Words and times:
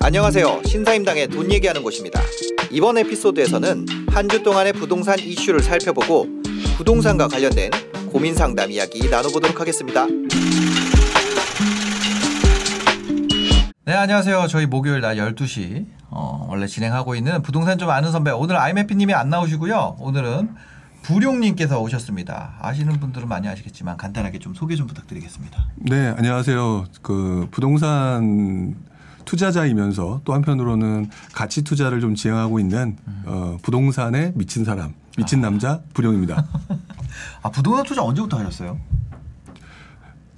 안녕하세요. 0.00 0.62
신사임당의 0.66 1.28
돈 1.28 1.52
얘기하는 1.52 1.82
곳입니다. 1.82 2.20
이번 2.72 2.98
에피소드에서는 2.98 3.86
한 4.08 4.28
주 4.28 4.42
동안의 4.42 4.72
부동산 4.72 5.18
이슈를 5.18 5.62
살펴보고 5.62 6.26
부동산과 6.76 7.28
관련된 7.28 7.70
고민 8.10 8.34
상담 8.34 8.72
이야기 8.72 9.08
나눠보도록 9.08 9.60
하겠습니다. 9.60 10.06
네, 13.86 13.92
안녕하세요. 13.92 14.46
저희 14.46 14.64
목요일 14.64 15.02
낮 15.02 15.16
12시 15.16 15.84
어, 16.08 16.46
원래 16.48 16.66
진행하고 16.66 17.16
있는 17.16 17.42
부동산 17.42 17.76
좀 17.76 17.90
아는 17.90 18.12
선배 18.12 18.30
오늘 18.30 18.56
아이매피님이 18.56 19.12
안 19.12 19.28
나오시고요. 19.28 19.96
오늘은 19.98 20.54
부룡 21.02 21.40
님께서 21.40 21.78
오셨습니다. 21.82 22.54
아시는 22.62 22.98
분들은 22.98 23.28
많이 23.28 23.46
아시겠지만 23.46 23.98
간단하게 23.98 24.38
좀 24.38 24.54
소개 24.54 24.74
좀 24.74 24.86
부탁드리겠습니다. 24.86 25.66
네, 25.76 26.14
안녕하세요. 26.16 26.86
그 27.02 27.46
부동산 27.50 28.74
투자자이면서 29.26 30.22
또 30.24 30.32
한편으로는 30.32 31.10
가치 31.34 31.62
투자를 31.62 32.00
좀 32.00 32.14
지향하고 32.14 32.60
있는 32.60 32.96
어, 33.26 33.58
부동산에 33.60 34.32
미친 34.34 34.64
사람, 34.64 34.94
미친 35.18 35.42
남자 35.42 35.82
부룡입니다. 35.92 36.42
아 37.42 37.50
부동산 37.50 37.84
투자 37.84 38.02
언제부터 38.02 38.38
하셨어요? 38.38 38.78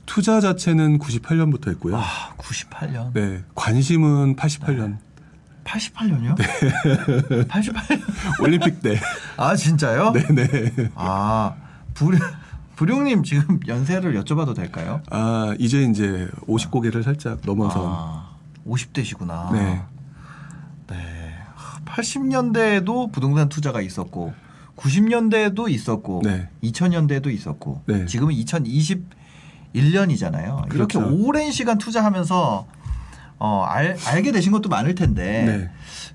투자 0.06 0.40
자체는 0.40 0.98
98년부터 0.98 1.68
했고요. 1.70 1.96
아 1.96 2.34
98년. 2.38 3.12
네, 3.12 3.42
관심은 3.54 4.36
88년 4.36 4.98
88년이요? 5.64 6.36
네. 6.36 7.44
88년. 7.44 8.00
올림픽 8.40 8.80
때. 8.82 8.98
아 9.36 9.56
진짜요? 9.56 10.12
네, 10.12 10.22
네. 10.28 10.90
아 10.94 11.54
부룡 11.94 12.20
부룡님 12.76 13.24
지금 13.24 13.60
연세를 13.66 14.22
여쭤봐도 14.22 14.54
될까요? 14.54 15.02
아 15.10 15.54
이제 15.58 15.82
이제 15.82 16.28
50고개를 16.46 17.02
살짝 17.02 17.40
넘어서. 17.44 17.82
아 17.84 18.36
50대시구나. 18.66 19.52
네. 19.52 19.82
네. 20.88 21.34
80년대에도 21.84 23.12
부동산 23.12 23.48
투자가 23.48 23.80
있었고 23.80 24.34
90년대에도 24.76 25.70
있었고 25.70 26.22
네. 26.24 26.48
2000년대에도 26.62 27.32
있었고 27.32 27.82
네. 27.86 28.06
지금은 28.06 28.34
2021년이잖아요. 29.76 30.74
이렇게 30.74 30.98
그렇죠. 30.98 31.16
오랜 31.16 31.50
시간 31.50 31.78
투자하면서 31.78 32.66
어, 33.38 33.64
알, 33.68 33.96
알게 34.06 34.32
되신 34.32 34.52
것도 34.52 34.68
많을 34.68 34.94
텐데 34.94 35.44
네. 35.44 35.70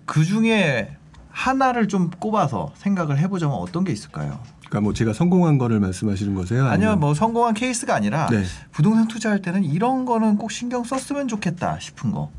그 0.06 0.24
중에 0.26 0.96
하나를 1.30 1.88
좀 1.88 2.10
꼽아서 2.10 2.72
생각을 2.76 3.18
해보자면 3.20 3.56
어떤 3.56 3.84
게 3.84 3.92
있을까요? 3.92 4.40
그러니까 4.60 4.82
뭐 4.82 4.94
제가 4.94 5.14
성공한 5.14 5.58
거를 5.58 5.80
말씀하시는 5.80 6.34
거세요? 6.34 6.66
아니요, 6.66 6.96
뭐 6.96 7.14
성공한 7.14 7.54
케이스가 7.54 7.94
아니라 7.94 8.28
네. 8.28 8.44
부동산 8.72 9.08
투자할 9.08 9.42
때는 9.42 9.64
이런 9.64 10.06
거는 10.06 10.38
꼭 10.38 10.52
신경 10.52 10.84
썼으면 10.84 11.28
좋겠다 11.28 11.80
싶은 11.80 12.12
거. 12.12 12.32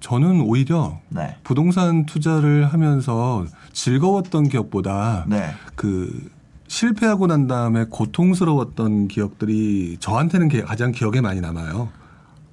저는 0.00 0.40
오히려 0.40 0.98
네. 1.08 1.36
부동산 1.44 2.06
투자를 2.06 2.72
하면서 2.72 3.44
즐거웠던 3.72 4.48
기억보다 4.48 5.24
네. 5.28 5.50
그 5.76 6.30
실패하고 6.76 7.26
난 7.26 7.46
다음에 7.46 7.84
고통스러웠던 7.90 9.08
기억들이 9.08 9.98
저한테는 10.00 10.48
게- 10.48 10.62
가장 10.62 10.90
기억에 10.90 11.20
많이 11.20 11.40
남아요. 11.42 11.90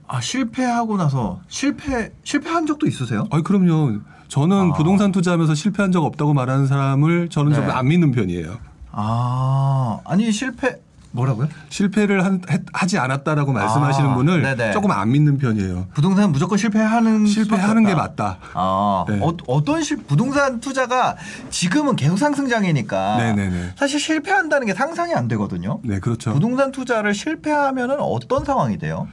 아 0.10 0.20
실패하고 0.20 0.98
나서 0.98 1.40
실패 1.48 2.12
실패한 2.26 2.66
적도 2.66 2.86
있으세요? 2.86 3.26
아니 3.32 3.44
그럼요. 3.44 4.00
저는 4.28 4.72
아. 4.72 4.74
부동산 4.74 5.14
투자하면서 5.14 5.56
실패한 5.56 5.94
적 5.94 6.04
없다고 6.04 6.34
말하는 6.34 6.68
사람을 6.68 7.30
저는 7.30 7.54
좀 7.54 7.66
네. 7.68 7.72
안 7.72 7.88
믿는 7.88 8.12
편이에요. 8.12 8.58
아 8.92 10.00
아니 10.04 10.30
실패 10.34 10.82
뭐라고요? 11.12 11.48
실패를 11.70 12.24
한- 12.24 12.42
했- 12.50 12.62
하지 12.72 12.98
않았다라고 13.00 13.52
말씀하시는 13.52 14.10
아, 14.12 14.16
분을 14.16 14.42
네네. 14.44 14.72
조금 14.72 14.92
안 14.92 15.12
믿는 15.12 15.38
편이에요. 15.40 15.88
부동산 15.94 16.32
무조건 16.32 16.58
실패하는 16.58 17.26
실패하는 17.26 17.84
게. 17.86 17.96
맞다. 17.96 18.38
아 18.54 19.06
네. 19.08 19.20
어, 19.22 19.34
어떤 19.48 19.82
실 19.82 19.98
부동산 19.98 20.60
투자가 20.60 21.18
지금은 21.50 21.96
계속 21.96 22.18
상승장이니까 22.18 23.18
네네네. 23.18 23.74
사실 23.76 24.00
실패한다는 24.00 24.68
게 24.68 24.74
상상이 24.74 25.14
안 25.14 25.28
되거든요. 25.28 25.80
네, 25.84 26.00
그렇죠. 26.00 26.32
부동산 26.34 26.72
투자를 26.72 27.14
실패하면은 27.14 28.00
어떤 28.00 28.46
상황이 28.46 28.78
돼요? 28.78 29.08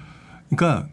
그러니까 0.51 0.87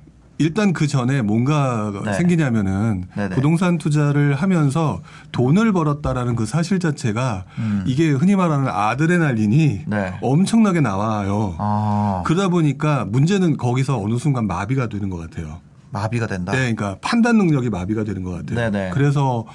일단 0.44 0.74
그 0.74 0.88
전에 0.88 1.22
뭔가 1.22 1.94
네. 2.04 2.14
생기냐면은 2.14 3.06
네네. 3.16 3.30
부동산 3.36 3.78
투자를 3.78 4.36
하면서 4.36 5.02
돈을 5.31 5.72
벌었다라는 5.72 6.36
그 6.36 6.46
사실 6.46 6.80
자체가 6.80 7.46
음. 7.59 7.84
이게 7.88 8.09
흔히 8.09 8.36
말하는 8.36 8.68
아드레날린이 8.68 9.84
네. 9.88 10.14
엄청나게 10.22 10.81
나와요. 10.81 11.56
아 11.59 12.24
그러다 12.26 12.50
보니까 12.50 13.06
문제는 13.06 13.56
거기서 13.56 14.02
어느 14.02 14.18
순간 14.18 14.46
마비가 14.46 14.90
되는 14.90 15.09
것 15.09 15.18
같아요. 15.18 15.62
마비가 15.92 16.28
된다. 16.28 16.52
네, 16.52 16.74
그러니까 16.74 16.98
판단 17.00 17.38
능력이 17.38 17.70
마비가 17.70 18.04
되는 18.04 18.24
것 18.24 18.31
같아요. 18.31 18.70
네네. 18.72 18.90
그래서 18.94 19.46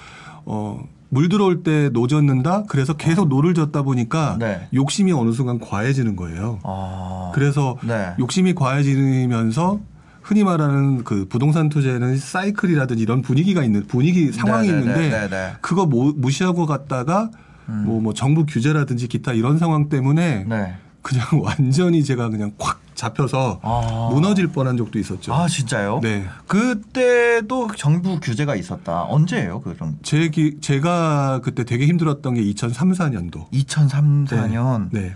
어, 0.46 0.82
물 1.10 1.28
들어올 1.28 1.62
때 1.62 1.90
노젓는다. 1.90 2.64
그래서 2.68 2.94
계속 2.94 3.28
노를 3.28 3.52
젓다 3.52 3.82
보니까 3.82 4.36
네. 4.38 4.68
욕심이 4.72 5.12
어느 5.12 5.32
순간 5.32 5.58
과해지는 5.58 6.16
거예요. 6.16 6.60
아 6.62 7.32
그래서 7.34 7.76
네. 7.82 8.14
욕심이 8.18 8.54
과해지면서 8.54 9.80
흔히 10.28 10.44
말하는 10.44 11.04
그 11.04 11.24
부동산 11.26 11.70
투자에는 11.70 12.18
사이클이라든지 12.18 13.02
이런 13.02 13.22
분위기가 13.22 13.64
있는 13.64 13.86
분위기 13.86 14.30
상황이 14.30 14.68
네네네, 14.68 14.84
있는데 14.84 15.28
네네. 15.28 15.52
그거 15.62 15.86
모- 15.86 16.12
무시하고 16.12 16.66
갔다가 16.66 17.30
음. 17.70 17.84
뭐, 17.86 17.98
뭐 18.02 18.12
정부 18.12 18.44
규제라든지 18.44 19.08
기타 19.08 19.32
이런 19.32 19.56
상황 19.58 19.88
때문에 19.88 20.44
네. 20.46 20.74
그냥 21.00 21.24
완전히 21.42 22.04
제가 22.04 22.28
그냥 22.28 22.52
콱 22.58 22.78
잡혀서 22.94 23.60
아. 23.62 24.10
무너질 24.12 24.48
뻔한 24.48 24.76
적도 24.76 24.98
있었죠. 24.98 25.32
아 25.32 25.48
진짜요? 25.48 26.00
네. 26.02 26.26
그때도 26.46 27.68
정부 27.76 28.20
규제가 28.20 28.54
있었다. 28.54 29.04
언제예요? 29.04 29.62
그럼 29.62 29.96
제 30.02 30.28
기, 30.28 30.58
제가 30.60 31.40
그때 31.42 31.64
되게 31.64 31.86
힘들었던 31.86 32.34
게 32.34 32.42
2003, 32.42 32.92
4년도. 32.92 33.46
2003, 33.52 34.26
4년. 34.26 34.88
네. 34.92 35.14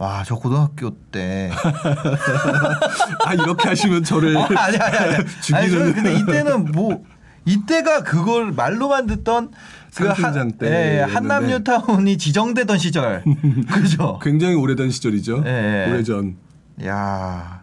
와, 0.00 0.22
저 0.26 0.34
고등학교 0.34 0.90
때. 1.12 1.50
아 3.26 3.34
이렇게 3.34 3.68
하시면 3.68 4.02
저를 4.02 4.34
어, 4.34 4.44
아니 4.56 4.76
아니 4.78 4.96
아니. 4.96 5.14
아니 5.52 5.70
저는 5.70 5.92
근데 5.92 6.14
이때는 6.14 6.72
뭐 6.72 7.04
이때가 7.44 8.02
그걸 8.02 8.50
말로만 8.52 9.06
듣던 9.06 9.50
그 9.94 10.04
상승장 10.06 10.52
때 10.52 10.66
예, 10.68 11.00
였는데. 11.02 11.12
한남 11.14 11.46
뉴타운이 11.48 12.16
지정되던 12.16 12.78
시절. 12.78 13.22
그죠? 13.70 14.18
굉장히 14.22 14.54
오래된 14.54 14.90
시절이죠. 14.90 15.42
예, 15.46 15.86
예. 15.86 15.90
오래전. 15.90 16.36
야. 16.86 17.62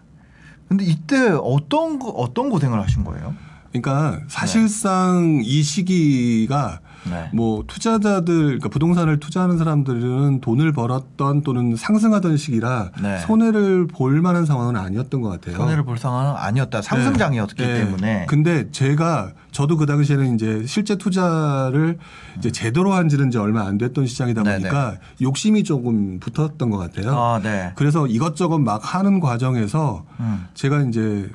근데 0.68 0.86
이때 0.86 1.30
어떤 1.42 1.98
거- 1.98 2.10
어떤 2.10 2.50
고생을 2.52 2.80
하신 2.84 3.04
거예요? 3.04 3.34
그러니까 3.72 4.20
사실상 4.28 5.42
이 5.44 5.64
시기가 5.64 6.82
네. 7.10 7.30
뭐 7.34 7.64
투자자들 7.68 8.26
그러니까 8.46 8.70
부동산을 8.70 9.20
투자하는 9.20 9.58
사람들은 9.58 10.42
돈을 10.42 10.72
벌었던 10.74 11.42
또는 11.44 11.76
상승하던 11.76 12.38
시기라 12.38 12.92
네. 13.02 13.18
손해를 13.20 13.88
볼 13.88 14.22
만한 14.22 14.46
상황은 14.46 14.76
아니었던 14.76 15.22
것 15.22 15.30
같아요. 15.30 15.56
손해를 15.58 15.84
볼 15.84 15.98
상황은 15.98 16.34
아니었다. 16.36 16.82
상승장이었기 16.82 17.56
네. 17.56 17.68
네. 17.68 17.80
때문에. 17.86 18.26
근데 18.28 18.70
제가 18.72 19.34
저도 19.52 19.78
그 19.78 19.86
당시에는 19.86 20.36
이제 20.36 20.64
실제 20.68 20.96
투자를 20.98 21.98
이제 22.38 22.52
제대로 22.52 22.94
한지는 22.94 23.30
이제 23.30 23.40
얼마 23.40 23.66
안 23.66 23.78
됐던 23.78 24.06
시장이다 24.06 24.44
네네. 24.44 24.58
보니까 24.60 24.98
욕심이 25.22 25.64
조금 25.64 26.20
붙었던 26.20 26.70
것 26.70 26.78
같아요. 26.78 27.16
아, 27.18 27.40
네. 27.42 27.72
그래서 27.76 28.06
이것저것 28.08 28.60
막 28.60 28.94
하는 28.96 29.20
과정에서 29.20 30.06
음. 30.20 30.46
제가 30.54 30.82
이제 30.84 31.30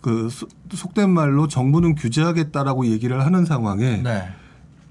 그 0.00 0.28
소- 0.30 0.48
속된 0.72 1.08
말로 1.10 1.48
정부는 1.48 1.94
규제하겠다라고 1.94 2.86
얘기를 2.86 3.24
하는 3.24 3.44
상황에 3.44 4.02
네. 4.02 4.28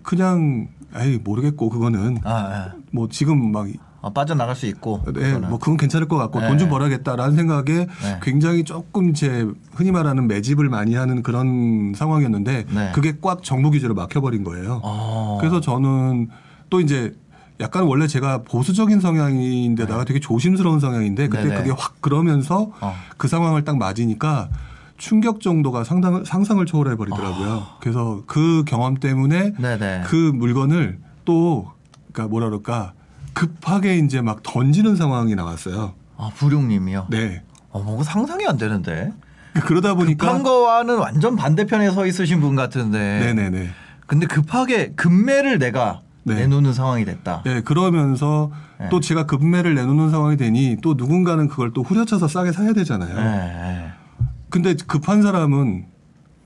그냥 0.03 0.67
에이 0.95 1.19
모르겠고 1.23 1.69
그거는 1.69 2.19
아, 2.23 2.67
예. 2.67 2.79
뭐 2.91 3.07
지금 3.09 3.51
막 3.51 3.67
어, 4.01 4.11
빠져나갈 4.11 4.53
수 4.55 4.65
있고. 4.65 5.01
네, 5.05 5.13
그거는. 5.13 5.49
뭐 5.49 5.57
그건 5.57 5.77
괜찮을 5.77 6.09
것 6.09 6.17
같고 6.17 6.41
네. 6.41 6.47
돈좀 6.49 6.69
벌어야겠다라는 6.69 7.35
생각에 7.35 7.87
네. 7.87 8.19
굉장히 8.21 8.65
조금 8.65 9.13
제 9.13 9.47
흔히 9.73 9.91
말하는 9.91 10.27
매집을 10.27 10.67
많이 10.67 10.93
하는 10.95 11.23
그런 11.23 11.93
상황이었는데 11.95 12.65
네. 12.69 12.91
그게 12.93 13.15
꽉 13.21 13.43
정부 13.43 13.71
규제로 13.71 13.93
막혀버린 13.95 14.43
거예요. 14.43 14.81
어. 14.83 15.37
그래서 15.39 15.61
저는 15.61 16.29
또 16.69 16.81
이제 16.81 17.15
약간 17.61 17.83
원래 17.83 18.07
제가 18.07 18.41
보수적인 18.43 18.99
성향인데다가 18.99 20.03
되게 20.03 20.19
조심스러운 20.19 20.81
성향인데 20.81 21.29
그때 21.29 21.43
네. 21.43 21.49
네네. 21.49 21.61
그게 21.61 21.71
확 21.71 22.01
그러면서 22.01 22.71
어. 22.81 22.93
그 23.17 23.29
상황을 23.29 23.63
딱 23.63 23.77
맞으니까 23.77 24.49
충격 25.03 25.41
정도가 25.41 25.83
상당 25.83 26.23
상상을 26.23 26.65
초월해 26.65 26.95
버리더라고요. 26.95 27.51
아. 27.51 27.77
그래서 27.81 28.23
그 28.25 28.63
경험 28.65 28.95
때문에 28.95 29.51
네네. 29.59 30.03
그 30.05 30.15
물건을 30.15 30.97
또 31.25 31.69
그러니까 32.13 32.31
뭐라 32.31 32.47
그럴까 32.47 32.93
급하게 33.33 33.97
이제 33.97 34.21
막 34.21 34.41
던지는 34.43 34.95
상황이 34.95 35.35
나왔어요. 35.35 35.93
아, 36.15 36.29
부룡님이요? 36.35 37.07
네. 37.09 37.43
어, 37.71 37.81
뭔가 37.81 38.03
상상이 38.03 38.47
안 38.47 38.55
되는데. 38.55 39.11
그러다 39.65 39.93
보니까 39.95 40.25
급한 40.25 40.41
거와는 40.41 40.97
완전 40.97 41.35
반대편에 41.35 41.91
서 41.91 42.05
있으신 42.05 42.39
분 42.39 42.55
같은데. 42.55 43.19
네네네. 43.19 43.71
근데 44.07 44.25
급하게 44.25 44.93
급매를 44.93 45.59
내가 45.59 45.99
네. 46.23 46.35
내놓는 46.35 46.71
상황이 46.71 47.03
됐다. 47.03 47.43
예, 47.47 47.59
그러면서 47.59 48.51
네. 48.79 48.87
또 48.89 49.01
제가 49.01 49.25
급매를 49.25 49.75
내놓는 49.75 50.11
상황이 50.11 50.37
되니 50.37 50.77
또 50.81 50.93
누군가는 50.93 51.49
그걸 51.49 51.73
또 51.73 51.83
후려쳐서 51.83 52.29
싸게 52.29 52.53
사야 52.53 52.71
되잖아요. 52.71 53.15
네. 53.15 54.02
근데 54.53 54.75
급한 54.85 55.23
사람은 55.23 55.85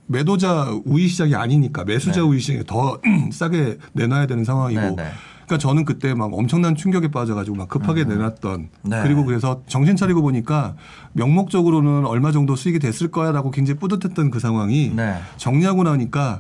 매도자 0.06 0.74
우위 0.86 1.10
시장이 1.10 1.36
아니니까 1.36 1.84
매수자 1.84 2.22
네. 2.22 2.26
우위 2.26 2.40
시장에 2.40 2.64
더 2.66 3.02
싸게 3.34 3.80
내놔야 3.92 4.28
되는 4.28 4.46
상황이고. 4.46 4.82
네, 4.82 4.90
네. 4.92 5.10
그러니까 5.46 5.58
저는 5.58 5.84
그때 5.84 6.14
막 6.14 6.30
엄청난 6.34 6.76
충격에 6.76 7.10
빠져가지고 7.10 7.58
막 7.58 7.68
급하게 7.68 8.06
내놨던 8.06 8.70
네. 8.84 9.04
그리고 9.04 9.26
그래서 9.26 9.62
정신 9.68 9.98
차리고 9.98 10.22
보니까 10.22 10.78
명목적으로는 11.14 12.06
얼마 12.06 12.32
정도 12.32 12.56
수익이 12.56 12.80
됐을 12.80 13.12
거야라고 13.12 13.52
굉장히 13.52 13.78
뿌듯했던 13.78 14.32
그 14.32 14.40
상황이 14.40 14.94
네. 14.96 15.18
정리하고 15.36 15.84
나니까 15.84 16.40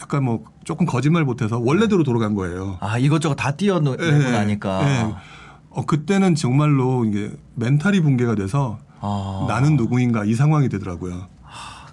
약간 0.00 0.24
뭐 0.24 0.44
조금 0.64 0.86
거짓말 0.86 1.22
못해서 1.24 1.58
원래대로 1.58 2.02
돌아간 2.02 2.34
거예요. 2.34 2.78
아 2.80 2.96
이것저것 2.96 3.34
다 3.34 3.50
띄어내고 3.56 4.02
예, 4.02 4.30
나니까. 4.30 4.88
예. 4.88 5.14
어, 5.68 5.84
그때는 5.84 6.34
정말로 6.34 7.04
이게 7.04 7.30
멘탈이 7.56 8.00
붕괴가 8.00 8.36
돼서 8.36 8.78
아. 9.00 9.46
나는 9.48 9.76
누구인가 9.76 10.24
이 10.24 10.34
상황이 10.34 10.68
되더라고요. 10.68 11.28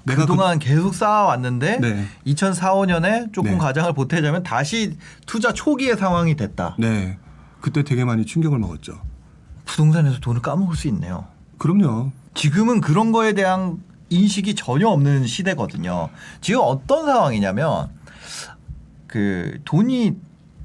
내가 0.06 0.26
그동안 0.26 0.60
계속 0.60 0.94
쌓아왔는데 0.94 1.80
네. 1.80 2.06
2004, 2.26 2.76
5년에 2.76 3.34
조금 3.34 3.52
네. 3.52 3.58
가장을 3.58 3.92
보태자면 3.94 4.44
다시 4.44 4.98
투자 5.26 5.52
초기의 5.52 5.98
상황이 5.98 6.36
됐다. 6.36 6.76
그, 6.76 6.82
네. 6.82 7.18
그때 7.60 7.84
되게 7.84 8.06
많이 8.06 8.26
충격을 8.26 8.60
먹었죠. 8.60 9.02
부동산에서 9.66 10.20
돈을 10.20 10.42
까먹을 10.42 10.76
수 10.76 10.88
있네요. 10.90 11.26
그럼요. 11.58 12.12
지금은 12.36 12.82
그런 12.82 13.12
거에 13.12 13.34
대한 13.34 13.82
인식이 14.10 14.54
전혀 14.54 14.88
없는 14.90 15.26
시대거든요. 15.26 16.10
지금 16.42 16.62
어떤 16.64 17.08
상황이냐면 17.08 17.90
그 19.08 19.60
돈이 19.66 20.16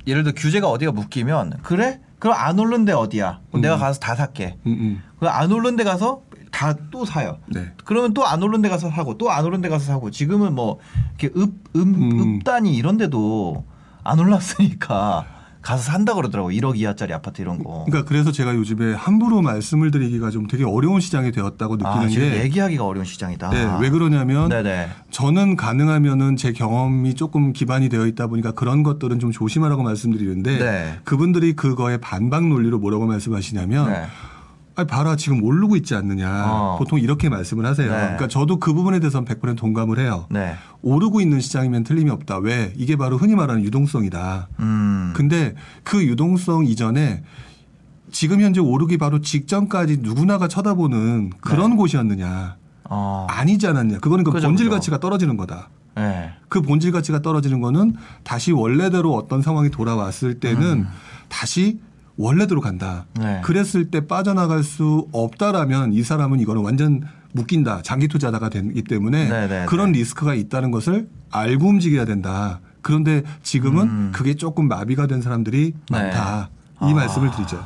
예를 0.06 0.24
들어 0.24 0.34
규제가 0.34 0.68
어디가 0.68 0.92
묶이면 0.92 1.60
그래? 1.62 2.00
그럼 2.18 2.36
안 2.38 2.58
오른 2.58 2.84
데 2.84 2.92
어디야? 2.92 3.40
음. 3.54 3.60
내가 3.62 3.78
가서 3.78 3.98
다 3.98 4.14
살게. 4.14 4.58
음, 4.66 4.72
음. 4.72 5.02
그럼 5.18 5.32
안 5.34 5.50
오른 5.50 5.76
데 5.76 5.84
가서 5.84 6.22
다 6.60 6.74
또 6.90 7.04
사요. 7.06 7.38
네. 7.46 7.72
그러면 7.84 8.12
또 8.12 8.24
안 8.26 8.42
오른 8.42 8.60
데 8.62 8.68
가서 8.68 8.90
사고 8.90 9.16
또 9.16 9.30
안 9.30 9.44
오른 9.44 9.60
데 9.62 9.68
가서 9.68 9.86
사고 9.86 10.10
지금은 10.10 10.54
뭐 10.54 10.78
이렇게 11.18 11.38
읍, 11.40 11.54
음, 11.76 11.94
음. 11.94 12.36
읍단이 12.38 12.76
이런 12.76 12.96
데도 12.98 13.64
안 14.04 14.18
올랐으니까 14.18 15.24
가서 15.62 15.82
산다 15.82 16.14
그러더라고 16.14 16.50
1억 16.50 16.78
이하짜리 16.78 17.12
아파트 17.12 17.42
이런 17.42 17.62
거. 17.62 17.84
그러니까 17.86 18.08
그래서 18.08 18.32
제가 18.32 18.54
요즘에 18.54 18.94
함부로 18.94 19.42
말씀을 19.42 19.90
드리기가 19.90 20.30
좀 20.30 20.46
되게 20.46 20.64
어려운 20.64 21.00
시장이 21.00 21.32
되었다고 21.32 21.76
느끼는 21.76 21.96
아, 21.98 22.08
지금 22.08 22.30
게 22.30 22.44
얘기하기가 22.44 22.84
어려운 22.84 23.04
시장이다. 23.04 23.50
네, 23.50 23.76
왜 23.80 23.90
그러냐면 23.90 24.48
네네. 24.48 24.88
저는 25.10 25.56
가능하면은 25.56 26.36
제 26.36 26.52
경험이 26.52 27.14
조금 27.14 27.52
기반이 27.52 27.90
되어 27.90 28.06
있다 28.06 28.26
보니까 28.28 28.52
그런 28.52 28.82
것들은 28.82 29.18
좀 29.18 29.32
조심하라고 29.32 29.82
말씀드리는데 29.82 30.58
네. 30.58 30.98
그분들이 31.04 31.54
그거에 31.54 31.98
반박 31.98 32.48
논리로 32.48 32.78
뭐라고 32.78 33.06
말씀하시냐면 33.06 33.92
네. 33.92 34.06
아니 34.80 34.86
봐라 34.86 35.16
지금 35.16 35.42
오르고 35.42 35.76
있지 35.76 35.94
않느냐 35.94 36.44
어. 36.46 36.76
보통 36.78 36.98
이렇게 36.98 37.28
말씀을 37.28 37.66
하세요. 37.66 37.90
네. 37.90 37.98
그러니까 37.98 38.28
저도 38.28 38.58
그 38.58 38.72
부분에 38.72 38.98
대해서는 39.00 39.26
100% 39.26 39.56
동감을 39.56 39.98
해요. 39.98 40.26
네. 40.30 40.54
오르고 40.82 41.20
있는 41.20 41.40
시장이면 41.40 41.84
틀림이 41.84 42.10
없다. 42.10 42.38
왜? 42.38 42.72
이게 42.76 42.96
바로 42.96 43.16
흔히 43.18 43.34
말하는 43.34 43.62
유동성이다. 43.62 44.48
음. 44.60 45.12
근데 45.14 45.54
그 45.84 46.02
유동성 46.04 46.66
이전에 46.66 47.22
지금 48.10 48.40
현재 48.40 48.60
오르기 48.60 48.98
바로 48.98 49.20
직전까지 49.20 49.98
누구나가 50.00 50.48
쳐다보는 50.48 51.30
그런 51.40 51.76
곳이었느냐? 51.76 52.56
어. 52.88 53.26
아니지 53.30 53.66
않았냐? 53.68 53.98
그거는 53.98 54.24
그 54.24 54.32
그죠, 54.32 54.48
본질 54.48 54.66
그죠. 54.66 54.76
가치가 54.76 54.98
떨어지는 54.98 55.36
거다. 55.36 55.68
네. 55.96 56.32
그 56.48 56.62
본질 56.62 56.92
가치가 56.92 57.22
떨어지는 57.22 57.60
거는 57.60 57.94
다시 58.24 58.52
원래대로 58.52 59.14
어떤 59.14 59.42
상황이 59.42 59.70
돌아왔을 59.70 60.40
때는 60.40 60.86
다시 61.28 61.80
원래대로 62.20 62.60
간다. 62.60 63.06
음. 63.18 63.22
네. 63.22 63.40
그랬을 63.42 63.90
때 63.90 64.06
빠져나갈 64.06 64.62
수 64.62 65.08
없다라면 65.12 65.94
이 65.94 66.02
사람은 66.02 66.38
이거는 66.40 66.62
완전 66.62 67.02
묶인다. 67.32 67.80
장기 67.82 68.08
투자자가 68.08 68.50
되기 68.50 68.82
때문에 68.82 69.28
네, 69.28 69.48
네, 69.48 69.66
그런 69.66 69.92
네. 69.92 70.00
리스크가 70.00 70.34
있다는 70.34 70.70
것을 70.70 71.08
알고 71.30 71.66
움직여야 71.66 72.04
된다. 72.04 72.60
그런데 72.82 73.22
지금은 73.42 73.88
음. 73.88 74.10
그게 74.14 74.34
조금 74.34 74.68
마비가 74.68 75.06
된 75.06 75.22
사람들이 75.22 75.72
네. 75.90 75.98
많다. 75.98 76.50
이 76.82 76.84
아. 76.84 76.94
말씀을 76.94 77.30
드리죠. 77.30 77.64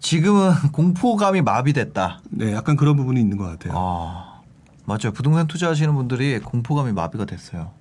지금은 0.00 0.52
공포감이 0.72 1.42
마비됐다. 1.42 2.20
네, 2.30 2.54
약간 2.54 2.76
그런 2.76 2.96
부분이 2.96 3.20
있는 3.20 3.36
것 3.36 3.44
같아요. 3.44 3.74
아, 3.76 4.40
맞아요. 4.86 5.12
부동산 5.12 5.46
투자하시는 5.46 5.92
분들이 5.94 6.38
공포감이 6.38 6.92
마비가 6.92 7.26
됐어요. 7.26 7.72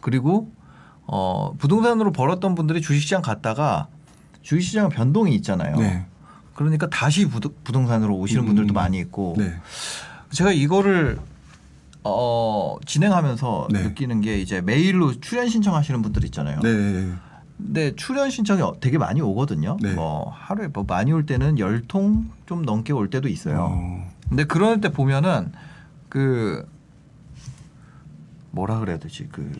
그리고 0.00 0.50
어, 1.06 1.52
부동산으로 1.58 2.10
벌었던 2.12 2.54
분들이 2.54 2.80
주식시장 2.80 3.22
갔다가 3.22 3.88
주식시장 4.42 4.88
변동이 4.90 5.34
있잖아요. 5.36 5.76
네. 5.76 6.06
그러니까 6.54 6.88
다시 6.90 7.26
부도, 7.26 7.54
부동산으로 7.64 8.16
오시는 8.16 8.42
음, 8.44 8.46
분들도 8.48 8.72
음. 8.72 8.74
많이 8.74 8.98
있고 8.98 9.34
네. 9.38 9.54
제가 10.30 10.52
이거를 10.52 11.18
어, 12.04 12.76
진행하면서 12.84 13.68
네. 13.70 13.82
느끼는 13.84 14.20
게 14.20 14.38
이제 14.40 14.60
메일로 14.60 15.20
출연 15.20 15.48
신청하시는 15.48 16.02
분들 16.02 16.24
있잖아요. 16.26 16.60
네. 16.60 17.12
근데 17.56 17.94
출연 17.94 18.28
신청이 18.28 18.60
어- 18.60 18.74
되게 18.80 18.98
많이 18.98 19.20
오거든요. 19.20 19.76
네. 19.80 19.92
뭐 19.94 20.28
하루에 20.30 20.66
뭐 20.68 20.84
많이 20.86 21.12
올 21.12 21.26
때는 21.26 21.58
열 21.58 21.82
통 21.86 22.30
좀 22.46 22.62
넘게 22.62 22.92
올 22.92 23.08
때도 23.08 23.28
있어요. 23.28 23.68
어, 23.70 24.10
근데 24.28 24.44
그럴 24.44 24.80
때 24.80 24.90
보면은 24.90 25.52
그 26.08 26.68
뭐라 28.50 28.78
그래야 28.80 28.98
되지 28.98 29.28
그 29.32 29.50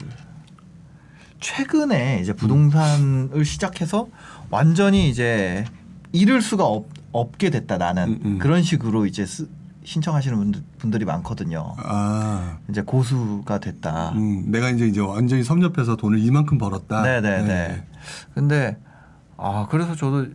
최근에 1.43 2.21
이제 2.23 2.33
부동산을 2.33 3.45
시작해서 3.45 4.09
완전히 4.49 5.11
이제 5.11 5.65
잃을 6.13 6.41
수가 6.41 6.65
없, 6.65 6.87
없게 7.11 7.51
됐다 7.51 7.77
나는 7.77 8.09
음, 8.09 8.21
음. 8.25 8.39
그런 8.39 8.63
식으로 8.63 9.05
이제 9.07 9.27
쓰, 9.27 9.49
신청하시는 9.85 10.39
분들, 10.39 10.63
분들이 10.79 11.05
많거든요. 11.05 11.75
아. 11.79 12.59
이제 12.71 12.81
고수가 12.83 13.59
됐다. 13.59 14.13
음, 14.13 14.51
내가 14.51 14.71
이제 14.71 14.87
이제 14.87 15.01
완전히 15.01 15.43
섭렵해서 15.43 15.97
돈을 15.97 16.21
이만큼 16.21 16.57
벌었다. 16.57 17.03
네네 17.03 17.43
네. 17.43 17.85
근데 18.35 18.79
아 19.37 19.67
그래서 19.69 19.97
저도 19.97 20.27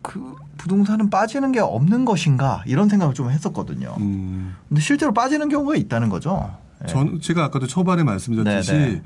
그 0.00 0.34
부동산은 0.56 1.10
빠지는 1.10 1.52
게 1.52 1.60
없는 1.60 2.06
것인가 2.06 2.64
이런 2.66 2.88
생각을 2.88 3.12
좀 3.12 3.30
했었거든요. 3.30 3.94
음, 3.98 4.56
근데 4.68 4.80
실제로 4.80 5.12
빠지는 5.12 5.50
경우가 5.50 5.76
있다는 5.76 6.08
거죠. 6.08 6.56
예. 6.82 6.86
전 6.86 7.20
제가 7.20 7.44
아까도 7.44 7.66
초반에 7.66 8.02
말씀드렸듯이 8.02 8.72
네네. 8.72 9.02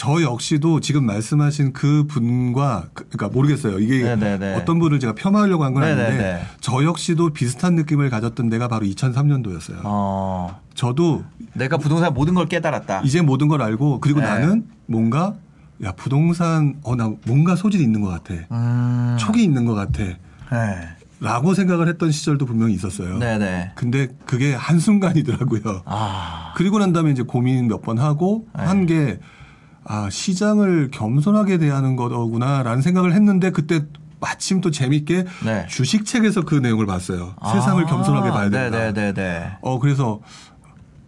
저 0.00 0.22
역시도 0.22 0.80
지금 0.80 1.04
말씀하신 1.04 1.74
그 1.74 2.04
분과 2.06 2.86
그- 2.94 3.06
그러니까 3.10 3.28
모르겠어요. 3.36 3.80
이게 3.80 4.02
네네네. 4.02 4.54
어떤 4.56 4.78
분을 4.78 4.98
제가 4.98 5.14
폄하하려고 5.14 5.62
한 5.62 5.74
건 5.74 5.82
아닌데. 5.82 6.42
저 6.62 6.82
역시도 6.82 7.34
비슷한 7.34 7.74
느낌을 7.74 8.08
가졌던 8.08 8.48
데가 8.48 8.66
바로 8.66 8.86
2003년도였어요. 8.86 9.80
어, 9.84 10.58
저도 10.72 11.22
내가 11.52 11.76
부동산 11.76 12.14
모든 12.14 12.32
걸 12.32 12.46
깨달았다. 12.46 13.02
이제 13.04 13.20
모든 13.20 13.48
걸 13.48 13.60
알고 13.60 14.00
그리고 14.00 14.20
네. 14.20 14.26
나는 14.26 14.64
뭔가 14.86 15.34
야 15.84 15.92
부동산 15.92 16.76
어 16.82 16.96
나 16.96 17.12
뭔가 17.26 17.54
소질이 17.54 17.82
있는 17.84 18.00
것 18.00 18.08
같아. 18.08 18.34
음. 18.52 19.16
촉이 19.20 19.44
있는 19.44 19.66
것 19.66 19.74
같아. 19.74 20.02
네. 20.02 20.16
라고 21.20 21.52
생각을 21.52 21.88
했던 21.88 22.10
시절도 22.10 22.46
분명히 22.46 22.72
있었어요. 22.72 23.18
네네. 23.18 23.72
근데 23.74 24.08
그게 24.24 24.54
한순간이더라고요. 24.54 25.82
아. 25.84 26.54
그리고 26.56 26.78
난 26.78 26.94
다음에 26.94 27.10
이제 27.10 27.22
고민 27.22 27.68
몇 27.68 27.82
번 27.82 27.98
하고 27.98 28.46
네. 28.56 28.64
한게 28.64 29.18
아, 29.84 30.08
시장을 30.10 30.90
겸손하게 30.92 31.58
대하는 31.58 31.96
거구나라는 31.96 32.82
생각을 32.82 33.12
했는데 33.14 33.50
그때 33.50 33.82
마침 34.20 34.60
또 34.60 34.70
재밌게 34.70 35.24
네. 35.44 35.66
주식책에서 35.68 36.42
그 36.44 36.54
내용을 36.56 36.86
봤어요. 36.86 37.34
세상을 37.52 37.82
아, 37.82 37.86
겸손하게 37.86 38.30
봐야 38.30 38.50
된다. 38.50 38.78
네네네네. 38.92 39.52
어, 39.62 39.78
그래서 39.78 40.20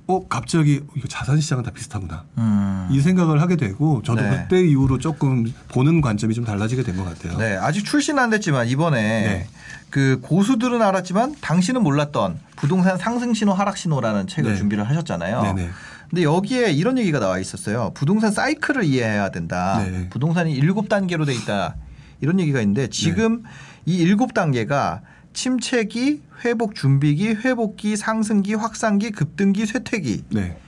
어, 0.06 0.26
갑자기 0.26 0.80
이거 0.96 1.08
자산 1.08 1.38
시장은 1.40 1.62
다 1.62 1.70
비슷하구나. 1.70 2.24
음. 2.38 2.88
이 2.90 3.00
생각을 3.00 3.40
하게 3.40 3.56
되고 3.56 4.02
저도 4.02 4.22
네. 4.22 4.30
그때 4.48 4.62
이후로 4.66 4.98
조금 4.98 5.44
보는 5.68 6.00
관점이 6.00 6.34
좀 6.34 6.44
달라지게 6.44 6.82
된 6.82 6.96
것 6.96 7.04
같아요. 7.04 7.38
네, 7.38 7.56
아직 7.56 7.84
출시는 7.84 8.20
안 8.22 8.30
됐지만 8.30 8.66
이번에 8.66 8.98
네. 9.00 9.46
그 9.90 10.18
고수들은 10.22 10.80
알았지만 10.82 11.36
당신은 11.40 11.82
몰랐던 11.82 12.40
부동산 12.56 12.96
상승 12.96 13.32
신호 13.34 13.52
하락 13.52 13.76
신호라는 13.76 14.26
책을 14.26 14.52
네. 14.52 14.56
준비를 14.58 14.88
하셨잖아요. 14.88 15.42
네네. 15.42 15.70
근데 16.12 16.24
여기에 16.24 16.72
이런 16.72 16.98
얘기가 16.98 17.20
나와 17.20 17.38
있었어요. 17.38 17.90
부동산 17.94 18.32
사이클을 18.32 18.84
이해해야 18.84 19.30
된다. 19.30 19.82
네. 19.82 20.10
부동산이 20.10 20.52
일곱 20.52 20.90
단계로 20.90 21.24
돼 21.24 21.32
있다. 21.32 21.76
이런 22.20 22.38
얘기가 22.38 22.60
있는데 22.60 22.88
지금 22.88 23.42
네. 23.42 23.48
이 23.86 23.96
일곱 23.96 24.34
단계가 24.34 25.00
침체기, 25.32 26.20
회복 26.44 26.74
준비기, 26.74 27.28
회복기, 27.28 27.96
상승기, 27.96 28.52
확산기, 28.52 29.12
급등기, 29.12 29.64
쇠퇴기. 29.64 30.24
네. 30.32 30.58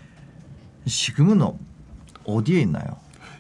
지금은 0.87 1.43
어, 1.43 1.59
어디에 2.25 2.63
있나요? 2.63 2.97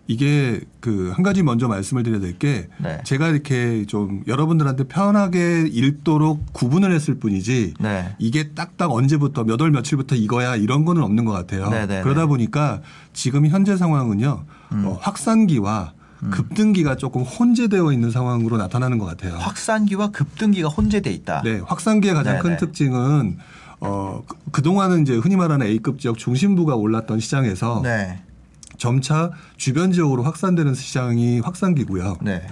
이게 0.06 0.60
그 0.80 1.12
한 1.14 1.22
가지 1.22 1.42
먼저 1.42 1.66
말씀을 1.68 2.02
드려야 2.02 2.20
될게 2.20 2.68
네. 2.78 3.00
제가 3.04 3.28
이렇게 3.28 3.84
좀 3.86 4.22
여러분들한테 4.26 4.84
편하게 4.84 5.66
읽도록 5.70 6.52
구분을 6.52 6.92
했을 6.92 7.14
뿐이지 7.18 7.74
네. 7.80 8.14
이게 8.18 8.50
딱딱 8.50 8.90
언제부터 8.92 9.44
몇 9.44 9.60
월 9.60 9.70
며칠부터 9.70 10.14
이거야 10.16 10.56
이런 10.56 10.84
거는 10.84 11.02
없는 11.02 11.24
것 11.24 11.32
같아요. 11.32 11.70
네네네. 11.70 12.02
그러다 12.02 12.26
보니까 12.26 12.82
지금 13.14 13.46
현재 13.46 13.76
상황은요 13.76 14.44
음. 14.72 14.84
어, 14.86 14.98
확산기와 15.00 15.92
급등기가 16.30 16.96
조금 16.96 17.22
혼재되어 17.22 17.92
있는 17.92 18.10
상황으로 18.10 18.56
나타나는 18.56 18.96
것 18.98 19.04
같아요. 19.04 19.34
확산기와 19.38 20.08
급등기가 20.10 20.68
혼재돼 20.68 21.10
있다. 21.12 21.42
네, 21.42 21.60
확산기의 21.64 22.14
가장 22.14 22.38
큰 22.38 22.50
네네. 22.50 22.56
특징은 22.58 23.36
어, 23.80 24.22
그- 24.26 24.36
그동안은 24.52 25.02
이제 25.02 25.14
흔히 25.16 25.36
말하는 25.36 25.66
A급 25.66 25.98
지역 26.00 26.16
중심부가 26.16 26.76
올랐던 26.76 27.20
시장에서 27.20 27.80
네. 27.84 28.22
점차 28.84 29.30
주변 29.56 29.92
지역으로 29.92 30.24
확산되는 30.24 30.74
시장이 30.74 31.40
확산기고요. 31.40 32.18
네. 32.20 32.46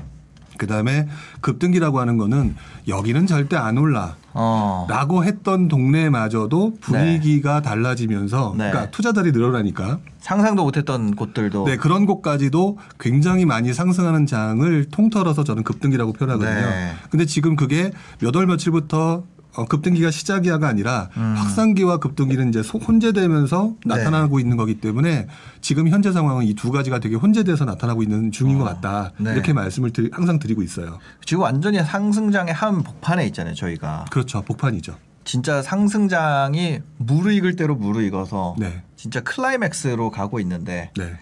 그다음에 0.57 1.07
급등기라고 1.43 2.01
하는 2.01 2.17
거는 2.17 2.57
여기는 2.89 3.27
절대 3.27 3.57
안 3.57 3.77
올라. 3.77 4.17
어. 4.33 4.87
라고 4.89 5.25
했던 5.25 5.69
동네마저도 5.69 6.77
분위기가 6.81 7.61
달라지면서 7.61 8.55
네. 8.57 8.71
그러니까 8.71 8.91
투자자들이 8.91 9.33
늘어나니까 9.33 9.99
상상도 10.21 10.65
못했던 10.65 11.15
곳들도 11.15 11.67
네, 11.67 11.77
그런 11.77 12.07
곳까지도 12.07 12.79
굉장히 12.99 13.45
많이 13.45 13.75
상승하는 13.75 14.25
장을 14.25 14.87
통틀어서 14.87 15.45
저는 15.45 15.65
급등기라고 15.65 16.15
표현하거든요. 16.15 16.55
네. 16.55 16.93
근데 17.11 17.27
지금 17.27 17.57
그게 17.57 17.91
몇월 18.21 18.47
며칠부터 18.47 19.25
어, 19.55 19.67
급등기가 19.67 20.11
시작이야가 20.11 20.67
아니라 20.67 21.11
음. 21.17 21.35
확산기와 21.37 21.99
급등기는 21.99 22.49
이제 22.49 22.63
소- 22.63 22.79
혼재되면서 22.79 23.75
네. 23.85 23.97
나타나고 23.97 24.41
있는 24.41 24.57
거기 24.57 24.81
때문에 24.81 25.27
지금 25.61 25.89
현재 25.89 26.11
상황은 26.13 26.47
이 26.47 26.55
두 26.55 26.71
가지가 26.71 27.01
되게 27.01 27.17
혼재돼서 27.17 27.65
나타나고 27.65 28.03
있는 28.03 28.31
중인 28.33 28.59
것 28.59 28.65
같다. 28.65 29.13
네. 29.19 29.33
이렇게 29.33 29.53
말씀을 29.53 29.91
드리- 29.91 30.11
항상 30.13 30.39
드리고 30.39 30.63
있어요. 30.63 30.99
지금 31.27 31.43
완전히 31.43 31.79
상승장의 31.83 32.55
한 32.55 32.83
복판에 32.83 33.27
있잖아요. 33.27 33.55
저희가 33.55 34.07
그렇죠. 34.11 34.43
복판이죠. 34.43 34.97
진짜 35.25 35.61
상승장이 35.63 36.81
무르익을 36.99 37.57
대로 37.57 37.75
무르익어서 37.77 38.57
네. 38.59 38.83
진짜 38.97 39.21
클라이맥스로 39.21 40.11
가고 40.11 40.41
있는데 40.41 40.91
네. 40.97 41.13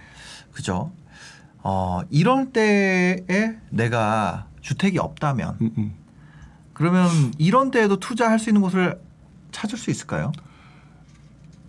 그죠? 0.52 0.92
어 1.62 2.00
이럴 2.10 2.52
때에 2.52 3.56
내가 3.70 4.46
주택이 4.62 4.98
없다면 4.98 5.56
음, 5.60 5.70
음. 5.76 5.92
그러면 6.80 7.10
이런 7.36 7.70
때에도 7.70 8.00
투자할 8.00 8.38
수 8.38 8.48
있는 8.48 8.62
곳을 8.62 8.98
찾을 9.52 9.76
수 9.76 9.90
있을까요? 9.90 10.32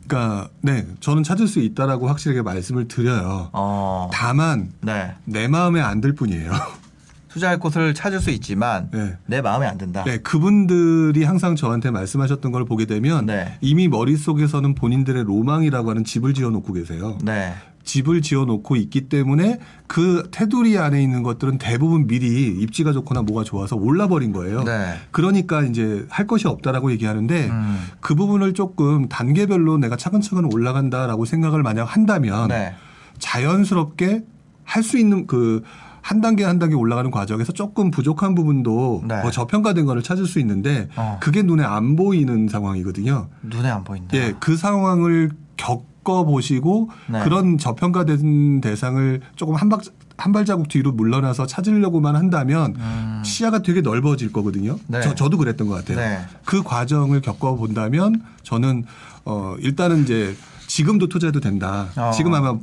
그러니까 0.08 0.48
네, 0.62 0.88
저는 1.02 1.24
찾을 1.24 1.48
수 1.50 1.60
있다라고 1.60 2.08
확실하게 2.08 2.42
말씀을 2.44 2.88
드려요. 2.88 3.50
어, 3.52 4.10
다만 4.14 4.72
네. 4.80 5.14
내 5.26 5.50
마음에 5.50 5.82
안 5.82 6.00
들 6.00 6.16
뿐이에요. 6.16 6.50
투자할 7.28 7.60
곳을 7.60 7.94
찾을 7.94 8.22
수 8.22 8.30
있지만 8.32 8.90
네. 8.92 9.18
내 9.26 9.42
마음에 9.42 9.66
안 9.68 9.78
든다. 9.78 10.06
네, 10.06 10.18
그분들이 10.20 11.26
항상 11.26 11.58
저한테 11.58 11.92
말씀하셨던 11.92 12.54
걸 12.54 12.64
보게 12.64 12.86
되면 12.86 13.26
네. 13.26 13.58
이미 13.60 13.90
머릿속에서는 13.90 14.76
본인들의 14.76 15.26
로망이라고 15.26 15.90
하는 15.90 16.06
집을 16.06 16.34
지어 16.34 16.50
놓고 16.52 16.72
계세요. 16.72 17.18
네. 17.22 17.54
집을 17.92 18.22
지어 18.22 18.46
놓고 18.46 18.78
있기 18.78 19.10
때문에 19.10 19.60
그 19.88 20.30
테두리 20.32 20.78
안에 20.78 21.04
있는 21.04 21.24
것들은 21.24 21.58
대부분 21.58 22.08
미리 22.08 22.48
입지가 22.62 22.94
좋거나 22.94 23.24
뭐가 23.24 23.44
좋아서 23.44 23.76
올라버린 23.76 24.32
거예요. 24.32 24.64
네. 24.64 24.94
그러니까 25.12 25.62
이제 25.64 26.06
할 26.10 26.26
것이 26.26 26.48
없다라고 26.48 26.94
얘기하는데 26.94 27.50
음. 27.50 27.88
그 28.00 28.16
부분을 28.16 28.54
조금 28.54 29.10
단계별로 29.10 29.78
내가 29.78 29.98
차근차근 29.98 30.54
올라간다라고 30.54 31.26
생각을 31.26 31.64
만약 31.64 31.84
한다면 31.84 32.48
네. 32.48 32.76
자연스럽게 33.20 34.24
할 34.64 34.84
수 34.84 34.98
있는 34.98 35.28
그한 35.28 36.22
단계 36.22 36.46
한 36.46 36.60
단계 36.60 36.76
올라가는 36.76 37.12
과정에서 37.12 37.52
조금 37.52 37.92
부족한 37.92 38.36
부분도 38.36 39.04
네. 39.06 39.22
뭐 39.22 39.32
저평가된 39.32 39.86
거를 39.86 40.02
찾을 40.02 40.28
수 40.28 40.40
있는데 40.40 40.88
어. 40.96 41.18
그게 41.20 41.42
눈에 41.42 41.66
안 41.66 41.98
보이는 41.98 42.48
상황이거든요. 42.48 43.28
눈에 43.42 43.70
안 43.70 43.84
보인다. 43.84 44.16
예, 44.16 44.34
그 44.40 44.56
상황을 44.56 45.32
겪 45.58 45.91
어 46.04 46.26
보시고 46.26 46.90
네. 47.08 47.24
그런 47.24 47.58
저평가된 47.58 48.62
대상을 48.62 49.22
조금 49.36 49.56
한 49.56 49.70
박, 49.70 49.82
한 50.18 50.32
발자국 50.32 50.68
뒤로 50.68 50.92
물러나서 50.92 51.46
찾으려고만 51.46 52.16
한다면 52.16 52.76
음. 52.78 53.22
시야가 53.24 53.60
되게 53.62 53.82
넓어질 53.82 54.32
거거든요. 54.32 54.78
네. 54.88 55.02
저, 55.02 55.14
저도 55.14 55.38
그랬던 55.38 55.68
것 55.68 55.76
같아요. 55.76 55.98
네. 55.98 56.26
그 56.44 56.64
과정을 56.64 57.22
겪어 57.22 57.56
본다면 57.56 58.24
저는 58.44 58.86
어 59.26 59.56
일단은 59.60 60.04
이제 60.04 60.36
지금도 60.68 61.08
투자해도 61.08 61.40
된다. 61.40 61.90
어. 61.96 62.12
지금 62.16 62.34
아마 62.34 62.58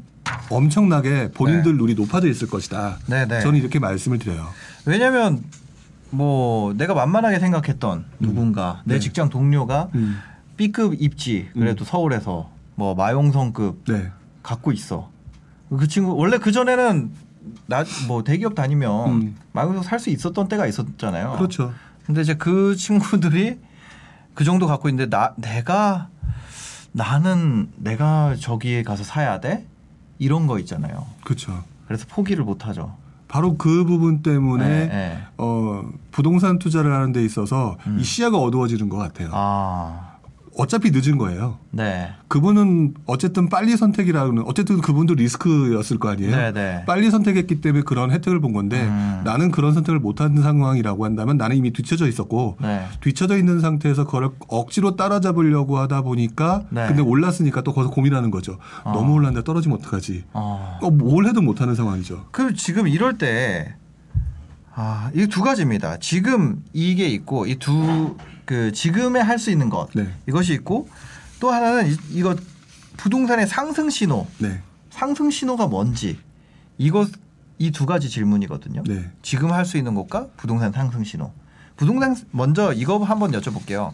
엄청나게 0.51 1.31
본인들 1.33 1.77
눈이 1.77 1.95
높아져 1.95 2.29
있을 2.29 2.49
것이다. 2.49 2.99
네, 3.07 3.27
네. 3.27 3.41
저는 3.41 3.59
이렇게 3.59 3.79
말씀을 3.79 4.19
드려요. 4.19 4.49
왜냐면 4.85 5.45
뭐 6.11 6.75
내가 6.75 6.95
만만하게 6.95 7.39
생각했던 7.39 8.05
누군가 8.19 8.83
내 8.85 8.95
네. 8.95 9.01
직장 9.01 9.29
동료가 9.29 9.91
음. 9.95 10.19
B급 10.57 11.01
입지 11.01 11.49
그래도 11.53 11.85
서울에서 11.85 12.51
뭐 12.79 12.95
마용성급 12.95 13.85
네. 13.87 14.13
갖고 14.41 14.71
있어. 14.71 15.11
그 15.69 15.89
친구 15.89 16.15
원래 16.15 16.39
그 16.39 16.53
전에는 16.53 17.11
나 17.67 17.85
뭐 18.07 18.23
대기업 18.23 18.55
다니면 18.55 19.11
음. 19.11 19.37
마용성 19.53 19.83
살 19.83 19.99
수 19.99 20.11
있었던 20.11 20.47
때가 20.49 20.65
있었잖아요. 20.69 21.33
그렇죠. 21.39 21.73
근데 22.07 22.21
이제 22.21 22.35
그 22.37 22.77
친구들이 22.77 23.59
그 24.35 24.45
정도 24.45 24.69
갖고 24.69 24.89
있는데 24.89 25.11
나 25.11 25.35
내가 25.37 26.09
나는 26.93 27.73
내가 27.77 28.37
저기에 28.39 28.85
가서 28.85 29.03
사야 29.03 29.41
돼 29.41 29.67
이런 30.21 30.47
거 30.47 30.61
있잖아요. 30.61 31.05
그렇죠. 31.25 31.65
그래서 31.89 32.07
포기를 32.09 32.45
못 32.45 32.65
하죠. 32.69 32.97
바로 33.27 33.57
그 33.57 33.85
부분 33.85 34.23
때문에 34.23 34.69
네, 34.69 34.87
네. 34.87 35.19
어, 35.37 35.83
부동산 36.13 36.59
투자를 36.61 36.93
하는 36.95 37.13
데 37.13 37.25
있어서 37.25 37.77
음. 37.89 37.99
이 37.99 38.05
시야가 38.05 38.39
어두워지는 38.39 38.89
것 38.89 38.97
같아요. 38.99 39.31
아, 39.33 40.08
어차피 40.59 40.91
늦은 40.91 41.19
거예요. 41.19 41.59
네, 41.71 42.11
그분은 42.27 42.95
어쨌든 43.07 43.49
빨리 43.49 43.77
선택이라는 43.77 44.43
어쨌든 44.45 44.81
그분도 44.81 45.15
리스크였을 45.15 45.99
거 45.99 46.09
아니에요. 46.09 46.35
네, 46.35 46.53
네. 46.53 46.85
빨리 46.85 47.11
선택했기 47.11 47.61
때문에 47.61 47.85
그런 47.85 48.11
혜택을 48.11 48.41
본 48.41 48.53
건데 48.53 48.83
음. 48.83 49.23
나는 49.25 49.53
그런 49.53 49.73
선택을 49.73 50.01
못한 50.01 50.37
상황이라고 50.43 51.05
한다면 51.05 51.37
나는 51.37 51.57
이미 51.57 51.73
뒤쳐져 51.73 52.09
있었고 52.09 52.57
네. 52.61 52.85
뒤쳐져 53.01 53.39
있는 53.39 53.61
상태에서 53.61 54.05
그걸 54.05 54.31
억지로 54.49 54.97
따라잡으려고 54.97 55.79
하다 55.79 56.03
보니까 56.03 56.65
네. 56.71 56.89
근데 56.89 57.03
올랐으니까 57.03 57.63
또 57.63 57.73
거기서 57.73 57.93
고민하는 57.93 58.33
거죠. 58.33 58.59
어. 58.83 58.93
너무 58.93 59.15
올랐는데 59.15 59.45
떨어지면 59.45 59.79
어떡하지? 59.79 60.25
어. 60.33 60.79
어, 60.83 60.91
뭘 60.91 61.27
해도 61.27 61.41
못하는 61.41 61.77
상황이죠. 61.77 62.27
그 62.33 62.55
지금 62.55 62.89
이럴 62.89 63.17
때 63.17 63.77
아, 64.81 65.11
이 65.13 65.27
두 65.27 65.43
가지입니다. 65.43 65.97
지금 65.99 66.63
이게 66.73 67.09
있고 67.09 67.47
이 67.47 67.57
두 67.59 68.17
그 68.45 68.73
지금에 68.73 69.21
할 69.21 69.39
수 69.39 69.51
있는 69.51 69.69
것 69.69 69.89
네. 69.95 70.09
이것이 70.27 70.55
있고 70.55 70.89
또 71.41 71.51
하나는 71.51 71.91
이, 71.91 71.97
이거 72.13 72.35
부동산의 72.97 73.47
상승 73.47 73.91
신호 73.91 74.27
네. 74.39 74.63
상승 74.91 75.31
신호가 75.31 75.67
뭔지 75.67 76.19
이것 76.79 77.11
이 77.59 77.73
두 77.73 77.85
가지 77.87 78.09
질문이거든요. 78.09 78.85
네. 78.87 79.11
지금 79.21 79.53
할 79.53 79.67
수 79.67 79.77
있는 79.77 79.95
것과 79.95 80.29
부동산 80.37 80.73
상승 80.73 81.03
신호. 81.05 81.33
부동산 81.77 82.17
먼저 82.31 82.73
이거 82.73 82.99
한번 82.99 83.33
여쭤볼게요. 83.33 83.93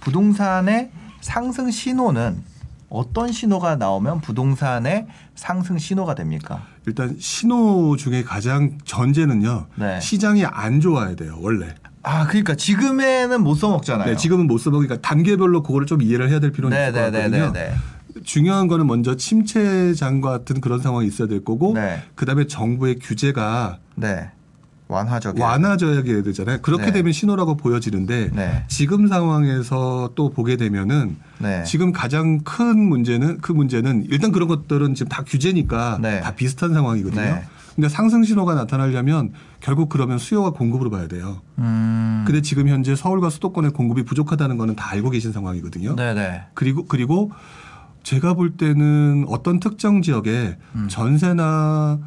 부동산의 0.00 0.90
상승 1.22 1.70
신호는 1.70 2.44
어떤 2.92 3.32
신호가 3.32 3.76
나오면 3.76 4.20
부동산의 4.20 5.06
상승 5.34 5.78
신호가 5.78 6.14
됩니까? 6.14 6.62
일단 6.86 7.16
신호 7.18 7.96
중에 7.96 8.22
가장 8.22 8.76
전제는요. 8.84 9.66
네. 9.76 9.98
시장이 9.98 10.44
안 10.44 10.80
좋아야 10.80 11.14
돼요. 11.14 11.38
원래. 11.40 11.74
아, 12.02 12.26
그러니까 12.26 12.54
지금에는 12.54 13.42
못 13.42 13.54
써먹잖아요. 13.54 14.10
네, 14.10 14.16
지금은 14.16 14.46
못 14.46 14.58
써먹으니까 14.58 15.00
단계별로 15.00 15.62
그거를 15.62 15.86
좀 15.86 16.02
이해를 16.02 16.28
해야 16.28 16.38
될 16.38 16.52
필요는 16.52 16.76
있을 16.76 16.92
것 16.92 17.00
같거든요. 17.00 17.30
네네네네. 17.52 17.74
중요한 18.24 18.68
거는 18.68 18.86
먼저 18.86 19.16
침체장 19.16 20.20
같은 20.20 20.60
그런 20.60 20.80
상황이 20.80 21.06
있어야 21.06 21.28
될 21.28 21.42
거고 21.42 21.72
네. 21.72 22.02
그다음에 22.14 22.46
정부의 22.46 22.98
규제가 22.98 23.78
네. 23.94 24.30
완화적. 24.92 25.38
완화져야 25.38 26.02
되잖아요. 26.02 26.58
그렇게 26.62 26.86
네. 26.86 26.92
되면 26.92 27.12
신호라고 27.12 27.56
보여지는데 27.56 28.30
네. 28.32 28.64
지금 28.68 29.08
상황에서 29.08 30.10
또 30.14 30.30
보게 30.30 30.56
되면은 30.56 31.16
네. 31.38 31.64
지금 31.64 31.92
가장 31.92 32.40
큰 32.44 32.78
문제는 32.78 33.38
그 33.40 33.52
문제는 33.52 34.06
일단 34.10 34.30
그런 34.32 34.48
것들은 34.48 34.94
지금 34.94 35.08
다 35.08 35.24
규제니까 35.24 35.98
네. 36.00 36.20
다 36.20 36.34
비슷한 36.34 36.72
상황이거든요. 36.72 37.22
네. 37.22 37.42
근데 37.74 37.88
상승 37.88 38.22
신호가 38.22 38.54
나타나려면 38.54 39.32
결국 39.60 39.88
그러면 39.88 40.18
수요와 40.18 40.50
공급으로 40.50 40.90
봐야 40.90 41.08
돼요. 41.08 41.40
음. 41.58 42.22
근데 42.26 42.42
지금 42.42 42.68
현재 42.68 42.94
서울과 42.94 43.30
수도권의 43.30 43.70
공급이 43.72 44.04
부족하다는 44.04 44.58
거는 44.58 44.76
다 44.76 44.90
알고 44.90 45.08
계신 45.10 45.32
상황이거든요. 45.32 45.96
네네. 45.96 46.42
그리고 46.54 46.84
그리고 46.84 47.32
제가 48.02 48.34
볼 48.34 48.56
때는 48.56 49.24
어떤 49.28 49.58
특정 49.58 50.02
지역에 50.02 50.58
음. 50.74 50.88
전세나 50.88 51.98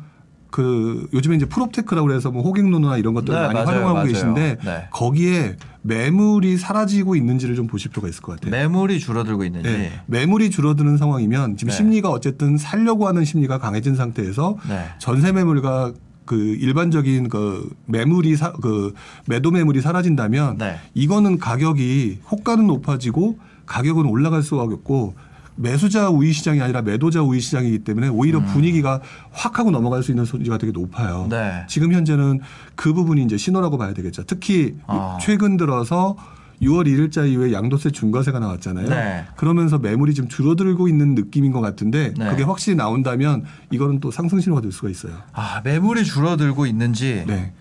그 0.55 1.09
요즘에 1.12 1.35
이제 1.35 1.45
프롭테크라고 1.45 2.07
그래서 2.07 2.31
뭐 2.31 2.41
호갱노노나 2.41 2.95
이런 2.95 3.13
것들 3.13 3.33
네, 3.33 3.41
많이 3.41 3.53
맞아요, 3.55 3.67
활용하고 3.67 3.93
맞아요. 3.95 4.07
계신데 4.07 4.57
네. 4.63 4.88
거기에 4.89 5.57
매물이 5.81 6.55
사라지고 6.55 7.17
있는지를 7.17 7.57
좀 7.57 7.67
보실 7.67 7.91
필요가 7.91 8.07
있을 8.07 8.21
것 8.21 8.35
같아요. 8.39 8.51
매물이 8.51 9.01
줄어들고 9.01 9.43
있는지. 9.43 9.69
네. 9.69 9.91
매물이 10.05 10.51
줄어드는 10.51 10.95
상황이면 10.95 11.57
지금 11.57 11.71
네. 11.71 11.75
심리가 11.75 12.09
어쨌든 12.09 12.57
살려고 12.57 13.05
하는 13.05 13.25
심리가 13.25 13.57
강해진 13.57 13.97
상태에서 13.97 14.55
네. 14.69 14.85
전세 14.97 15.33
매물과 15.33 15.91
그 16.24 16.38
일반적인 16.38 17.27
그 17.27 17.69
매물이 17.88 18.38
사, 18.38 18.53
그 18.53 18.93
매도 19.27 19.51
매물이 19.51 19.81
사라진다면 19.81 20.57
네. 20.57 20.77
이거는 20.93 21.38
가격이 21.38 22.19
호가는 22.31 22.65
높아지고 22.65 23.39
가격은 23.65 24.05
올라갈 24.05 24.41
수가 24.41 24.62
없고 24.62 25.15
매수자 25.55 26.09
우위 26.09 26.33
시장이 26.33 26.62
아니라 26.62 26.81
매도자 26.81 27.21
우위 27.21 27.39
시장이기 27.39 27.79
때문에 27.79 28.09
오히려 28.09 28.43
분위기가 28.43 29.01
확 29.31 29.59
하고 29.59 29.71
넘어갈 29.71 30.03
수 30.03 30.12
있는 30.12 30.25
소지가 30.25 30.57
되게 30.57 30.71
높아요. 30.71 31.24
음. 31.24 31.29
네. 31.29 31.65
지금 31.67 31.93
현재는 31.93 32.41
그 32.75 32.93
부분이 32.93 33.24
이제 33.24 33.38
신호라고 33.38 33.77
봐야 33.77 33.93
되겠죠. 33.93 34.24
특히 34.24 34.75
아. 34.88 35.17
최근 35.21 35.57
들어서 35.57 36.17
6월 36.62 36.88
1일자 36.88 37.29
이후에 37.29 37.51
양도세 37.53 37.91
중과세가 37.91 38.39
나왔잖아요. 38.39 38.88
네. 38.88 39.25
그러면서 39.35 39.77
매물이 39.77 40.13
좀 40.13 40.27
줄어들고 40.27 40.88
있는 40.88 41.15
느낌인 41.15 41.51
것 41.51 41.62
같은데 41.62 42.13
네. 42.17 42.29
그게 42.29 42.43
확실히 42.43 42.75
나온다면 42.77 43.43
이거는 43.71 44.00
또 44.00 44.12
상승 44.12 44.39
신호가 44.39 44.62
될 44.62 44.71
수가 44.71 44.89
있어요. 44.89 45.13
아, 45.33 45.62
매물이 45.63 46.05
줄어들고 46.05 46.65
있는지. 46.65 47.24
네. 47.27 47.53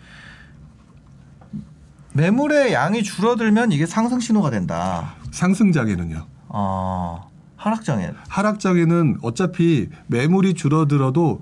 매물의 2.13 2.73
양이 2.73 3.03
줄어들면 3.03 3.73
이게 3.73 3.87
상승 3.87 4.21
신호가 4.21 4.51
된다. 4.51 5.15
상승장에는요. 5.33 6.27
어, 6.49 7.29
하락장에. 7.65 8.11
하락장에는 8.29 9.19
어차피 9.23 9.89
매물이 10.09 10.55
줄어들어도 10.55 11.41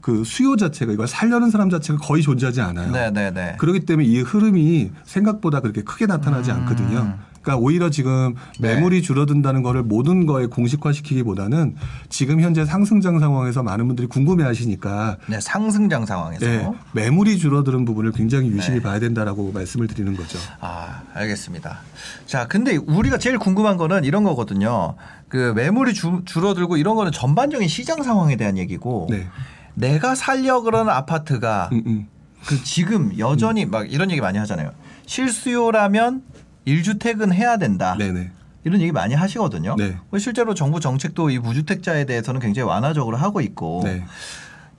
그 0.00 0.24
수요 0.24 0.56
자체가 0.56 0.92
이걸 0.92 1.06
살려는 1.06 1.50
사람 1.50 1.68
자체가 1.68 1.98
거의 1.98 2.22
존재하지 2.22 2.62
않아요. 2.62 2.90
네, 2.92 3.10
네, 3.10 3.30
네. 3.30 3.56
그렇기 3.58 3.80
때문에 3.80 4.08
이 4.08 4.20
흐름이 4.22 4.90
생각보다 5.04 5.60
그렇게 5.60 5.82
크게 5.82 6.06
나타나지 6.06 6.50
음. 6.50 6.56
않거든요. 6.56 7.18
그러니까 7.48 7.56
오히려 7.56 7.88
지금 7.88 8.34
네. 8.58 8.74
매물이 8.74 9.00
줄어든다는 9.00 9.62
거를 9.62 9.82
모든 9.82 10.26
거에 10.26 10.46
공식화시키기보다는 10.46 11.76
지금 12.10 12.42
현재 12.42 12.66
상승장 12.66 13.18
상황에서 13.20 13.62
많은 13.62 13.86
분들이 13.86 14.06
궁금해하시니까 14.06 15.16
네, 15.28 15.40
상승장 15.40 16.04
상황에서. 16.04 16.44
네, 16.44 16.70
매물이 16.92 17.38
줄어드는 17.38 17.86
부분을 17.86 18.12
굉장히 18.12 18.48
유심히 18.50 18.78
네. 18.78 18.82
봐야 18.82 18.98
된다라고 19.00 19.50
말씀을 19.52 19.86
드리는 19.86 20.14
거죠. 20.14 20.38
아, 20.60 21.00
알겠습니다. 21.14 21.78
자, 22.26 22.46
근데 22.46 22.76
우리가 22.76 23.16
제일 23.16 23.38
궁금한 23.38 23.78
거는 23.78 24.04
이런 24.04 24.24
거거든요. 24.24 24.94
그 25.28 25.52
매물이 25.56 25.94
주- 25.94 26.22
줄어들고 26.26 26.76
이런 26.76 26.96
거는 26.96 27.12
전반적인 27.12 27.66
시장 27.68 28.02
상황에 28.02 28.36
대한 28.36 28.58
얘기고 28.58 29.06
네. 29.10 29.26
내가 29.74 30.14
살려 30.14 30.60
그러는 30.60 30.92
아파트가 30.92 31.70
음, 31.72 31.82
음. 31.86 32.06
그 32.46 32.62
지금 32.62 33.18
여전히 33.18 33.64
막 33.64 33.90
이런 33.90 34.10
얘기 34.10 34.20
많이 34.20 34.36
하잖아요. 34.38 34.70
실수요라면 35.06 36.22
1주택은 36.68 37.32
해야 37.32 37.56
된다. 37.56 37.96
네네. 37.98 38.30
이런 38.64 38.80
얘기 38.80 38.92
많이 38.92 39.14
하시거든요. 39.14 39.76
네. 39.76 39.96
뭐 40.10 40.18
실제로 40.18 40.52
정부 40.54 40.80
정책도 40.80 41.30
이 41.30 41.38
무주택자에 41.38 42.04
대해서는 42.04 42.40
굉장히 42.40 42.68
완화적으로 42.68 43.16
하고 43.16 43.40
있고 43.40 43.82
네. 43.84 44.04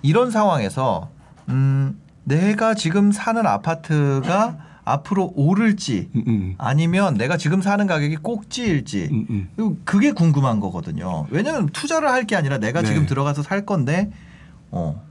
이런 0.01 0.31
상황에서 0.31 1.10
음, 1.50 2.00
내가 2.24 2.75
지금 2.75 3.12
사는 3.12 3.46
아파트가 3.46 4.58
앞으로 4.84 5.34
오를지 5.36 6.10
음, 6.15 6.24
음. 6.27 6.55
아니면 6.58 7.15
내가 7.15 7.38
지금 7.38 7.62
사는 7.62 7.86
가격이 7.88 8.17
꼭지일지 8.17 9.10
음, 9.12 9.25
음. 9.29 9.50
그리고 9.55 9.77
그게 9.86 10.12
궁금한 10.12 10.60
거거든요. 10.60 11.27
왜냐하면 11.29 11.67
투자를 11.69 12.10
할 12.10 12.25
게 12.25 12.36
아니라 12.36 12.58
내가 12.58 12.81
네. 12.81 12.88
지금 12.88 13.05
들어가서 13.05 13.43
살 13.43 13.65
건데 13.65 14.12
어. 14.72 15.01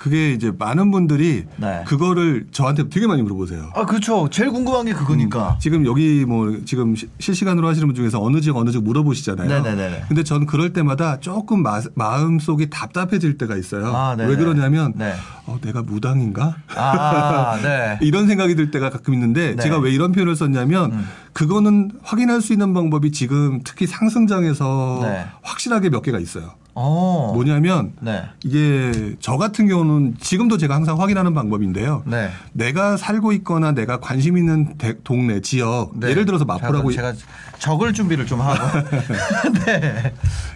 그게 0.00 0.32
이제 0.32 0.50
많은 0.58 0.90
분들이 0.90 1.44
네. 1.58 1.84
그거를 1.86 2.46
저한테 2.52 2.88
되게 2.88 3.06
많이 3.06 3.20
물어보세요. 3.22 3.70
아 3.74 3.84
그렇죠. 3.84 4.28
제일 4.30 4.50
궁금한 4.50 4.86
게 4.86 4.94
그거니까. 4.94 5.58
지금 5.60 5.84
여기 5.84 6.24
뭐 6.26 6.56
지금 6.64 6.96
시- 6.96 7.06
실시간으로 7.18 7.68
하시는 7.68 7.86
분 7.86 7.94
중에서 7.94 8.18
어느 8.22 8.40
지역 8.40 8.56
어느 8.56 8.70
지역 8.70 8.82
물어보시잖아요. 8.84 9.46
네네네네. 9.46 10.04
근데 10.08 10.24
저는 10.24 10.46
그럴 10.46 10.72
때마다 10.72 11.20
조금 11.20 11.62
마, 11.62 11.82
마음 11.94 12.38
속이 12.38 12.70
답답해질 12.70 13.36
때가 13.36 13.56
있어요. 13.56 13.88
아. 13.94 14.16
왜 14.18 14.36
그러냐면 14.36 14.94
네. 14.96 15.12
어, 15.44 15.58
내가 15.60 15.82
무당인가? 15.82 16.56
아, 16.74 17.58
네. 17.62 17.98
이런 18.02 18.26
생각이 18.26 18.54
들 18.54 18.70
때가 18.70 18.88
가끔 18.88 19.12
있는데 19.12 19.54
네. 19.54 19.62
제가 19.62 19.78
왜 19.80 19.90
이런 19.90 20.12
표현을 20.12 20.34
썼냐면 20.34 20.92
음. 20.92 21.04
그거는 21.34 21.90
확인할 22.02 22.40
수 22.40 22.54
있는 22.54 22.72
방법이 22.72 23.12
지금 23.12 23.60
특히 23.64 23.86
상승장에서 23.86 25.00
네. 25.02 25.26
확실하게 25.42 25.90
몇 25.90 26.00
개가 26.00 26.18
있어요. 26.18 26.52
어. 26.74 27.32
뭐냐면 27.34 27.92
네. 28.00 28.22
이게 28.44 29.16
저 29.20 29.36
같은 29.36 29.66
경우는 29.68 30.16
지금도 30.20 30.56
제가 30.58 30.74
항상 30.74 31.00
확인하는 31.00 31.34
방법인데요. 31.34 32.02
네. 32.06 32.30
내가 32.52 32.96
살고 32.96 33.32
있거나 33.32 33.72
내가 33.72 33.98
관심 34.00 34.36
있는 34.38 34.76
대- 34.78 34.94
동네 35.02 35.40
지역 35.40 35.92
네. 35.98 36.10
예를 36.10 36.26
들어서 36.26 36.44
마포라고 36.44 36.92
제가 36.92 37.12
적을 37.58 37.92
준비를 37.92 38.26
좀 38.26 38.40
하고. 38.40 38.58
네. 39.66 40.12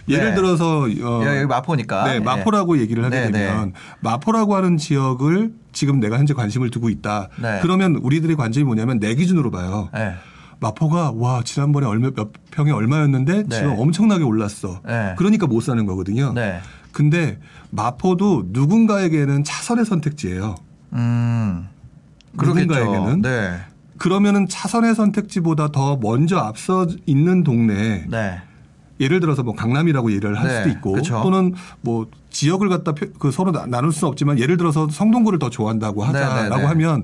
예를 0.07 0.29
네. 0.29 0.35
들어서 0.35 0.81
어, 0.83 1.23
야, 1.25 1.37
여기 1.37 1.45
마포니까. 1.47 2.03
네, 2.05 2.19
마포라고 2.19 2.79
얘기를 2.79 3.03
하게 3.03 3.29
네, 3.29 3.31
되면 3.31 3.73
마포라고 3.99 4.55
하는 4.55 4.77
지역을 4.77 5.51
지금 5.73 5.99
내가 5.99 6.17
현재 6.17 6.33
관심을 6.33 6.69
두고 6.71 6.89
있다. 6.89 7.29
네. 7.41 7.59
그러면 7.61 7.95
우리들의 7.97 8.35
관심이 8.35 8.63
뭐냐면 8.63 8.99
내 8.99 9.13
기준으로 9.15 9.51
봐요. 9.51 9.89
네. 10.55 10.67
마포가 10.67 11.11
와 11.15 11.41
지난번에 11.43 11.85
얼마 11.87 12.09
몇 12.11 12.29
평에 12.51 12.71
얼마였는데 12.71 13.43
네. 13.43 13.55
지금 13.55 13.75
엄청나게 13.77 14.23
올랐어. 14.23 14.81
네. 14.85 15.13
그러니까 15.17 15.47
못 15.47 15.61
사는 15.61 15.85
거거든요. 15.85 16.33
네. 16.33 16.59
근데 16.91 17.39
마포도 17.71 18.45
누군가에게는 18.47 19.43
차선의 19.43 19.85
선택지예요. 19.85 20.55
음. 20.93 21.67
누군가에게는 22.33 23.21
네. 23.21 23.57
그러면은 23.97 24.47
차선의 24.47 24.95
선택지보다 24.95 25.69
더 25.71 25.97
먼저 25.97 26.37
앞서 26.37 26.87
있는 27.05 27.43
동네 27.43 28.05
네. 28.09 28.41
예를 28.99 29.19
들어서 29.19 29.43
뭐 29.43 29.53
강남이라고 29.55 30.11
예를 30.13 30.37
할 30.39 30.47
네, 30.47 30.57
수도 30.57 30.69
있고 30.69 30.91
그쵸. 30.93 31.19
또는 31.23 31.53
뭐 31.81 32.07
지역을 32.29 32.69
갖다 32.69 32.93
표- 32.93 33.11
그 33.19 33.31
서로 33.31 33.51
나- 33.51 33.65
나눌 33.65 33.91
수는 33.91 34.09
없지만 34.09 34.39
예를 34.39 34.55
들어서 34.57 34.87
성동구를 34.89 35.39
더 35.39 35.49
좋아한다고 35.49 36.05
네, 36.07 36.11
네, 36.13 36.19
하자라고 36.19 36.61
네. 36.61 36.65
하면 36.67 37.03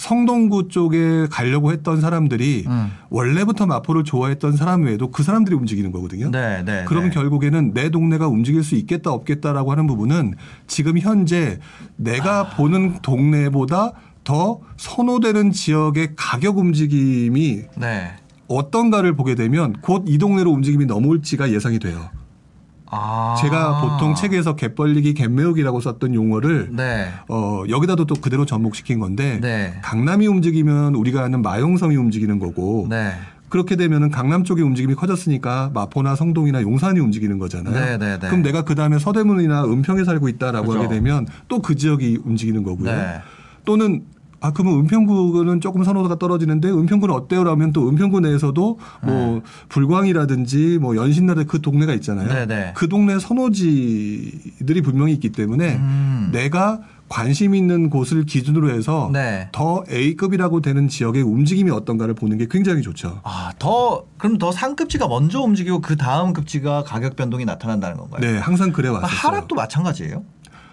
성동구 0.00 0.68
쪽에 0.68 1.26
가려고 1.30 1.72
했던 1.72 2.00
사람들이 2.00 2.64
음. 2.66 2.90
원래부터 3.10 3.66
마포를 3.66 4.02
좋아했던 4.02 4.56
사람 4.56 4.84
외에도 4.84 5.10
그 5.10 5.22
사람들이 5.22 5.54
움직이는 5.54 5.92
거거든요. 5.92 6.30
네. 6.30 6.62
네. 6.64 6.84
그러면 6.88 7.10
네. 7.10 7.14
결국에는 7.14 7.74
내 7.74 7.90
동네가 7.90 8.26
움직일 8.26 8.62
수 8.62 8.76
있겠다 8.76 9.12
없겠다라고 9.12 9.70
하는 9.70 9.86
부분은 9.86 10.36
지금 10.66 10.98
현재 10.98 11.58
내가 11.96 12.40
아. 12.40 12.56
보는 12.56 13.00
동네보다 13.02 13.92
더 14.24 14.60
선호되는 14.78 15.52
지역의 15.52 16.12
가격 16.16 16.56
움직임이 16.56 17.64
네. 17.76 18.10
어떤가를 18.48 19.14
보게 19.16 19.34
되면 19.34 19.74
곧 19.82 20.04
이 20.08 20.16
동네로 20.16 20.50
움직임이 20.50 20.86
넘어올지가 20.86 21.52
예상이 21.52 21.78
돼요. 21.78 22.08
아. 22.90 23.36
제가 23.40 23.80
보통 23.80 24.14
책에서 24.14 24.56
갯벌리기, 24.56 25.14
갯매우기라고 25.14 25.80
썼던 25.80 26.14
용어를 26.14 26.70
네. 26.72 27.08
어, 27.28 27.62
여기다도 27.68 28.04
또 28.06 28.14
그대로 28.16 28.44
접목시킨 28.44 28.98
건데 28.98 29.38
네. 29.40 29.78
강남이 29.82 30.26
움직이면 30.26 30.94
우리가 30.96 31.22
아는 31.22 31.42
마용성이 31.42 31.96
움직이는 31.96 32.38
거고 32.38 32.86
네. 32.90 33.12
그렇게 33.48 33.74
되면은 33.76 34.10
강남 34.10 34.44
쪽의 34.44 34.64
움직임이 34.64 34.94
커졌으니까 34.94 35.70
마포나 35.74 36.14
성동이나 36.14 36.62
용산이 36.62 37.00
움직이는 37.00 37.38
거잖아요. 37.38 37.74
네, 37.74 37.98
네, 37.98 38.18
네. 38.18 38.28
그럼 38.28 38.42
내가 38.42 38.62
그 38.62 38.74
다음에 38.76 38.98
서대문이나 38.98 39.64
은평에 39.64 40.04
살고 40.04 40.28
있다라고 40.28 40.68
그죠. 40.68 40.78
하게 40.78 40.94
되면 40.94 41.26
또 41.48 41.60
그 41.60 41.74
지역이 41.74 42.20
움직이는 42.24 42.62
거고요. 42.62 42.90
네. 42.90 43.20
또는 43.64 44.04
아 44.40 44.52
그러면 44.52 44.80
은평구는 44.80 45.60
조금 45.60 45.84
선호도가 45.84 46.18
떨어지는데 46.18 46.70
은평구는 46.70 47.14
어때요라면 47.14 47.72
또 47.72 47.88
은평구 47.88 48.20
내에서도 48.20 48.78
뭐 49.02 49.42
불광이라든지 49.68 50.78
뭐 50.80 50.96
연신나라 50.96 51.44
그 51.44 51.60
동네가 51.60 51.92
있잖아요. 51.94 52.28
네, 52.28 52.46
네. 52.46 52.72
그 52.74 52.88
동네 52.88 53.18
선호지들이 53.18 54.82
분명히 54.82 55.12
있기 55.12 55.30
때문에 55.30 55.76
음. 55.76 56.30
내가 56.32 56.80
관심 57.10 57.56
있는 57.56 57.90
곳을 57.90 58.24
기준으로 58.24 58.70
해서 58.70 59.10
네. 59.12 59.48
더 59.50 59.84
A급이라고 59.90 60.60
되는 60.60 60.88
지역의 60.88 61.22
움직임이 61.22 61.70
어떤가를 61.70 62.14
보는 62.14 62.38
게 62.38 62.46
굉장히 62.48 62.82
좋죠. 62.82 63.20
아, 63.24 63.52
더 63.58 64.04
그럼 64.16 64.38
더 64.38 64.52
상급지가 64.52 65.08
먼저 65.08 65.40
움직이고 65.40 65.80
그 65.80 65.96
다음 65.96 66.32
급지가 66.32 66.84
가격 66.84 67.16
변동이 67.16 67.44
나타난다는 67.44 67.96
건가요? 67.96 68.20
네, 68.20 68.38
항상 68.38 68.70
그래 68.70 68.88
아, 68.88 68.92
왔었어요. 68.92 69.18
하락도 69.18 69.56
마찬가지예요? 69.56 70.22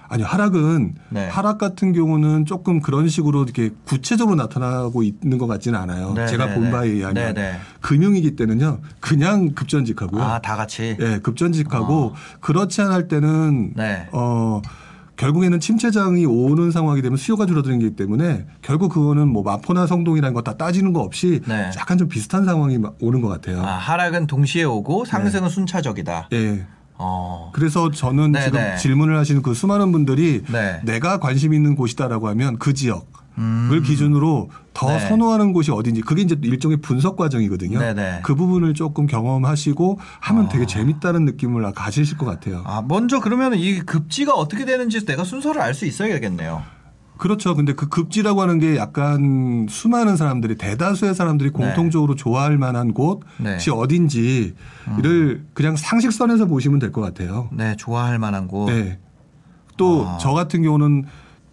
아니요, 0.10 0.26
하락은 0.28 0.96
네. 1.10 1.28
하락 1.28 1.58
같은 1.58 1.94
경우는 1.94 2.46
조금 2.46 2.80
그런 2.82 3.08
식으로 3.10 3.44
이렇게 3.44 3.72
구체적으로 3.86 4.36
나타나고 4.36 5.04
있는 5.04 5.38
것 5.38 5.48
같지는 5.48 5.80
않아요. 5.80 6.14
네, 6.14 6.28
제가 6.28 6.48
네, 6.48 6.54
본 6.56 6.64
네. 6.66 6.72
바에 6.72 6.88
의하면 6.90 7.14
네, 7.16 7.34
네. 7.34 7.58
금융위기 7.82 8.36
때는요, 8.36 8.80
그냥 9.00 9.52
급전직하고요. 9.54 10.22
아, 10.24 10.40
다 10.40 10.56
같이. 10.56 10.96
예, 11.00 11.20
급전직하고 11.20 12.14
그렇지 12.40 12.82
않을 12.82 13.08
때는 13.08 13.74
네. 13.76 14.08
어 14.12 14.62
결국에는 15.18 15.60
침체장이 15.60 16.26
오는 16.28 16.70
상황이 16.70 17.02
되면 17.02 17.18
수요가 17.18 17.48
줄어드는 17.48 17.80
게 17.80 17.96
때문에 17.96 18.46
결국 18.62 18.90
그거는 18.94 19.28
뭐 19.28 19.42
마포나 19.42 19.88
성동이라는 19.88 20.34
거 20.36 20.42
다 20.44 20.56
따지는 20.58 20.94
거 20.94 21.02
없이 21.02 21.42
네. 21.48 21.72
약간 21.78 21.98
좀 21.98 22.08
비슷한 22.08 22.46
상황이 22.46 22.78
막 22.78 22.96
오는 23.02 23.20
것 23.22 23.28
같아요. 23.28 23.62
아, 23.62 23.72
하락은 23.78 24.28
동시에 24.28 24.64
오고 24.64 25.06
상승은 25.06 25.48
네. 25.50 25.54
순차적이다. 25.54 26.30
예. 26.34 26.66
어. 26.98 27.52
그래서 27.54 27.92
저는 27.92 28.32
네, 28.32 28.44
지금 28.44 28.60
네. 28.60 28.76
질문을 28.76 29.18
하시는 29.18 29.42
그 29.42 29.54
수많은 29.54 29.92
분들이 29.92 30.44
네. 30.52 30.82
내가 30.84 31.20
관심 31.20 31.54
있는 31.54 31.76
곳이다라고 31.76 32.28
하면 32.30 32.58
그 32.58 32.74
지역을 32.74 33.04
음. 33.38 33.82
기준으로 33.86 34.50
더 34.74 34.88
네. 34.88 35.00
선호하는 35.08 35.54
곳이 35.54 35.72
어딘지 35.72 36.02
그게 36.02 36.22
이제 36.24 36.36
일종의 36.42 36.78
분석 36.78 37.16
과정이거든요. 37.16 37.80
네, 37.80 37.94
네. 37.94 38.20
그 38.24 38.36
부분을 38.36 38.74
조금 38.74 39.08
경험하시고 39.08 40.00
하면 40.20 40.46
아. 40.46 40.50
되게 40.50 40.66
재밌다는 40.66 41.26
느낌을 41.26 41.72
가지실 41.74 42.18
것 42.18 42.26
같아요. 42.26 42.64
아, 42.66 42.84
먼저 42.88 43.20
그러면 43.20 43.56
이 43.56 43.80
급지가 43.80 44.34
어떻게 44.34 44.66
되는지 44.66 45.06
내가 45.06 45.24
순서를 45.24 45.62
알 45.62 45.74
수 45.74 45.86
있어야겠네요. 45.86 46.77
그렇죠. 47.18 47.56
근데 47.56 47.74
그 47.74 47.88
급지라고 47.90 48.42
하는 48.42 48.60
게 48.60 48.78
약간 48.78 49.66
수많은 49.70 50.18
사람들이 50.18 50.56
대다수의 50.56 51.16
사람들이 51.16 51.50
공통적으로 51.52 52.16
좋아할 52.16 52.58
만한 52.58 52.94
곳이 52.94 53.20
네. 53.40 53.58
어딘지를 53.72 55.46
그냥 55.54 55.76
상식선에서 55.76 56.46
보시면 56.46 56.80
될 56.80 56.92
것 56.92 57.02
같아요. 57.02 57.50
네, 57.52 57.76
좋아할 57.78 58.18
만한 58.20 58.48
곳. 58.48 58.68
네. 58.72 59.00
또 59.78 60.06
아. 60.08 60.18
저 60.20 60.32
같은 60.32 60.64
경우는 60.64 61.06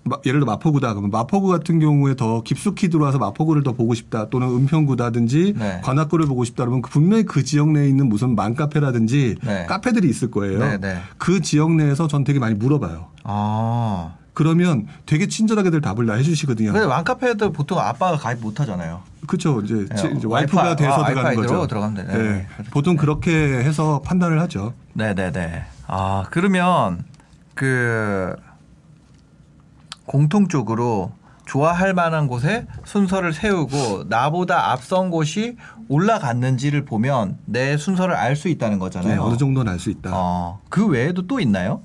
마- 0.07 0.19
예를 0.27 0.41
들어 0.41 0.53
마포구다 0.53 0.93
그러면 0.93 1.11
마포구 1.11 1.49
같은 1.49 1.79
경우에 1.81 2.15
더 2.15 2.43
깊숙이 2.43 2.89
들어와서 2.91 3.19
마포구를 3.19 3.63
더 3.63 3.73
보고 3.73 3.95
싶다 3.95 4.29
또는 4.29 4.49
은평구다든지 4.49 5.55
네. 5.59 5.81
관악구를 5.83 6.27
보고 6.27 6.45
싶다 6.45 6.65
그러면 6.65 6.83
분명히 6.83 7.25
그 7.25 7.43
지역 7.43 7.71
내에 7.73 7.89
있는 7.89 8.09
무슨 8.11 8.35
맘카페라든지 8.35 9.37
네. 9.43 9.65
카페들이 9.67 10.09
있을 10.09 10.31
거예요. 10.31 10.59
네, 10.59 10.79
네. 10.79 10.99
그 11.19 11.41
지역 11.41 11.73
내에서 11.75 12.07
전 12.07 12.23
되게 12.23 12.39
많이 12.39 12.55
물어봐요. 12.55 13.07
아. 13.25 14.15
그러면 14.35 14.87
되게 15.07 15.29
친절하게 15.29 15.71
들 15.71 15.81
답을 15.81 16.07
다 16.07 16.15
해주시거든요. 16.15 16.73
근데 16.73 16.85
왕카페도 16.87 17.53
보통 17.53 17.79
아빠가 17.79 18.17
가입 18.17 18.41
못 18.41 18.59
하잖아요. 18.61 19.01
그렇죠. 19.27 19.61
이제, 19.63 19.87
네, 19.89 19.95
지- 19.95 20.07
이제 20.17 20.27
와이프- 20.27 20.29
와이프가 20.29 20.77
돼서 20.77 21.05
아, 21.05 21.07
들어가는 21.07 21.37
거죠. 21.37 21.67
들어가면. 21.67 22.07
네. 22.09 22.13
네, 22.19 22.47
그렇죠. 22.57 22.71
보통 22.73 22.97
그렇게 22.97 23.31
해서 23.33 24.03
판단을 24.05 24.41
하죠. 24.43 24.75
네네네. 24.95 25.65
아, 25.87 26.25
그러면 26.31 27.05
그 27.55 28.35
공통적으로 30.07 31.13
좋아할 31.47 31.95
만한 31.95 32.27
곳에 32.27 32.67
순서를 32.85 33.33
세우고 33.33 34.05
나보다 34.09 34.73
앞선 34.73 35.11
곳이 35.11 35.57
올라갔는지를 35.89 36.85
보면 36.85 37.39
내 37.45 37.77
순서를 37.77 38.15
알 38.15 38.35
수 38.35 38.49
있다는 38.49 38.77
네, 38.77 38.81
거잖아요. 38.81 39.23
어느 39.23 39.37
정도는 39.37 39.71
알 39.73 39.79
수 39.79 39.91
있다. 39.91 40.11
어, 40.13 40.61
그 40.71 40.87
외에도 40.87 41.27
또 41.27 41.41
있나요? 41.41 41.83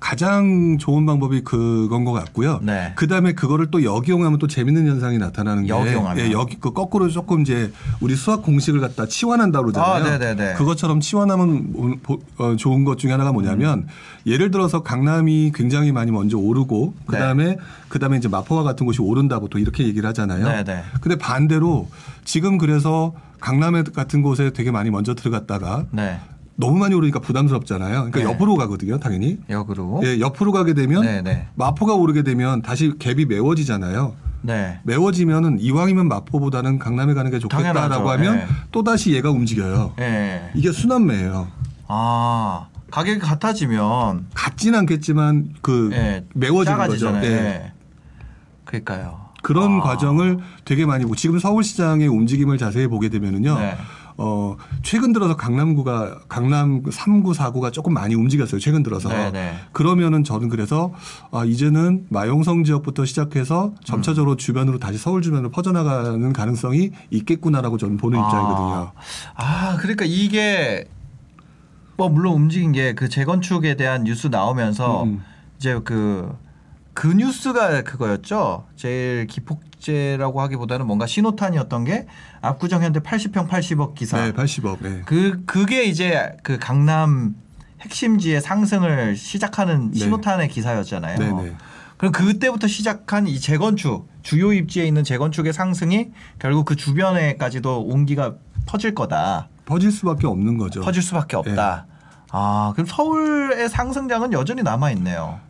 가장 0.00 0.78
좋은 0.78 1.04
방법이 1.04 1.42
그건 1.42 2.04
것 2.04 2.12
같고요. 2.12 2.58
네. 2.62 2.92
그 2.96 3.06
다음에 3.06 3.32
그거를 3.34 3.70
또 3.70 3.84
역이용하면 3.84 4.38
또 4.38 4.46
재밌는 4.46 4.86
현상이 4.86 5.18
나타나는 5.18 5.66
게 5.66 5.68
역이용하면? 5.68 6.26
예, 6.26 6.32
그 6.58 6.72
거꾸로 6.72 7.08
조금 7.10 7.42
이제 7.42 7.70
우리 8.00 8.16
수학 8.16 8.42
공식을 8.42 8.80
갖다 8.80 9.06
치환한다 9.06 9.60
그러잖아요. 9.60 10.04
아, 10.04 10.18
네네네. 10.18 10.54
그것처럼 10.54 11.00
치환하면 11.00 12.00
어, 12.38 12.56
좋은 12.56 12.84
것 12.84 12.98
중에 12.98 13.12
하나가 13.12 13.30
뭐냐면 13.30 13.86
예를 14.26 14.50
들어서 14.50 14.82
강남이 14.82 15.52
굉장히 15.54 15.92
많이 15.92 16.10
먼저 16.10 16.38
오르고 16.38 16.94
그 17.06 17.16
다음에 17.16 17.58
그 17.88 17.98
다음에 17.98 18.16
이제 18.16 18.28
마포와 18.28 18.62
같은 18.62 18.86
곳이 18.86 19.02
오른다고 19.02 19.48
또 19.48 19.58
이렇게 19.58 19.84
얘기를 19.84 20.08
하잖아요. 20.08 20.46
네네. 20.46 20.82
근데 21.02 21.16
반대로 21.16 21.88
지금 22.24 22.56
그래서 22.56 23.12
강남 23.38 23.82
같은 23.84 24.22
곳에 24.22 24.50
되게 24.50 24.70
많이 24.70 24.90
먼저 24.90 25.14
들어갔다가 25.14 25.86
네. 25.90 26.20
너무 26.60 26.78
많이 26.78 26.94
오르니까 26.94 27.18
부담스럽잖아요. 27.20 28.10
그러니까 28.10 28.18
네. 28.20 28.24
옆으로 28.24 28.56
가거든요, 28.56 28.98
당연히. 28.98 29.38
역으로. 29.48 30.00
예, 30.04 30.20
옆으로 30.20 30.52
가게 30.52 30.74
되면 30.74 31.02
네네. 31.02 31.48
마포가 31.54 31.94
오르게 31.94 32.22
되면 32.22 32.62
다시 32.62 32.92
갭이 32.98 33.26
메워지잖아요. 33.26 34.14
네. 34.42 34.80
메워지면은 34.84 35.58
이왕이면 35.60 36.08
마포보다는 36.08 36.78
강남에 36.78 37.14
가는 37.14 37.30
게 37.30 37.38
좋겠다라고 37.38 37.78
당연하죠. 37.78 38.08
하면 38.10 38.36
네. 38.36 38.46
또 38.72 38.82
다시 38.82 39.12
얘가 39.12 39.30
움직여요. 39.30 39.94
예. 40.00 40.50
이게 40.54 40.70
순환매예요. 40.72 41.48
아, 41.88 42.68
가격이 42.90 43.18
같아지면 43.18 44.26
같진 44.34 44.74
않겠지만 44.74 45.54
그 45.60 45.90
예. 45.92 46.24
메워지는 46.34 46.78
거죠. 46.78 46.98
작아지잖아요. 46.98 47.24
예. 47.24 47.36
예. 47.36 47.72
그러니까요. 48.64 49.20
그런 49.42 49.80
아. 49.80 49.82
과정을 49.82 50.38
되게 50.64 50.84
많이 50.86 51.04
보고 51.04 51.16
지금 51.16 51.38
서울시장의 51.38 52.08
움직임을 52.08 52.58
자세히 52.58 52.86
보게 52.86 53.08
되면은요. 53.08 53.56
네. 54.20 54.26
어, 54.26 54.56
최근 54.82 55.12
들어서 55.14 55.34
강남구가 55.36 56.20
강남 56.28 56.82
3구, 56.82 57.34
4구가 57.34 57.72
조금 57.72 57.94
많이 57.94 58.14
움직였어요. 58.14 58.60
최근 58.60 58.82
들어서. 58.82 59.08
네네. 59.08 59.54
그러면은 59.72 60.24
저는 60.24 60.50
그래서 60.50 60.92
아, 61.32 61.44
이제는 61.44 62.06
마용성 62.10 62.64
지역부터 62.64 63.06
시작해서 63.06 63.72
점차적으로 63.82 64.36
주변으로 64.36 64.78
다시 64.78 64.98
서울 64.98 65.22
주변으로 65.22 65.50
퍼져나가는 65.50 66.32
가능성이 66.32 66.90
있겠구나라고 67.10 67.78
저는 67.78 67.96
보는 67.96 68.18
입장이거든요. 68.18 68.92
아, 69.36 69.76
그러니까 69.78 70.04
이게 70.06 70.86
뭐 71.96 72.08
물론 72.08 72.34
움직인 72.34 72.72
게 72.72 72.94
그 72.94 73.08
재건축에 73.08 73.76
대한 73.76 74.04
뉴스 74.04 74.26
나오면서 74.26 75.04
음. 75.04 75.22
이제 75.56 75.80
그, 75.84 76.30
그 76.92 77.06
뉴스가 77.06 77.82
그거였죠. 77.82 78.66
제일 78.76 79.26
기폭 79.26 79.62
제라고 79.80 80.40
하기보다는 80.42 80.86
뭔가 80.86 81.06
신호탄이었던 81.06 81.84
게 81.84 82.06
압구정 82.40 82.82
현대 82.82 83.00
80평 83.00 83.48
80억 83.48 83.94
기사. 83.94 84.24
네, 84.24 84.32
80억. 84.32 84.78
네. 84.80 85.02
그 85.04 85.42
그게 85.46 85.84
이제 85.84 86.36
그 86.42 86.58
강남 86.58 87.34
핵심지의 87.80 88.40
상승을 88.40 89.16
시작하는 89.16 89.90
네. 89.90 89.98
신호탄의 89.98 90.48
기사였잖아요. 90.48 91.18
네네. 91.18 91.56
그럼 91.96 92.12
그때부터 92.12 92.66
시작한 92.66 93.26
이 93.26 93.38
재건축 93.40 94.08
주요 94.22 94.52
입지에 94.52 94.86
있는 94.86 95.04
재건축의 95.04 95.52
상승이 95.52 96.10
결국 96.38 96.64
그 96.64 96.76
주변에까지도 96.76 97.82
온기가 97.82 98.36
퍼질 98.66 98.94
거다. 98.94 99.48
퍼질 99.66 99.90
수밖에 99.92 100.26
없는 100.26 100.56
거죠. 100.56 100.80
퍼질 100.80 101.02
수밖에 101.02 101.36
없다. 101.36 101.86
아 102.32 102.72
그럼 102.74 102.86
서울의 102.86 103.68
상승장은 103.68 104.32
여전히 104.32 104.62
남아 104.62 104.92
있네요. 104.92 105.40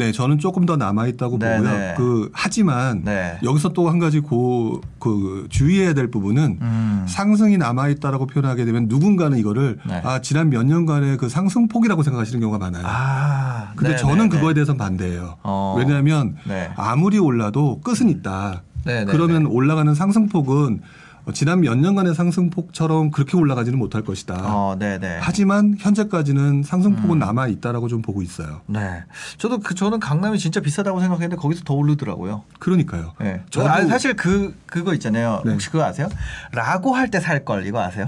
네, 0.00 0.12
저는 0.12 0.38
조금 0.38 0.64
더 0.64 0.76
남아 0.76 1.06
있다고 1.08 1.38
네네. 1.38 1.56
보고요. 1.58 1.94
그 1.96 2.30
하지만 2.32 3.02
네. 3.04 3.38
여기서 3.42 3.74
또 3.74 3.90
한 3.90 3.98
가지 3.98 4.20
고, 4.20 4.80
그 4.98 5.46
주의해야 5.50 5.94
될 5.94 6.10
부분은 6.10 6.58
음. 6.60 7.04
상승이 7.08 7.58
남아 7.58 7.88
있다라고 7.88 8.26
표현하게 8.26 8.64
되면 8.64 8.86
누군가는 8.88 9.36
이거를 9.36 9.78
네. 9.86 10.00
아 10.04 10.20
지난 10.20 10.48
몇 10.48 10.64
년간의 10.64 11.16
그 11.16 11.28
상승폭이라고 11.28 12.02
생각하시는 12.02 12.40
경우가 12.40 12.58
많아요. 12.58 12.84
아 12.86 13.72
근데 13.76 13.92
네, 13.92 13.96
저는 13.96 14.28
네, 14.28 14.36
그거에 14.36 14.50
네. 14.50 14.54
대해서는 14.54 14.78
반대예요. 14.78 15.36
어. 15.42 15.74
왜냐하면 15.76 16.36
네. 16.46 16.70
아무리 16.76 17.18
올라도 17.18 17.80
끝은 17.80 18.08
있다. 18.08 18.62
네, 18.84 19.04
네, 19.04 19.12
그러면 19.12 19.44
네. 19.44 19.50
올라가는 19.50 19.92
상승폭은 19.94 20.80
어, 20.82 20.99
지난 21.34 21.60
몇 21.60 21.76
년간의 21.78 22.14
상승폭처럼 22.14 23.10
그렇게 23.10 23.36
올라가지는 23.36 23.78
못할 23.78 24.02
것이다. 24.02 24.34
어, 24.42 24.76
네네. 24.78 25.18
하지만 25.20 25.76
현재까지는 25.78 26.62
상승폭은 26.64 27.10
음. 27.10 27.18
남아 27.18 27.48
있다라고 27.48 27.88
좀 27.88 28.02
보고 28.02 28.22
있어요. 28.22 28.62
네. 28.66 29.04
저도 29.38 29.58
그 29.60 29.74
저는 29.74 30.00
강남이 30.00 30.38
진짜 30.38 30.60
비싸다고 30.60 30.98
생각했는데 31.00 31.36
거기서 31.36 31.62
더 31.64 31.74
오르더라고요. 31.74 32.44
그러니까요. 32.58 33.12
네. 33.20 33.42
저도- 33.50 33.66
아, 33.68 33.84
사실 33.86 34.14
그 34.16 34.58
그거 34.66 34.92
있잖아요. 34.94 35.42
네. 35.44 35.52
혹시 35.52 35.70
그거 35.70 35.84
아세요? 35.84 36.08
라고 36.52 36.94
할 36.94 37.10
때 37.10 37.18
살 37.20 37.44
걸 37.44 37.66
이거 37.66 37.80
아세요? 37.80 38.06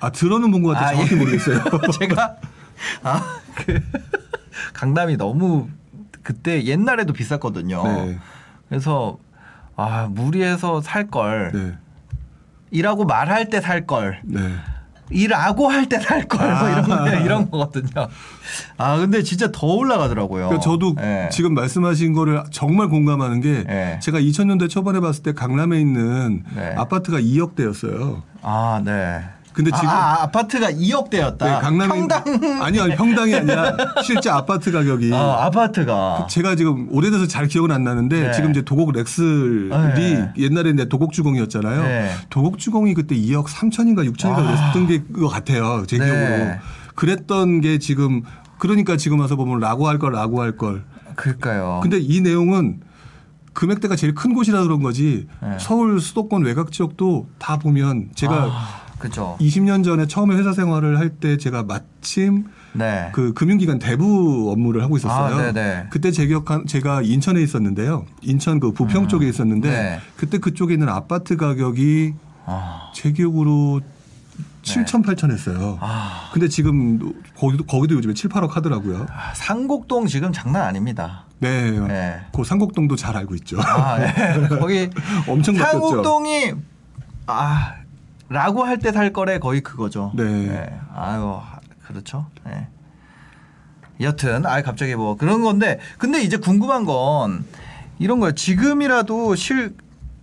아 0.00 0.10
들어는 0.10 0.50
본 0.50 0.62
것 0.62 0.70
같아 0.70 0.88
아, 0.88 0.92
요 0.92 0.96
정확히 0.96 1.14
예. 1.14 1.18
모르겠어요. 1.18 1.60
제가 1.98 2.36
아 3.02 3.22
그 3.56 3.80
강남이 4.74 5.16
너무 5.16 5.68
그때 6.22 6.64
옛날에도 6.64 7.12
비쌌거든요. 7.12 7.82
네. 7.84 8.18
그래서 8.68 9.18
아 9.76 10.08
무리해서 10.10 10.80
살 10.80 11.08
걸. 11.08 11.78
네. 12.74 12.78
이라고 12.78 13.04
말할 13.04 13.48
때 13.50 13.60
살 13.60 13.86
걸. 13.86 14.20
네. 14.24 14.40
이라고 15.10 15.68
할 15.68 15.86
때 15.86 16.00
살 16.00 16.26
걸. 16.26 16.40
뭐 16.58 16.68
이런 16.68 16.82
거 16.88 17.08
이런 17.24 17.50
거거든요. 17.50 18.08
아 18.78 18.96
근데 18.96 19.22
진짜 19.22 19.50
더 19.52 19.66
올라가더라고요. 19.66 20.46
그러니까 20.48 20.60
저도 20.60 20.94
예. 21.00 21.28
지금 21.30 21.54
말씀하신 21.54 22.14
거를 22.14 22.42
정말 22.50 22.88
공감하는 22.88 23.40
게 23.40 23.64
예. 23.68 23.98
제가 24.02 24.18
2000년대 24.18 24.68
초반에 24.70 25.00
봤을 25.00 25.22
때 25.22 25.32
강남에 25.34 25.78
있는 25.78 26.42
네. 26.56 26.74
아파트가 26.76 27.18
2억대였어요. 27.20 28.22
아 28.42 28.80
네. 28.84 29.20
근데 29.54 29.70
지금 29.70 29.88
아, 29.88 29.92
아, 29.92 30.22
아 30.24 30.30
파트가 30.30 30.72
2억대였다. 30.72 31.38
네, 31.38 31.58
강남에 31.60 31.88
평당 31.88 32.24
아니 32.60 32.80
아니 32.80 32.96
평당이 32.96 33.34
아니라 33.34 33.76
실제 34.04 34.28
아파트 34.28 34.72
가격이 34.72 35.14
아, 35.14 35.44
아파트가 35.46 36.26
제가 36.28 36.56
지금 36.56 36.88
오래돼서 36.90 37.26
잘 37.28 37.46
기억은 37.46 37.70
안 37.70 37.84
나는데 37.84 38.20
네. 38.20 38.32
지금 38.32 38.50
이제 38.50 38.62
도곡 38.62 38.92
렉슬이 38.92 39.68
네. 39.94 40.32
옛날에 40.36 40.70
이제 40.70 40.88
도곡 40.88 41.12
주공이었잖아요. 41.12 41.82
네. 41.84 42.10
도곡 42.30 42.58
주공이 42.58 42.94
그때 42.94 43.14
2억 43.14 43.46
3천인가 43.46 44.10
6천인가 44.12 44.38
아. 44.38 44.72
그랬던 44.72 44.86
게 44.88 45.02
그거 45.12 45.28
같아요. 45.28 45.84
제 45.86 45.98
네. 45.98 46.04
기억으로. 46.04 46.50
그랬던 46.96 47.60
게 47.60 47.78
지금 47.78 48.22
그러니까 48.58 48.96
지금 48.96 49.20
와서 49.20 49.36
보면 49.36 49.60
라고 49.60 49.88
할 49.88 49.98
걸 49.98 50.12
라고 50.12 50.42
할 50.42 50.56
걸. 50.56 50.84
그럴까요? 51.14 51.78
근데 51.82 51.98
이 52.00 52.20
내용은 52.20 52.80
금액대가 53.52 53.94
제일 53.94 54.14
큰 54.16 54.34
곳이라 54.34 54.64
그런 54.64 54.82
거지 54.82 55.28
네. 55.40 55.56
서울 55.60 56.00
수도권 56.00 56.42
외곽 56.42 56.72
지역도 56.72 57.28
다 57.38 57.56
보면 57.56 58.08
제가 58.16 58.34
아, 58.50 58.80
그죠. 59.04 59.36
20년 59.38 59.84
전에 59.84 60.06
처음에 60.06 60.34
회사 60.34 60.52
생활을 60.54 60.98
할 60.98 61.10
때 61.20 61.36
제가 61.36 61.62
마침 61.62 62.46
네. 62.72 63.10
그 63.12 63.34
금융기관 63.34 63.78
대부 63.78 64.50
업무를 64.50 64.82
하고 64.82 64.96
있었어요. 64.96 65.36
아, 65.36 65.52
네네. 65.52 65.86
그때 65.90 66.10
제 66.10 66.26
기억한 66.26 66.66
제가 66.66 67.02
인천에 67.02 67.40
있었는데요. 67.42 68.06
인천 68.22 68.58
그 68.60 68.72
부평 68.72 69.06
쪽에 69.08 69.28
있었는데 69.28 69.70
네. 69.70 70.00
그때 70.16 70.38
그쪽에 70.38 70.72
있는 70.74 70.88
아파트 70.88 71.36
가격이 71.36 72.14
아, 72.46 72.90
제 72.94 73.12
기억으로 73.12 73.80
7천 74.62 75.04
8천 75.04 75.30
했어요. 75.30 75.58
네. 75.58 75.76
아, 75.80 76.30
근데 76.32 76.48
지금 76.48 77.12
거기도 77.36 77.64
거기도 77.64 77.94
요즘에 77.96 78.14
7, 78.14 78.30
8억 78.30 78.50
하더라고요. 78.52 79.06
아, 79.10 79.34
상곡동 79.34 80.06
지금 80.06 80.32
장난 80.32 80.62
아닙니다. 80.62 81.26
네. 81.38 81.70
네. 81.70 82.20
그 82.34 82.42
상곡동도 82.42 82.96
잘 82.96 83.16
알고 83.18 83.34
있죠. 83.36 83.58
아, 83.60 83.98
예. 84.00 84.48
거기 84.48 84.88
엄청 85.28 85.54
바뀌었죠. 85.54 85.88
상곡동이 85.88 86.54
아 87.26 87.74
라고 88.28 88.64
할 88.64 88.78
때 88.78 88.92
살 88.92 89.12
거래 89.12 89.38
거의 89.38 89.60
그거죠. 89.60 90.12
네. 90.14 90.24
예. 90.48 90.80
아유 90.94 91.38
그렇죠. 91.86 92.26
예. 92.48 92.68
여튼 94.00 94.44
아 94.46 94.60
갑자기 94.62 94.94
뭐 94.96 95.16
그런 95.16 95.42
건데 95.42 95.78
근데 95.98 96.22
이제 96.22 96.36
궁금한 96.36 96.84
건 96.84 97.44
이런 97.98 98.18
거예요. 98.20 98.34
지금이라도 98.34 99.34
실 99.34 99.74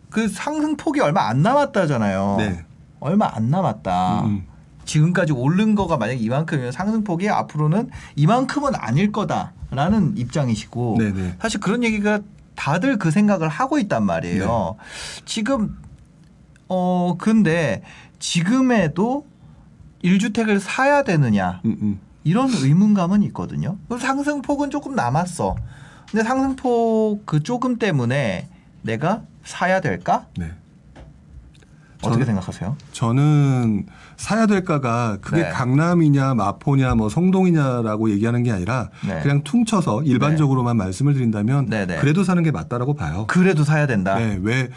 그 0.10 0.28
상승폭이 0.28 1.00
얼마 1.00 1.30
안 1.30 1.42
남았다잖아요. 1.42 2.36
네. 2.38 2.66
얼마 3.00 3.30
안 3.34 3.50
남았다. 3.50 4.24
음. 4.26 4.44
지금까지 4.84 5.32
오른 5.32 5.74
거가 5.74 5.96
만약 5.96 6.22
이만큼이면 6.22 6.74
상승폭이 6.74 7.30
앞으로는 7.30 7.90
이만큼은 8.18 8.74
아닐 8.76 9.14
거다라는 9.14 10.18
입장이시고 10.18 10.98
네네. 11.00 11.36
사실 11.40 11.62
그런 11.62 11.86
얘기가 11.86 12.20
다들 12.56 12.98
그 13.00 13.10
생각을 13.10 13.48
하고 13.48 13.80
있단 13.80 14.04
말이에요. 14.06 14.76
네. 14.78 15.22
지금 15.24 15.78
어 16.74 17.16
근데 17.18 17.84
지금에도 18.20 19.26
1주택을 20.06 20.58
사야 20.62 21.04
되느냐 21.04 21.60
음, 21.66 21.78
음. 21.82 22.00
이런 22.24 22.50
의문감은 22.50 23.24
있거든요. 23.24 23.76
그 23.90 23.98
상승폭은 23.98 24.70
조금 24.72 24.96
남았어. 24.96 25.58
근데 26.10 26.24
상승폭 26.24 27.26
그 27.26 27.44
조금 27.44 27.78
때문에 27.78 28.48
내가 28.84 29.24
사야 29.44 29.82
될까? 29.82 30.28
네. 30.38 30.52
어떻게 32.04 32.24
저는- 32.24 32.28
생각하세요? 32.28 32.78
저는 32.94 33.86
사야 34.18 34.46
될까가 34.48 35.18
그게 35.22 35.44
네. 35.44 35.50
강남이냐 35.50 36.34
마포냐 36.36 36.96
뭐 36.96 37.10
성동이냐라고 37.10 38.10
얘기하는 38.12 38.44
게 38.44 38.52
아니라 38.52 38.90
네. 39.06 39.20
그냥 39.22 39.44
퉁쳐서 39.44 40.04
일반적으로만 40.04 40.78
말씀을 40.78 41.14
드린다면 41.14 41.66
네, 41.68 41.86
네. 41.86 41.98
그래도 41.98 42.24
사는 42.24 42.42
게 42.42 42.50
맞다라고 42.50 42.96
봐요. 42.96 43.26
그래도 43.28 43.64
사야 43.64 43.86
된다. 43.88 44.16
네, 44.16 44.40
왜 44.42 44.70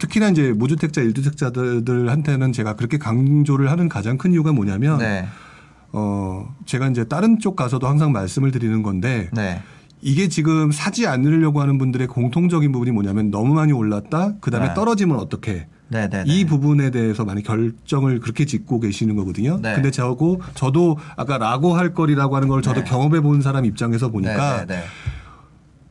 특히나 0.00 0.30
이제 0.30 0.52
무주택자, 0.52 1.02
일주택자들한테는 1.02 2.52
제가 2.52 2.74
그렇게 2.74 2.98
강조를 2.98 3.70
하는 3.70 3.88
가장 3.88 4.18
큰 4.18 4.32
이유가 4.32 4.52
뭐냐면 4.52 4.98
네. 4.98 5.26
어 5.92 6.54
제가 6.66 6.88
이제 6.88 7.04
다른 7.04 7.38
쪽 7.38 7.54
가서도 7.54 7.86
항상 7.86 8.10
말씀을 8.12 8.50
드리는 8.50 8.82
건데 8.82 9.28
네. 9.32 9.62
이게 10.02 10.28
지금 10.28 10.72
사지 10.72 11.06
않으려고 11.06 11.60
하는 11.60 11.78
분들의 11.78 12.06
공통적인 12.06 12.72
부분이 12.72 12.90
뭐냐면 12.92 13.30
너무 13.30 13.54
많이 13.54 13.72
올랐다 13.72 14.34
그다음에 14.40 14.68
네. 14.68 14.74
떨어지면 14.74 15.18
어떻게 15.18 15.66
네, 15.88 16.08
네. 16.08 16.22
이 16.26 16.44
부분에 16.44 16.90
대해서 16.90 17.24
많이 17.24 17.42
결정을 17.42 18.20
그렇게 18.20 18.44
짓고 18.44 18.78
계시는 18.80 19.16
거거든요. 19.16 19.58
네. 19.60 19.74
근데 19.74 19.90
저고 19.90 20.40
저도 20.54 20.96
아까 21.16 21.36
라고 21.36 21.76
할 21.76 21.92
거리라고 21.92 22.36
하는 22.36 22.48
걸 22.48 22.62
저도 22.62 22.84
네. 22.84 22.88
경험해 22.88 23.20
본 23.20 23.42
사람 23.42 23.64
입장에서 23.64 24.10
보니까 24.10 24.64
네, 24.64 24.66
네, 24.66 24.76
네. 24.76 24.84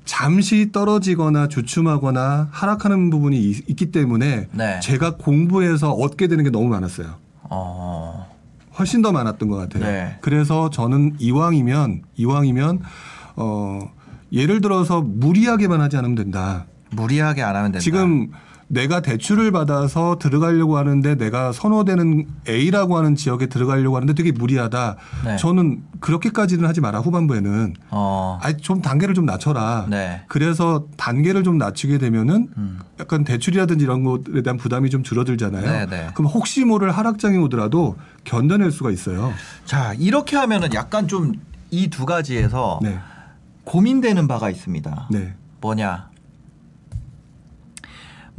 잠시 0.09 0.71
떨어지거나 0.71 1.49
주춤하거나 1.49 2.47
하락하는 2.49 3.11
부분이 3.11 3.39
있, 3.39 3.75
기 3.75 3.91
때문에 3.91 4.47
네. 4.51 4.79
제가 4.79 5.17
공부해서 5.17 5.91
얻게 5.91 6.27
되는 6.27 6.43
게 6.43 6.49
너무 6.49 6.67
많았어요. 6.67 7.13
어. 7.43 8.27
훨씬 8.79 9.03
더 9.03 9.11
많았던 9.11 9.49
것 9.49 9.57
같아요. 9.57 9.83
네. 9.83 10.17
그래서 10.21 10.71
저는 10.71 11.17
이왕이면 11.19 12.01
이왕이면 12.15 12.79
어 13.35 13.79
예를 14.31 14.61
들어서 14.61 15.01
무리하게만 15.01 15.79
하지 15.79 15.95
않으면 15.97 16.15
된다. 16.15 16.65
무리하게 16.89 17.43
안 17.43 17.55
하면 17.55 17.71
된다. 17.71 17.79
지금 17.79 18.31
내가 18.71 19.01
대출을 19.01 19.51
받아서 19.51 20.17
들어가려고 20.19 20.77
하는데 20.77 21.15
내가 21.15 21.51
선호되는 21.51 22.27
A라고 22.47 22.97
하는 22.97 23.15
지역에 23.15 23.47
들어가려고 23.47 23.95
하는데 23.97 24.13
되게 24.13 24.31
무리하다. 24.31 24.95
네. 25.25 25.37
저는 25.37 25.83
그렇게까지는 25.99 26.67
하지 26.67 26.79
마라 26.79 26.99
후반부에는. 26.99 27.73
어. 27.89 28.39
아니 28.41 28.57
좀 28.57 28.81
단계를 28.81 29.15
좀 29.15 29.25
낮춰라. 29.25 29.87
네. 29.89 30.21
그래서 30.27 30.85
단계를 30.97 31.43
좀 31.43 31.57
낮추게 31.57 31.97
되면은 31.97 32.47
음. 32.57 32.79
약간 32.99 33.23
대출이라든지 33.23 33.83
이런 33.83 34.03
것에 34.03 34.41
대한 34.43 34.57
부담이 34.57 34.89
좀 34.89 35.03
줄어들잖아요. 35.03 35.65
네, 35.65 35.85
네. 35.87 36.07
그럼 36.13 36.31
혹시 36.31 36.63
모를 36.63 36.91
하락장이 36.91 37.37
오더라도 37.37 37.97
견뎌낼 38.23 38.71
수가 38.71 38.91
있어요. 38.91 39.33
자, 39.65 39.93
이렇게 39.97 40.37
하면은 40.37 40.73
약간 40.73 41.07
좀 41.07 41.33
이 41.71 41.89
두 41.89 42.05
가지에서 42.05 42.79
네. 42.81 42.97
고민되는 43.63 44.27
바가 44.27 44.49
있습니다. 44.49 45.07
네. 45.11 45.33
뭐냐? 45.61 46.08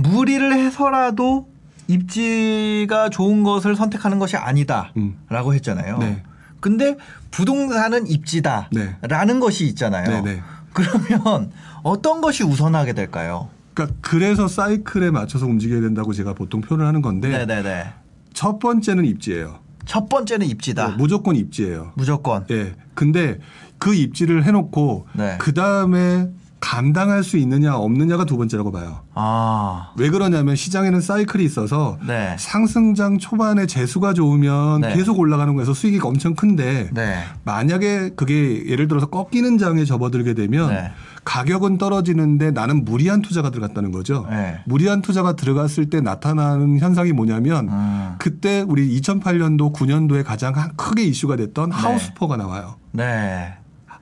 무리를 0.02 0.52
해서라도 0.52 1.48
입지가 1.88 3.10
좋은 3.10 3.42
것을 3.42 3.74
선택하는 3.74 4.18
것이 4.18 4.36
아니다라고 4.36 4.92
음. 4.96 5.54
했잖아요. 5.54 5.98
네. 5.98 6.22
근데 6.60 6.96
부동산은 7.30 8.06
입지다라는 8.06 8.68
네. 8.70 9.38
것이 9.40 9.66
있잖아요. 9.68 10.22
네, 10.22 10.34
네. 10.34 10.42
그러면 10.72 11.50
어떤 11.82 12.20
것이 12.20 12.44
우선하게 12.44 12.92
될까요? 12.92 13.48
그러니까 13.74 13.96
그래서 14.02 14.46
사이클에 14.46 15.10
맞춰서 15.10 15.46
움직여야 15.46 15.80
된다고 15.80 16.12
제가 16.12 16.34
보통 16.34 16.60
표현을 16.60 16.86
하는 16.86 17.02
건데 17.02 17.28
네, 17.28 17.46
네, 17.46 17.62
네. 17.62 17.92
첫 18.34 18.58
번째는 18.58 19.04
입지예요. 19.06 19.58
첫 19.86 20.08
번째는 20.08 20.46
입지다. 20.46 20.88
네, 20.90 20.96
무조건 20.96 21.34
입지예요. 21.34 21.92
무조건. 21.96 22.46
예. 22.50 22.74
근데 22.94 23.38
그 23.78 23.94
입지를 23.94 24.44
해놓고 24.44 25.08
네. 25.14 25.36
그 25.40 25.54
다음에 25.54 26.28
감당할 26.60 27.24
수 27.24 27.38
있느냐 27.38 27.74
없느냐가 27.74 28.24
두 28.24 28.36
번째라고 28.36 28.70
봐요. 28.70 29.00
아. 29.14 29.92
왜 29.96 30.10
그러냐면 30.10 30.56
시장에는 30.56 31.00
사이클이 31.00 31.42
있어서 31.44 31.98
네. 32.06 32.36
상승장 32.38 33.18
초반에 33.18 33.66
재수가 33.66 34.12
좋으면 34.12 34.82
네. 34.82 34.94
계속 34.94 35.18
올라가는 35.18 35.54
거에서 35.54 35.72
수익이 35.72 35.98
엄청 36.02 36.34
큰데 36.34 36.90
네. 36.92 37.24
만약에 37.44 38.10
그게 38.14 38.66
예를 38.66 38.88
들어서 38.88 39.06
꺾이는 39.06 39.58
장에 39.58 39.84
접어들게 39.84 40.34
되면 40.34 40.68
네. 40.68 40.92
가격은 41.24 41.78
떨어지는데 41.78 42.50
나는 42.50 42.84
무리한 42.84 43.22
투자가 43.22 43.50
들어갔다는 43.50 43.90
거죠. 43.90 44.26
네. 44.30 44.60
무리한 44.66 45.02
투자가 45.02 45.36
들어갔을 45.36 45.88
때 45.88 46.00
나타나는 46.00 46.78
현상이 46.78 47.12
뭐냐면 47.12 47.68
음. 47.68 48.14
그때 48.18 48.64
우리 48.66 49.00
2008년도 49.00 49.72
9년도에 49.72 50.24
가장 50.24 50.52
크게 50.76 51.04
이슈가 51.04 51.36
됐던 51.36 51.72
하우스포가 51.72 52.36
나와요. 52.36 52.76
네. 52.92 53.54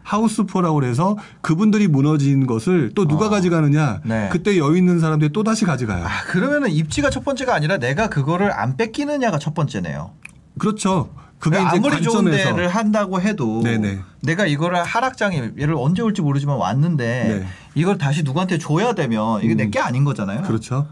하우스포라고 0.09 0.75
그래서 0.77 1.19
그분들이 1.43 1.87
무너진 1.87 2.47
것을 2.47 2.93
또 2.95 3.07
누가 3.07 3.27
어. 3.27 3.29
가져가느냐 3.29 4.01
네. 4.05 4.29
그때 4.33 4.57
여유 4.57 4.79
있는 4.79 5.01
사람들이 5.01 5.33
또 5.33 5.45
다시 5.45 5.67
가져가요. 5.67 6.05
아, 6.05 6.25
그러면은 6.29 6.71
입지가 6.71 7.11
첫 7.11 7.25
번째가 7.25 7.55
아니라 7.55 7.77
내가 7.77 8.09
그거를 8.09 8.51
안 8.51 8.79
뺏기느냐가 8.79 9.39
첫 9.39 9.53
번째네요. 9.53 10.13
그렇죠. 10.59 11.11
그게 11.39 11.59
이제 11.59 11.67
그러니까 11.67 11.89
아무리 11.89 12.03
좋은 12.03 12.25
관점에서 12.25 12.55
데를 12.55 12.69
한다고 12.69 13.21
해도 13.21 13.63
네네. 13.63 14.01
내가 14.23 14.47
이거를 14.47 14.83
하락장에 14.83 15.53
얘를 15.61 15.75
언제 15.77 16.03
올지 16.03 16.23
모르지만 16.23 16.57
왔는데 16.57 17.41
네. 17.41 17.47
이걸 17.75 17.99
다시 17.99 18.23
누구한테 18.23 18.59
줘야 18.59 18.95
되면 18.95 19.43
이게 19.43 19.55
음. 19.55 19.57
내게 19.59 19.79
아닌 19.79 20.05
거잖아요. 20.05 20.43
그렇죠. 20.43 20.89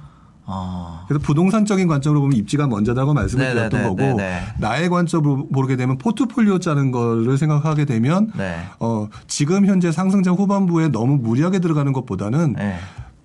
아. 0.47 1.05
그래서 1.09 1.23
부동산적인 1.25 1.89
관점으로 1.89 2.21
보면 2.21 2.37
입지가 2.39 2.67
먼저다고 2.69 3.15
말씀을 3.15 3.45
네네네, 3.45 3.69
드렸던 3.69 3.89
거고 3.91 3.97
네네. 3.97 4.41
나의 4.59 4.89
관점으로 4.89 5.49
보게 5.49 5.77
되면 5.77 5.99
포트폴리오 5.99 6.61
짜는 6.61 6.93
거를 6.93 7.37
생각하게 7.37 7.85
되면 7.85 8.31
네. 8.37 8.61
어, 8.79 9.09
지금 9.27 9.67
현재 9.67 9.91
상승장 9.91 10.35
후반부에 10.35 10.89
너무 10.89 11.17
무리하게 11.17 11.59
들어가는 11.59 11.93
것보다는 11.93 12.55
네. 12.55 12.79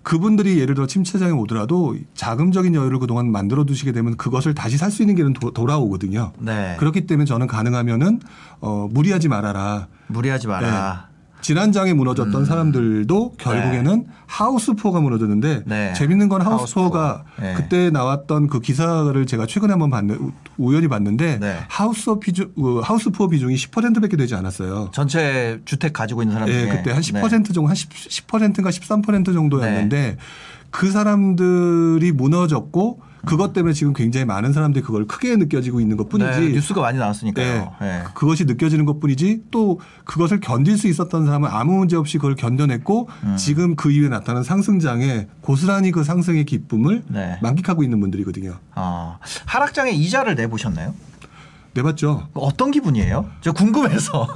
그분들이 0.04 0.60
예를 0.60 0.74
들어 0.74 0.88
침체장에 0.88 1.32
오더라도 1.32 1.96
자금적인 2.16 2.74
여유를 2.74 2.98
그동안 2.98 3.32
만들어 3.32 3.66
두시게 3.66 3.92
되면 3.92 4.18
그것을 4.18 4.56
다시 4.56 4.78
살 4.78 4.90
수 4.90 5.04
있는 5.04 5.16
길은 5.16 5.34
도, 5.34 5.52
돌아오거든요. 5.52 6.32
네. 6.40 6.76
그렇기 6.80 7.06
때문에 7.06 7.26
저는 7.26 7.46
가능하면은 7.46 8.20
어, 8.62 8.90
무리하지 8.92 9.28
말아라. 9.28 9.88
무리하지 10.08 10.48
마라. 10.48 11.11
지난 11.42 11.72
장에 11.72 11.94
무너졌던 11.94 12.46
사람들도 12.46 13.34
결국에는 13.38 14.06
하우스포가 14.28 15.02
무너졌는데 15.02 15.64
네. 15.66 15.94
재밌는 15.94 16.30
건 16.30 16.42
하우스포가 16.42 17.10
하우스포. 17.10 17.42
네. 17.42 17.54
그때 17.56 17.90
나왔던 17.90 18.48
그 18.48 18.60
기사를 18.60 19.26
제가 19.26 19.46
최근에 19.48 19.72
한번 19.72 19.90
봤는 19.90 20.16
우- 20.20 20.32
우연히 20.58 20.88
봤는데 20.88 21.40
네. 21.40 21.58
하우스 21.68 22.14
비중 22.20 22.52
어, 22.58 22.80
하우스포 22.84 23.28
비중이 23.30 23.56
10%밖에 23.56 24.16
되지 24.18 24.36
않았어요. 24.36 24.90
전체 24.94 25.60
주택 25.66 25.94
가지고 25.94 26.22
있는 26.22 26.34
사람 26.34 26.50
예, 26.50 26.54
중에 26.54 26.70
그때 26.70 26.92
한 26.92 27.02
네. 27.02 27.12
10% 27.22 27.54
정도 27.54 27.68
한 27.68 27.76
10, 27.76 27.90
10%인가 27.90 28.70
13% 28.70 29.34
정도였는데 29.34 30.18
그 30.70 30.90
사람들이 30.92 32.12
무너졌고 32.12 33.02
그것 33.26 33.54
때문에 33.54 33.74
지금 33.74 33.94
굉장히 33.94 34.26
많은 34.26 34.54
사람들이 34.54 34.84
그걸 34.84 35.06
크게 35.06 35.36
느껴지고 35.36 35.80
있는 35.80 35.98
것 35.98 36.10
뿐이지. 36.10 36.40
네, 36.40 36.50
뉴스가 36.50 36.82
많이 36.82 36.98
나왔으니까요. 36.98 37.74
네. 37.80 37.86
네. 37.86 38.04
그것이 38.14 38.46
느껴지는 38.46 38.86
것 38.86 39.00
뿐이지 39.00 39.44
또 39.52 39.80
그것을 40.06 40.40
견딜 40.40 40.78
수 40.78 40.88
있었던 40.88 41.26
사람은 41.26 41.50
아무 41.52 41.78
문제 41.78 41.96
없이 41.96 42.18
그걸 42.18 42.36
견뎌냈고 42.36 43.10
음. 43.24 43.36
지금 43.38 43.76
그 43.76 43.92
이후에 43.92 44.10
나타난 44.10 44.44
상승장에 44.44 45.28
고스란히 45.42 45.92
그 45.92 46.04
상승의 46.04 46.46
기쁨을 46.46 47.04
네. 47.08 47.38
만끽하고 47.42 47.84
있는 47.84 48.00
분들이거든요. 48.00 48.56
아, 48.76 49.18
하락장에 49.46 49.92
이자를 49.92 50.36
내보셨나요? 50.36 50.94
내봤죠. 51.74 52.28
어떤 52.34 52.72
기분이에요? 52.72 53.30
저 53.42 53.52
궁금해서. 53.54 54.28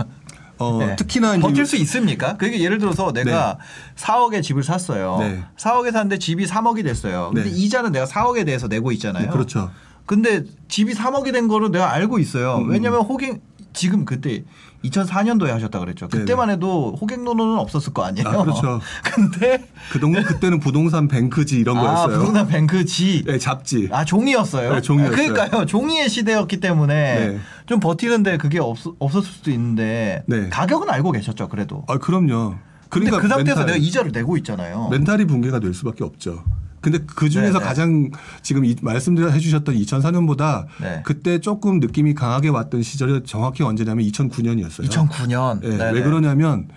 어, 0.58 0.78
네. 0.80 0.96
특히나 0.96 1.38
버틸 1.40 1.66
수 1.66 1.76
있습니까? 1.78 2.38
그게 2.38 2.60
예를 2.62 2.78
들어서 2.78 3.12
내가 3.12 3.58
4억에 3.96 4.42
집을 4.42 4.64
샀어요. 4.64 5.18
네. 5.20 5.44
4억에 5.58 5.92
샀는데 5.92 6.18
집이 6.20 6.46
3억이 6.46 6.84
됐어요. 6.84 7.32
근데 7.34 7.50
네. 7.50 7.56
이자는 7.56 7.92
내가 7.92 8.06
4억에 8.06 8.46
대해서 8.46 8.68
내고 8.68 8.92
있잖아요. 8.94 9.26
네, 9.26 9.30
그렇죠. 9.30 9.72
근데 10.06 10.44
집이 10.68 10.94
3억이 10.94 11.34
된 11.34 11.48
거를 11.48 11.72
내가 11.72 11.92
알고 11.92 12.20
있어요. 12.20 12.58
음. 12.58 12.70
왜냐면 12.70 13.02
호갱 13.02 13.42
지금 13.74 14.06
그때 14.06 14.44
2004년도에 14.90 15.48
하셨다 15.48 15.80
그랬죠. 15.80 16.08
그때만 16.08 16.50
해도 16.50 16.96
호갱노노는 17.02 17.58
없었을 17.58 17.94
거 17.94 18.04
아니에요. 18.04 18.28
아, 18.28 18.44
그렇죠. 18.44 18.80
근데 19.04 19.66
그동 19.92 20.14
그때는 20.14 20.60
부동산 20.60 21.08
뱅크지 21.08 21.58
이런 21.60 21.78
아, 21.78 21.82
거였어요. 21.82 22.20
부동산 22.20 22.48
뱅크지. 22.48 23.24
네, 23.26 23.38
잡지. 23.38 23.90
아 23.92 24.06
종이였어요. 24.06 24.74
네, 24.74 24.82
종이였어요. 24.82 25.16
그러니까요, 25.16 25.66
종이의 25.66 26.10
시대였기 26.10 26.60
때문에 26.60 26.94
네. 27.28 27.40
좀 27.66 27.80
버티는데 27.80 28.38
그게 28.38 28.60
없, 28.60 28.78
없었을 29.00 29.30
수도 29.32 29.52
있는데 29.52 30.24
네. 30.28 30.50
가격은 30.50 30.90
알고 30.90 31.12
계셨죠, 31.12 31.50
그래도. 31.50 31.84
아, 31.88 31.98
그럼요. 31.98 32.56
그러니까 32.90 33.20
그 33.20 33.28
상태에서 33.28 33.62
멘탈- 33.62 33.66
내가 33.66 33.78
이자를 33.78 34.12
내고 34.12 34.38
있잖아요. 34.38 34.88
멘탈이 34.90 35.26
붕괴가 35.26 35.60
될 35.60 35.74
수밖에 35.74 36.04
없죠. 36.04 36.44
근데 36.86 37.00
그 37.16 37.30
중에서 37.30 37.54
네네. 37.54 37.66
가장 37.66 38.12
지금 38.44 38.64
이, 38.64 38.76
말씀드려 38.80 39.30
해주셨던 39.32 39.74
2004년보다 39.74 40.68
네. 40.80 41.02
그때 41.04 41.40
조금 41.40 41.80
느낌이 41.80 42.14
강하게 42.14 42.50
왔던 42.50 42.84
시절이 42.84 43.24
정확히 43.26 43.64
언제냐면 43.64 44.06
2009년이었어요. 44.06 44.88
2009년. 44.88 45.62
네, 45.62 45.92
왜 45.92 46.04
그러냐면 46.04 46.68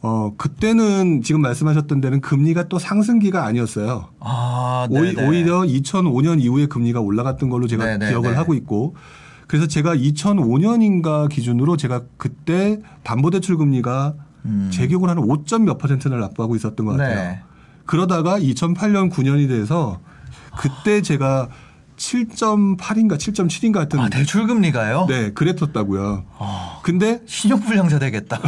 어 0.00 0.32
그때는 0.36 1.22
지금 1.22 1.42
말씀하셨던 1.42 2.00
데는 2.00 2.20
금리가 2.20 2.64
또 2.64 2.80
상승기가 2.80 3.44
아니었어요. 3.44 4.08
아, 4.18 4.88
오히, 4.90 5.14
네네. 5.14 5.28
오히려 5.28 5.60
2005년 5.60 6.40
이후에 6.40 6.66
금리가 6.66 7.00
올라갔던 7.00 7.48
걸로 7.48 7.68
제가 7.68 7.84
네네네. 7.84 8.10
기억을 8.10 8.36
하고 8.36 8.54
있고 8.54 8.96
그래서 9.46 9.68
제가 9.68 9.94
2005년인가 9.94 11.28
기준으로 11.28 11.76
제가 11.76 12.02
그때 12.16 12.80
담보대출 13.04 13.58
금리가 13.58 14.14
음. 14.44 14.70
제 14.72 14.88
기억으로 14.88 15.12
한 15.12 15.18
5점 15.18 15.62
몇 15.62 15.78
퍼센트를 15.78 16.18
납부하고 16.18 16.56
있었던 16.56 16.84
것 16.84 16.96
같아요. 16.96 17.14
네. 17.14 17.42
그러다가 17.86 18.38
2008년 18.38 19.10
9년이 19.10 19.48
돼서 19.48 20.00
그때 20.58 21.02
제가 21.02 21.48
7.8인가 21.96 23.16
7.7인가 23.16 23.76
하여튼 23.76 24.00
아, 24.00 24.08
대출 24.08 24.46
금리가요? 24.46 25.06
네 25.08 25.30
그랬었다고요. 25.32 26.24
아, 26.38 26.80
근데 26.82 27.20
신용 27.26 27.60
불량자 27.60 27.98
되겠다. 28.00 28.40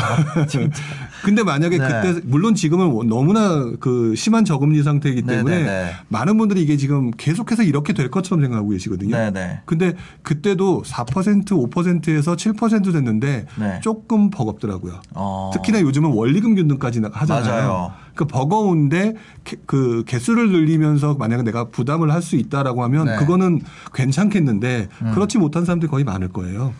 진짜. 0.48 0.82
근데 1.22 1.42
만약에 1.42 1.78
네. 1.78 1.86
그때 1.86 2.20
물론 2.24 2.54
지금은 2.54 3.08
너무나 3.08 3.70
그 3.80 4.14
심한 4.16 4.44
저금리 4.44 4.82
상태이기 4.82 5.22
때문에 5.22 5.56
네네네. 5.56 5.92
많은 6.08 6.36
분들이 6.36 6.62
이게 6.62 6.76
지금 6.76 7.12
계속해서 7.12 7.62
이렇게 7.62 7.92
될 7.92 8.10
것처럼 8.10 8.42
생각하고 8.42 8.70
계시거든요. 8.70 9.16
네네. 9.16 9.60
근데 9.64 9.94
그때도 10.22 10.82
4% 10.84 11.46
5%에서 11.46 12.36
7% 12.36 12.92
됐는데 12.92 13.46
네. 13.56 13.80
조금 13.82 14.30
버겁더라고요. 14.30 15.00
어. 15.14 15.50
특히나 15.54 15.80
요즘은 15.80 16.10
원리금 16.12 16.56
균등까지 16.56 17.02
하잖아요. 17.12 17.68
맞아요. 17.68 17.92
그 18.14 18.26
버거운데 18.26 19.14
개- 19.44 19.56
그 19.66 20.04
개수를 20.06 20.50
늘리면서 20.52 21.14
만약에 21.14 21.42
내가 21.42 21.64
부담을 21.68 22.12
할 22.12 22.22
수 22.22 22.36
있다라고 22.36 22.82
하면 22.84 23.04
네. 23.06 23.12
음. 23.14 23.18
그거는 23.18 23.60
괜찮겠는데 23.92 24.88
그렇지 25.12 25.36
못한 25.38 25.64
사람들이 25.64 25.90
거의 25.90 26.04
많을 26.04 26.28
거예요. 26.28 26.72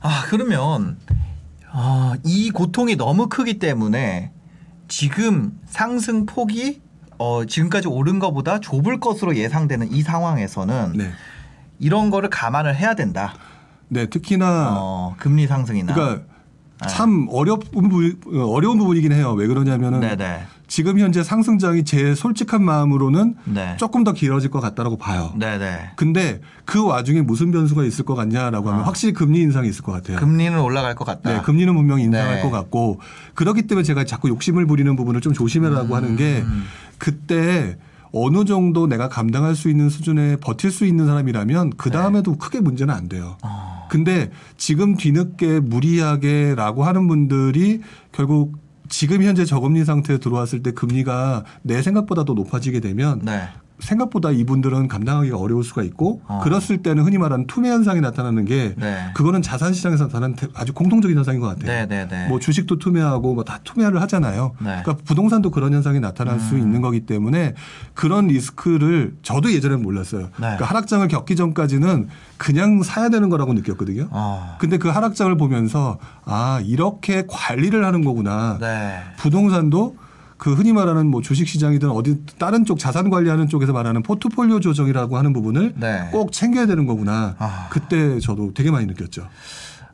아, 0.00 0.22
그러면 0.28 0.96
아, 1.70 2.14
이 2.24 2.50
고통이 2.50 2.96
너무 2.96 3.28
크기 3.28 3.58
때문에 3.58 4.32
지금 4.88 5.58
상승 5.66 6.24
폭이 6.26 6.80
어, 7.18 7.44
지금까지 7.44 7.88
오른 7.88 8.18
것보다 8.18 8.60
좁을 8.60 8.98
것으로 9.00 9.36
예상되는 9.36 9.92
이 9.92 10.00
상황에서는 10.02 10.92
네. 10.96 11.10
이런 11.78 12.08
거를 12.10 12.30
감안을 12.30 12.74
해야 12.76 12.94
된다. 12.94 13.34
네, 13.88 14.06
특히나 14.06 14.76
어, 14.78 15.14
금리 15.18 15.46
상승이나. 15.46 15.92
그러니까 15.92 16.24
참 16.88 17.26
어려운 17.30 17.60
부분, 17.60 18.18
어려운 18.34 18.78
부분이긴 18.78 19.12
해요. 19.12 19.32
왜 19.34 19.46
그러냐면은 19.46 20.00
네네. 20.00 20.40
지금 20.70 21.00
현재 21.00 21.24
상승장이 21.24 21.84
제 21.84 22.14
솔직한 22.14 22.62
마음으로는 22.62 23.34
네. 23.44 23.76
조금 23.76 24.04
더 24.04 24.12
길어질 24.12 24.50
것 24.50 24.60
같다라고 24.60 24.96
봐요. 24.98 25.34
네네. 25.36 25.90
근데 25.96 26.40
그 26.64 26.86
와중에 26.86 27.22
무슨 27.22 27.50
변수가 27.50 27.82
있을 27.82 28.04
것 28.04 28.14
같냐라고 28.14 28.68
하면 28.68 28.82
아. 28.82 28.86
확실히 28.86 29.12
금리 29.12 29.40
인상이 29.40 29.68
있을 29.68 29.82
것 29.82 29.90
같아요. 29.90 30.16
금리는 30.18 30.56
올라갈 30.60 30.94
것 30.94 31.04
같다. 31.04 31.32
네, 31.32 31.42
금리는 31.42 31.74
분명히 31.74 32.04
인상할 32.04 32.36
네. 32.36 32.42
것 32.42 32.50
같고 32.50 33.00
그렇기 33.34 33.62
때문에 33.62 33.82
제가 33.82 34.04
자꾸 34.04 34.28
욕심을 34.28 34.66
부리는 34.66 34.94
부분을 34.94 35.20
좀 35.20 35.32
조심해라고 35.32 35.96
하는 35.96 36.14
게 36.14 36.42
음. 36.42 36.62
그때 36.98 37.76
어느 38.12 38.44
정도 38.44 38.86
내가 38.86 39.08
감당할 39.08 39.56
수 39.56 39.70
있는 39.70 39.88
수준에 39.88 40.36
버틸 40.36 40.70
수 40.70 40.86
있는 40.86 41.08
사람이라면 41.08 41.72
그 41.78 41.90
다음에도 41.90 42.38
크게 42.38 42.60
문제는 42.60 42.94
안 42.94 43.08
돼요. 43.08 43.36
네. 43.42 43.48
어. 43.50 43.88
근데 43.90 44.30
지금 44.56 44.96
뒤늦게 44.96 45.58
무리하게라고 45.58 46.84
하는 46.84 47.08
분들이 47.08 47.80
결국 48.12 48.69
지금 48.90 49.22
현재 49.22 49.46
저금리 49.46 49.84
상태에 49.84 50.18
들어왔을 50.18 50.62
때 50.62 50.72
금리가 50.72 51.44
내 51.62 51.80
생각보다 51.80 52.24
더 52.24 52.34
높아지게 52.34 52.80
되면 52.80 53.20
네. 53.24 53.48
생각보다 53.80 54.30
이분들은 54.30 54.88
감당하기가 54.88 55.36
어려울 55.36 55.64
수가 55.64 55.82
있고 55.82 56.20
어. 56.26 56.40
그랬을 56.42 56.78
때는 56.82 57.04
흔히 57.04 57.18
말하는 57.18 57.46
투매 57.46 57.68
현상이 57.70 58.00
나타나는 58.00 58.44
게 58.44 58.74
네. 58.76 58.96
그거는 59.14 59.42
자산 59.42 59.72
시장에서 59.72 60.04
나타나는 60.04 60.36
대- 60.36 60.48
아주 60.54 60.72
공통적인 60.72 61.16
현상인 61.16 61.40
것 61.40 61.48
같아요. 61.48 61.66
네네네. 61.86 62.28
뭐 62.28 62.38
주식도 62.38 62.78
투매하고 62.78 63.34
뭐 63.34 63.44
다 63.44 63.58
투매를 63.64 64.00
하잖아요. 64.02 64.52
네. 64.58 64.80
그러니까 64.82 64.96
부동산도 65.04 65.50
그런 65.50 65.72
현상이 65.72 65.98
나타날 65.98 66.38
수 66.40 66.54
음. 66.54 66.60
있는 66.60 66.80
거기 66.82 67.00
때문에 67.06 67.54
그런 67.94 68.26
리스크를 68.28 69.14
저도 69.22 69.52
예전에는 69.52 69.82
몰랐어요. 69.82 70.22
네. 70.22 70.30
그러니까 70.36 70.66
하락장을 70.66 71.06
겪기 71.08 71.36
전까지는 71.36 72.08
그냥 72.38 72.82
사야 72.82 73.08
되는 73.08 73.28
거라고 73.28 73.52
느꼈거든요. 73.54 74.08
어. 74.10 74.56
근데 74.60 74.78
그 74.78 74.88
하락장을 74.88 75.36
보면서 75.36 75.98
아 76.24 76.60
이렇게 76.64 77.24
관리를 77.28 77.84
하는 77.84 78.04
거구나. 78.04 78.58
네. 78.60 78.98
부동산도 79.18 79.96
그 80.40 80.54
흔히 80.54 80.72
말하는 80.72 81.06
뭐 81.06 81.20
주식 81.20 81.46
시장이든 81.46 81.90
어디 81.90 82.24
다른 82.38 82.64
쪽 82.64 82.78
자산 82.78 83.10
관리하는 83.10 83.46
쪽에서 83.46 83.74
말하는 83.74 84.02
포트폴리오 84.02 84.60
조정이라고 84.60 85.18
하는 85.18 85.34
부분을 85.34 85.74
네. 85.76 86.08
꼭 86.12 86.32
챙겨야 86.32 86.64
되는 86.64 86.86
거구나. 86.86 87.36
아. 87.38 87.68
그때 87.70 88.18
저도 88.20 88.54
되게 88.54 88.70
많이 88.70 88.86
느꼈죠. 88.86 89.28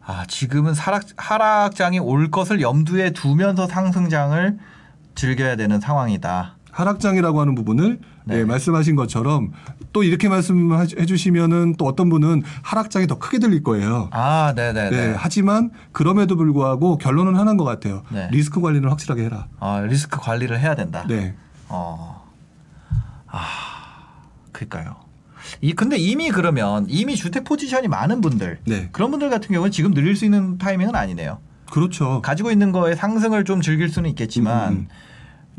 아, 0.07 0.25
지금은 0.29 0.73
하락, 0.75 1.03
하락장이 1.17 1.99
올 1.99 2.31
것을 2.31 2.61
염두에 2.61 3.11
두면서 3.11 3.67
상승장을 3.67 4.57
즐겨야 5.17 5.57
되는 5.57 5.81
상황이다. 5.81 6.55
하락장이라고 6.71 7.41
하는 7.41 7.57
부분을 7.57 7.99
네. 8.29 8.39
예, 8.39 8.45
말씀하신 8.45 8.97
것처럼 8.97 9.53
또 9.93 10.03
이렇게 10.03 10.29
말씀해 10.29 11.07
주시면은 11.07 11.77
또 11.79 11.87
어떤 11.87 12.09
분은 12.09 12.43
하락장이 12.63 13.07
더 13.07 13.19
크게 13.19 13.39
들릴 13.39 13.63
거예요. 13.63 14.09
아, 14.11 14.53
네네네. 14.57 14.91
네, 14.91 15.15
하지만 15.17 15.71
그럼에도 15.93 16.37
불구하고 16.37 16.99
결론은 16.99 17.37
하나인 17.37 17.57
것 17.57 17.65
같아요. 17.65 18.03
네. 18.11 18.29
리스크 18.33 18.61
관리는 18.61 18.89
확실하게 18.89 19.25
해라. 19.25 19.47
아, 19.61 19.81
리스크 19.81 20.19
관리를 20.21 20.59
해야 20.59 20.75
된다. 20.75 21.05
네. 21.09 21.37
어. 21.69 22.25
아, 23.29 23.39
그니까요. 24.51 24.97
이, 25.61 25.73
근데 25.73 25.97
이미 25.97 26.31
그러면 26.31 26.87
이미 26.89 27.15
주택 27.15 27.45
포지션이 27.45 27.87
많은 27.87 28.21
분들. 28.21 28.59
네. 28.67 28.89
그런 28.91 29.13
분들 29.13 29.31
같은 29.31 29.49
경우는 29.53 29.71
지금 29.71 29.95
늘릴 29.95 30.17
수 30.17 30.25
있는 30.25 30.59
타이밍은 30.59 30.97
아니네요. 30.97 31.39
그렇죠. 31.71 32.21
가지고 32.23 32.51
있는 32.51 32.73
거에 32.73 32.97
상승을 32.97 33.45
좀 33.45 33.61
즐길 33.61 33.89
수는 33.89 34.11
있겠지만 34.11 34.73
음, 34.73 34.77
음. 34.79 34.89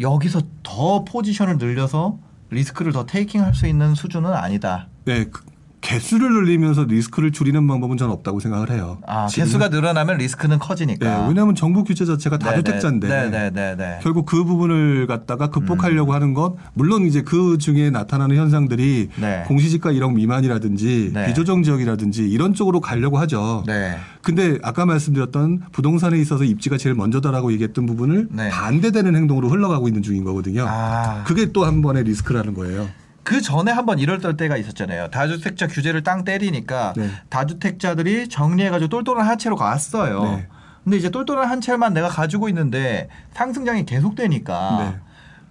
여기서 0.01 0.41
더 0.63 1.05
포지션을 1.05 1.57
늘려서 1.57 2.17
리스크를 2.49 2.91
더 2.93 3.05
테이킹 3.05 3.43
할 3.43 3.53
수 3.53 3.67
있는 3.67 3.95
수준은 3.95 4.31
아니다. 4.33 4.87
네. 5.05 5.25
그 5.25 5.43
개수를 5.81 6.33
늘리면서 6.33 6.85
리스크를 6.85 7.31
줄이는 7.31 7.65
방법은 7.67 7.97
저는 7.97 8.11
없다고 8.13 8.39
생각을 8.39 8.71
해요. 8.71 8.97
아, 9.05 9.27
개수가 9.27 9.69
늘어나면 9.69 10.17
리스크는 10.17 10.57
네, 10.57 10.65
커지니까. 10.65 11.27
왜냐하면 11.27 11.53
정부 11.55 11.83
규제 11.83 12.03
자체가. 12.03 12.37
다주택자인데 12.39 13.07
네네네네. 13.07 13.99
결국 14.01 14.25
그 14.25 14.43
부분을 14.43 15.05
갖다가 15.07 15.49
극복하려고 15.49 16.11
음. 16.11 16.15
하는 16.15 16.33
것 16.33 16.55
물론 16.73 17.05
이제 17.05 17.21
그 17.21 17.57
중에 17.57 17.89
나타나는 17.89 18.35
현상들이 18.35 19.09
네. 19.19 19.43
공시지가 19.47 19.91
1억 19.91 20.13
미만이라든지 20.13 21.11
네. 21.13 21.27
비조정 21.27 21.63
지역이라든지 21.63 22.27
이런 22.27 22.53
쪽으로 22.53 22.81
가려고 22.81 23.17
하죠. 23.19 23.63
네. 23.67 23.97
근데 24.23 24.57
아까 24.63 24.85
말씀드렸던 24.85 25.61
부동산에 25.71 26.17
있어서 26.19 26.43
입지가 26.43 26.77
제일 26.77 26.95
먼저다라고 26.95 27.51
얘기했던 27.53 27.85
부분을 27.85 28.27
네. 28.31 28.49
반대되는 28.49 29.15
행동으로 29.15 29.49
흘러가고 29.49 29.87
있는 29.87 30.01
중인 30.01 30.23
거거든요. 30.23 30.65
아. 30.67 31.23
그게 31.25 31.51
또 31.51 31.67
한 31.67 31.81
번의 31.81 32.05
리스크라는 32.05 32.53
거예요. 32.53 32.87
그 33.27 33.41
전에 33.41 33.73
한번 33.73 33.99
이럴 33.99 34.19
때가 34.19 34.55
있었잖아요. 34.55 35.09
다주택자 35.09 35.67
규제를 35.67 36.01
땅 36.01 36.23
때리니까 36.23 36.93
네. 36.95 37.09
다주택자들이 37.27 38.29
정리해가지고 38.29 38.87
똘똘한 38.87 39.27
한 39.27 39.37
채로 39.37 39.57
갔어요. 39.57 40.23
네. 40.23 40.47
근데 40.85 40.97
이제 40.97 41.09
똘똘한 41.09 41.49
한 41.49 41.59
채만 41.59 41.93
내가 41.93 42.07
가지고 42.07 42.47
있는데 42.47 43.09
상승장이 43.33 43.85
계속되니까 43.85 44.77
네. 44.79 44.99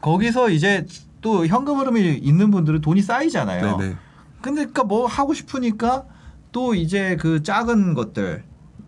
거기서 0.01 0.49
이제 0.49 0.87
또 1.21 1.47
현금 1.47 1.79
흐름이 1.79 2.15
있는 2.15 2.51
분들은 2.51 2.81
돈이 2.81 3.03
쌓이잖아요. 3.03 3.77
네네. 3.77 3.95
근데 4.41 4.61
그러니까 4.63 4.85
뭐 4.85 5.05
하고 5.07 5.35
싶으니까 5.35 6.05
또 6.53 6.75
이제 6.75 7.19
그 7.21 7.43
작은 7.43 7.93
것들 7.93 8.43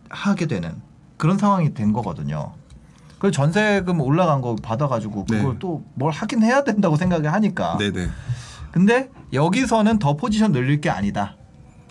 하게 0.08 0.46
되는 0.46 0.80
그런 1.18 1.36
상황이 1.36 1.74
된 1.74 1.92
거거든요. 1.92 2.54
그 3.18 3.30
전세금 3.32 4.00
올라간 4.00 4.40
거 4.40 4.56
받아가지고 4.56 5.26
그걸 5.26 5.52
네. 5.52 5.58
또뭘 5.58 6.10
하긴 6.10 6.42
해야 6.42 6.64
된다고 6.64 6.96
생각을 6.96 7.30
하니까. 7.30 7.76
네네. 7.76 8.08
근데 8.78 9.10
여기서는 9.32 9.98
더 9.98 10.16
포지션 10.16 10.52
늘릴 10.52 10.80
게 10.80 10.88
아니다. 10.88 11.36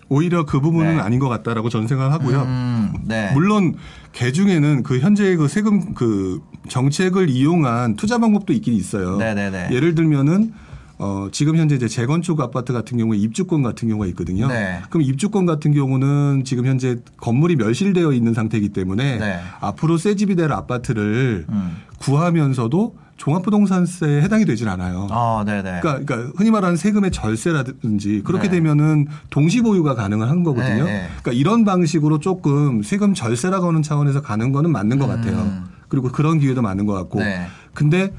오히려 0.08 0.46
그 0.46 0.62
부분은 0.62 0.96
네. 0.96 1.02
아닌 1.02 1.20
것 1.20 1.28
같다라고 1.28 1.68
저는 1.68 1.86
생각을 1.86 2.14
하고요. 2.14 2.44
음, 2.44 2.94
네. 3.04 3.30
물론 3.34 3.76
개 4.14 4.32
중에는 4.32 4.84
그 4.84 5.00
현재 5.00 5.36
그 5.36 5.50
세금 5.50 5.94
그 5.94 6.42
정책을 6.70 7.30
이용한 7.30 7.98
투자 7.98 8.20
방법도 8.20 8.54
있긴 8.54 8.74
있어요. 8.74 9.18
네네네. 9.18 9.72
예를 9.74 9.96
들면은 9.96 10.54
어, 10.98 11.28
지금 11.34 11.58
현재 11.58 11.76
이제 11.76 11.90
재건축 11.90 12.40
아파트 12.40 12.72
같은 12.72 12.98
경우에 12.98 13.18
입주권 13.18 13.64
같은 13.64 13.90
경우가 13.90 14.08
있거든요. 14.08 14.48
네. 14.48 14.80
그럼 14.90 15.02
입주권 15.02 15.46
같은 15.46 15.74
경우는 15.74 16.44
지금 16.46 16.66
현재 16.66 17.00
건물이 17.18 17.58
멸실되어 17.58 18.14
있는 18.14 18.34
상태이기 18.34 18.70
때문에 18.70 19.18
네. 19.18 19.40
앞으로 19.60 19.98
새 19.98 20.16
집이 20.16 20.38
될 20.38 20.54
아파트를 20.54 21.48
음. 21.50 21.76
구하면서도 22.00 22.96
종합부동산세에 23.18 24.22
해당이 24.22 24.46
되질 24.46 24.70
않아요. 24.70 25.08
아, 25.12 25.44
네네. 25.46 25.80
그러니까, 25.82 26.06
그러니까 26.06 26.32
흔히 26.38 26.52
말하는 26.52 26.78
세금의 26.78 27.12
절세라든지 27.12 28.22
그렇게 28.24 28.48
네. 28.48 28.56
되면은 28.56 29.08
동시 29.30 29.62
보유가 29.62 29.96
가능한 29.96 30.44
거거든요. 30.44 30.86
네, 30.86 30.92
네. 30.92 31.08
그러니까 31.22 31.32
이런 31.34 31.66
방식으로 31.66 32.20
조금 32.20 32.84
세금 32.84 33.14
절세라고 33.14 33.68
하는 33.68 33.82
차원에서 33.82 34.22
가는 34.22 34.52
거는 34.52 34.72
맞는 34.72 35.00
것 35.00 35.06
음. 35.06 35.10
같아요. 35.10 35.64
그리고 35.88 36.10
그런 36.10 36.40
기회도 36.40 36.62
많은 36.62 36.86
것 36.86 36.94
같고. 36.94 37.20
네. 37.20 37.48
근데 37.74 38.14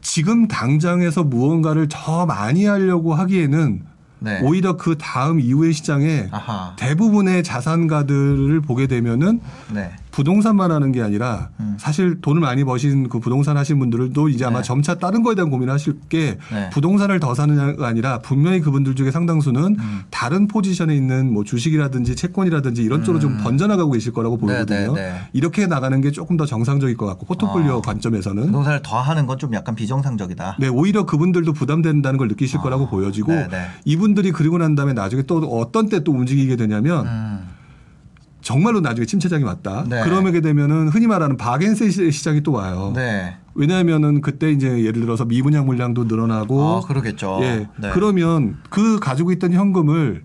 지금 0.00 0.48
당장에서 0.48 1.24
무언가를 1.24 1.88
더 1.90 2.26
많이 2.26 2.66
하려고 2.66 3.14
하기에는 3.14 3.82
네. 4.20 4.40
오히려 4.42 4.76
그 4.76 4.96
다음 4.98 5.40
이후의 5.40 5.72
시장에 5.72 6.28
아하. 6.30 6.74
대부분의 6.76 7.42
자산가들을 7.42 8.60
보게 8.60 8.86
되면은 8.86 9.40
네. 9.72 9.90
부동산만 10.14 10.70
하는 10.70 10.92
게 10.92 11.02
아니라 11.02 11.48
음. 11.58 11.76
사실 11.76 12.20
돈을 12.20 12.40
많이 12.40 12.62
버신 12.62 13.08
그 13.08 13.18
부동산 13.18 13.56
하신 13.56 13.80
분들도 13.80 14.28
이제 14.28 14.44
아마 14.44 14.58
네. 14.58 14.62
점차 14.64 14.94
다른 14.94 15.24
거에 15.24 15.34
대한 15.34 15.50
고민을 15.50 15.74
하실 15.74 15.98
게 16.08 16.38
네. 16.52 16.70
부동산을 16.70 17.18
더 17.18 17.34
사느냐가 17.34 17.88
아니라 17.88 18.20
분명히 18.20 18.60
그분들 18.60 18.94
중에 18.94 19.10
상당수는 19.10 19.76
음. 19.76 20.00
다른 20.10 20.46
포지션에 20.46 20.94
있는 20.94 21.32
뭐 21.32 21.42
주식이라든지 21.42 22.14
채권이라든지 22.14 22.84
이런 22.84 23.02
쪽으로 23.02 23.18
좀 23.18 23.38
번져나가고 23.38 23.90
계실 23.90 24.12
거라고. 24.12 24.36
음. 24.36 24.46
네, 24.46 24.64
네. 24.64 25.14
이렇게 25.32 25.66
나가는 25.66 26.00
게 26.00 26.12
조금 26.12 26.36
더 26.36 26.46
정상적일 26.46 26.96
것 26.96 27.06
같고 27.06 27.26
포트폴리오 27.26 27.78
아. 27.78 27.80
관점에서는 27.80 28.46
부동산을 28.46 28.82
더 28.82 29.00
하는 29.00 29.26
건 29.26 29.34
좀 29.34 29.52
약간 29.52 29.74
비정상적이다. 29.74 30.58
네, 30.60 30.68
오히려 30.68 31.06
그분들도 31.06 31.52
부담된다는 31.54 32.18
걸 32.18 32.28
느끼실 32.28 32.60
거라고 32.60 32.88
보여지고 32.88 33.32
네, 33.32 33.48
네. 33.50 33.66
이분들이 33.84 34.30
그리고 34.30 34.58
난 34.58 34.76
다음에 34.76 34.92
나중에 34.92 35.22
또 35.22 35.38
어떤 35.38 35.88
때 35.88 36.04
또 36.04 36.12
움직이게 36.12 36.54
되냐면 36.54 37.06
음. 37.06 37.48
정말로 38.44 38.80
나중에 38.80 39.06
침체장이 39.06 39.42
왔다. 39.42 39.84
네. 39.88 40.02
그러게 40.02 40.40
되면은 40.40 40.88
흔히 40.88 41.06
말하는 41.06 41.36
바겐세 41.36 41.90
시장이 41.90 42.42
또 42.42 42.52
와요. 42.52 42.92
네. 42.94 43.36
왜냐하면은 43.54 44.20
그때 44.20 44.52
이제 44.52 44.84
예를 44.84 45.00
들어서 45.00 45.24
미분양 45.24 45.64
물량도 45.66 46.04
늘어나고 46.04 46.62
아, 46.62 46.80
그러겠죠. 46.82 47.38
예. 47.40 47.68
네. 47.80 47.90
그러면 47.92 48.58
그 48.68 49.00
가지고 49.00 49.32
있던 49.32 49.52
현금을 49.52 50.24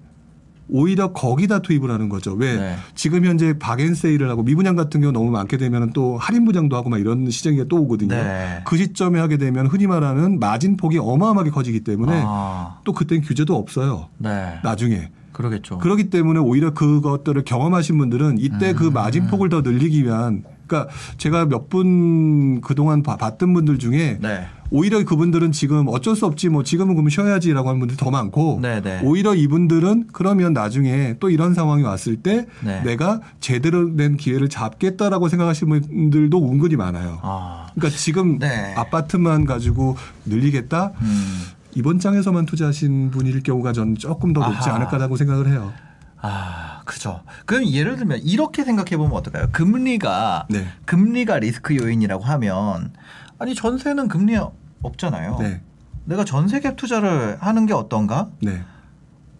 오히려 0.67 1.13
거기다 1.13 1.59
투입을 1.59 1.89
하는 1.89 2.09
거죠. 2.09 2.33
왜 2.33 2.57
네. 2.57 2.75
지금 2.93 3.25
현재 3.25 3.57
박앤 3.57 3.95
세일을 3.95 4.29
하고 4.29 4.43
미분양 4.43 4.75
같은 4.75 4.99
경우 4.99 5.13
너무 5.13 5.31
많게 5.31 5.57
되면 5.57 5.91
또 5.93 6.17
할인 6.17 6.43
분양도 6.45 6.75
하고 6.75 6.89
막 6.89 6.99
이런 6.99 7.29
시장이 7.29 7.63
또 7.69 7.77
오거든요. 7.77 8.15
네. 8.15 8.61
그 8.65 8.77
시점에 8.77 9.19
하게 9.19 9.37
되면 9.37 9.65
흔히 9.65 9.87
말하는 9.87 10.39
마진 10.39 10.75
폭이 10.75 10.97
어마어마하게 10.99 11.51
커지기 11.51 11.85
때문에 11.85 12.21
아, 12.25 12.79
또 12.83 12.91
그땐 12.91 13.21
규제도 13.21 13.55
없어요. 13.55 14.09
네. 14.17 14.59
나중에. 14.63 15.09
그러겠죠. 15.39 15.77
그렇기 15.77 16.09
때문에 16.09 16.37
오히려 16.39 16.73
그것들을 16.73 17.43
경험하신 17.45 17.97
분들은 17.97 18.37
이때 18.39 18.71
음. 18.71 18.75
그 18.75 18.83
마진폭을 18.83 19.47
더 19.47 19.61
늘리기 19.61 20.03
위한 20.03 20.43
그러니까 20.67 20.91
제가 21.17 21.45
몇 21.45 21.69
분 21.69 22.61
그동안 22.61 23.01
봐- 23.03 23.15
봤던 23.15 23.53
분들 23.53 23.77
중에 23.79 24.17
네. 24.21 24.45
오히려 24.69 25.03
그분들은 25.05 25.51
지금 25.51 25.87
어쩔 25.87 26.15
수 26.15 26.25
없지 26.25 26.49
뭐 26.49 26.61
지금은 26.63 26.93
그러면 26.93 27.09
쉬어야지라고 27.09 27.69
하는 27.69 27.79
분들이 27.79 27.97
더 27.97 28.11
많고 28.11 28.59
네, 28.61 28.81
네. 28.81 28.99
오히려 29.03 29.33
이분들은 29.33 30.07
그러면 30.11 30.53
나중에 30.53 31.15
또 31.19 31.29
이런 31.29 31.53
상황이 31.53 31.83
왔을 31.83 32.17
때 32.17 32.45
네. 32.63 32.81
내가 32.83 33.21
제대로 33.39 33.95
된 33.95 34.17
기회를 34.17 34.49
잡겠다라고 34.49 35.29
생각하시는 35.29 35.81
분들도 35.81 36.37
은근히 36.51 36.75
많아요. 36.75 37.19
아. 37.23 37.67
그러니까 37.75 37.97
지금 37.97 38.37
네. 38.39 38.73
아파트만 38.75 39.45
가지고 39.45 39.95
늘리겠다 40.25 40.91
음. 41.01 41.41
이번 41.75 41.99
장에서만 41.99 42.45
투자하신 42.45 43.11
분일 43.11 43.41
경우가 43.43 43.73
저는 43.73 43.95
조금 43.95 44.33
더 44.33 44.41
높지 44.41 44.69
아하. 44.69 44.75
않을까라고 44.75 45.15
생각을 45.17 45.49
해요. 45.49 45.73
아, 46.21 46.81
그죠. 46.85 47.21
그럼 47.45 47.65
예를 47.67 47.95
들면 47.95 48.19
이렇게 48.23 48.63
생각해 48.63 48.97
보면 48.97 49.13
어떨까요? 49.13 49.47
금리가 49.51 50.47
네. 50.49 50.67
금리가 50.85 51.39
리스크 51.39 51.75
요인이라고 51.77 52.23
하면 52.23 52.93
아니 53.37 53.55
전세는 53.55 54.07
금리 54.07 54.37
없잖아요. 54.81 55.37
네. 55.39 55.61
내가 56.05 56.25
전세 56.25 56.59
갭 56.59 56.75
투자를 56.75 57.37
하는 57.39 57.65
게 57.65 57.73
어떤가? 57.73 58.29
네. 58.41 58.63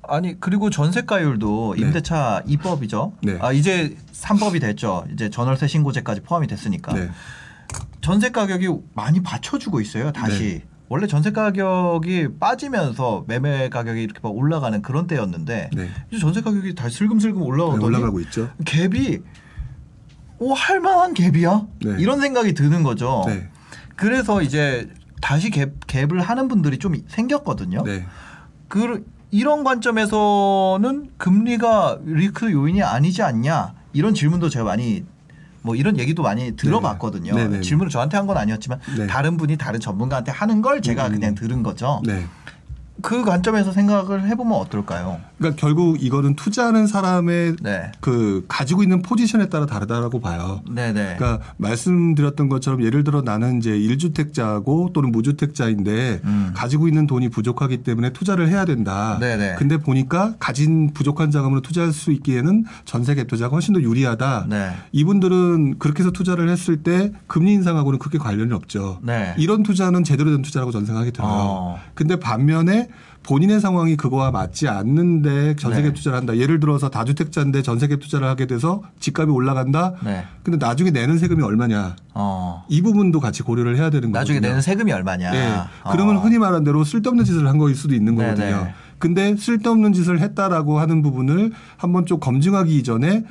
아니 0.03 0.39
그리고 0.39 0.69
전세가율도 0.69 1.75
네. 1.77 1.81
임대차 1.81 2.43
2법이죠. 2.47 3.13
네. 3.23 3.37
아 3.41 3.51
이제 3.51 3.95
3법이 4.13 4.61
됐죠. 4.61 5.05
이제 5.13 5.29
전월세 5.29 5.67
신고제까지 5.67 6.21
포함이 6.21 6.47
됐으니까 6.47 6.93
네. 6.93 7.09
전세 8.01 8.31
가격이 8.31 8.69
많이 8.93 9.21
받쳐주고 9.21 9.81
있어요. 9.81 10.11
다시 10.11 10.61
네. 10.63 10.68
원래 10.89 11.05
전세 11.05 11.31
가격이 11.31 12.39
빠지면서 12.39 13.23
매매 13.27 13.69
가격이 13.69 14.01
이렇게 14.01 14.19
막 14.23 14.35
올라가는 14.35 14.81
그런 14.81 15.05
때였는데 15.05 15.69
네. 15.71 15.89
이제 16.09 16.19
전세 16.19 16.41
가격이 16.41 16.73
다시 16.73 16.97
슬금슬금 16.97 17.41
올라오더니 17.41 17.85
올라가고 17.85 18.19
있죠. 18.21 18.49
갭이 18.65 19.21
오 20.39 20.53
할만한 20.53 21.13
갭이야 21.13 21.67
네. 21.85 21.95
이런 21.99 22.19
생각이 22.19 22.55
드는 22.55 22.81
거죠. 22.81 23.23
네. 23.27 23.49
그래서 23.95 24.41
이제 24.41 24.89
다시 25.21 25.51
갭, 25.51 25.79
갭을 25.81 26.21
하는 26.21 26.47
분들이 26.47 26.79
좀 26.79 26.95
생겼거든요. 27.07 27.83
네. 27.83 28.05
그 28.67 29.05
이런 29.29 29.63
관점에서는 29.63 31.11
금리가 31.17 31.99
리스크 32.03 32.51
요인이 32.51 32.81
아니지 32.81 33.21
않냐 33.21 33.75
이런 33.93 34.15
질문도 34.15 34.49
제가 34.49 34.65
많이 34.65 35.05
뭐 35.61 35.75
이런 35.75 35.97
얘기도 35.99 36.23
많이 36.23 36.55
들어봤거든요. 36.55 37.35
네, 37.35 37.47
네, 37.47 37.57
네. 37.57 37.61
질문을 37.61 37.89
저한테 37.89 38.17
한 38.17 38.29
건 38.29 38.37
아니었지만 38.37 38.79
네. 38.97 39.07
다른 39.07 39.37
분이 39.37 39.57
다른 39.57 39.79
전문가한테 39.79 40.31
하는 40.31 40.61
걸 40.61 40.81
제가 40.81 41.07
음. 41.07 41.13
그냥 41.13 41.33
들은 41.35 41.63
거죠. 41.63 42.01
네. 42.05 42.25
그 43.01 43.23
관점에서 43.23 43.71
생각을 43.71 44.27
해보면 44.27 44.53
어떨까요? 44.53 45.19
그러니까 45.37 45.59
결국 45.59 46.03
이거는 46.03 46.35
투자하는 46.35 46.85
사람의 46.87 47.55
네, 47.61 47.91
그 48.01 48.45
가지고 48.47 48.83
있는 48.83 49.01
포지션에 49.01 49.47
따라 49.49 49.65
다르다라고 49.65 50.19
봐요. 50.19 50.61
네, 50.69 50.91
네. 50.91 51.15
그러니까 51.17 51.39
말씀드렸던 51.57 52.49
것처럼 52.49 52.83
예를 52.83 53.03
들어 53.03 53.21
나는 53.21 53.57
이제 53.57 53.71
1주택자고 53.71 54.91
또는 54.91 55.11
무주택자인데 55.11 56.21
음. 56.23 56.51
가지고 56.55 56.87
있는 56.87 57.07
돈이 57.07 57.29
부족하기 57.29 57.83
때문에 57.83 58.11
투자를 58.11 58.49
해야 58.49 58.65
된다. 58.65 59.17
네네. 59.19 59.55
근데 59.57 59.77
보니까 59.77 60.35
가진 60.39 60.91
부족한 60.93 61.31
자금으로 61.31 61.61
투자할 61.61 61.93
수 61.93 62.11
있기에는 62.11 62.65
전세 62.83 63.15
갭 63.15 63.27
투자가 63.27 63.53
훨씬 63.53 63.73
더 63.73 63.81
유리하다. 63.81 64.47
네. 64.49 64.71
이분들은 64.91 65.79
그렇게 65.79 66.03
해서 66.03 66.11
투자를 66.11 66.49
했을 66.49 66.83
때 66.83 67.13
금리 67.27 67.53
인상하고는 67.53 67.99
크게 67.99 68.17
관련이 68.17 68.53
없죠. 68.53 68.99
네. 69.03 69.33
이런 69.37 69.63
투자는 69.63 70.03
제대로 70.03 70.31
된 70.31 70.41
투자라고 70.41 70.71
저는 70.71 70.85
생각이 70.85 71.11
들어요. 71.11 71.29
어. 71.31 71.79
근데 71.93 72.17
반면에 72.17 72.88
본인의 73.23 73.59
상황이 73.59 73.95
그거와 73.97 74.31
맞지 74.31 74.67
않는데 74.67 75.55
전세갭 75.55 75.83
네. 75.83 75.93
투자를 75.93 76.17
한다. 76.17 76.37
예를 76.37 76.59
들어서 76.59 76.89
다주택자인데 76.89 77.61
전세갭 77.61 77.99
투자를 78.01 78.27
하게 78.27 78.45
돼서 78.47 78.81
집값이 78.99 79.29
올라간다. 79.31 79.93
네. 80.03 80.23
근데 80.43 80.57
나중에 80.65 80.91
내는 80.91 81.17
세금이 81.17 81.43
얼마냐. 81.43 81.95
어. 82.13 82.63
이 82.69 82.81
부분도 82.81 83.19
같이 83.19 83.43
고려를 83.43 83.75
해야 83.75 83.89
되는 83.89 84.11
거거든요. 84.11 84.19
나중에 84.19 84.39
내는 84.39 84.61
세금이 84.61 84.91
얼마냐? 84.91 85.31
네. 85.31 85.51
어. 85.83 85.91
그러면 85.91 86.17
흔히 86.17 86.37
말하는 86.37 86.63
대로 86.63 86.83
쓸데없는 86.83 87.25
짓을 87.25 87.47
한 87.47 87.57
거일 87.57 87.75
수도 87.75 87.93
있는 87.93 88.15
네네. 88.15 88.35
거거든요. 88.35 88.69
근데 88.99 89.35
쓸데없는 89.35 89.93
짓을 89.93 90.19
했다라고 90.19 90.79
하는 90.79 91.01
부분을 91.01 91.51
한번 91.77 92.05
좀 92.05 92.19
검증하기 92.19 92.75
이전에 92.77 93.21
투- 93.21 93.25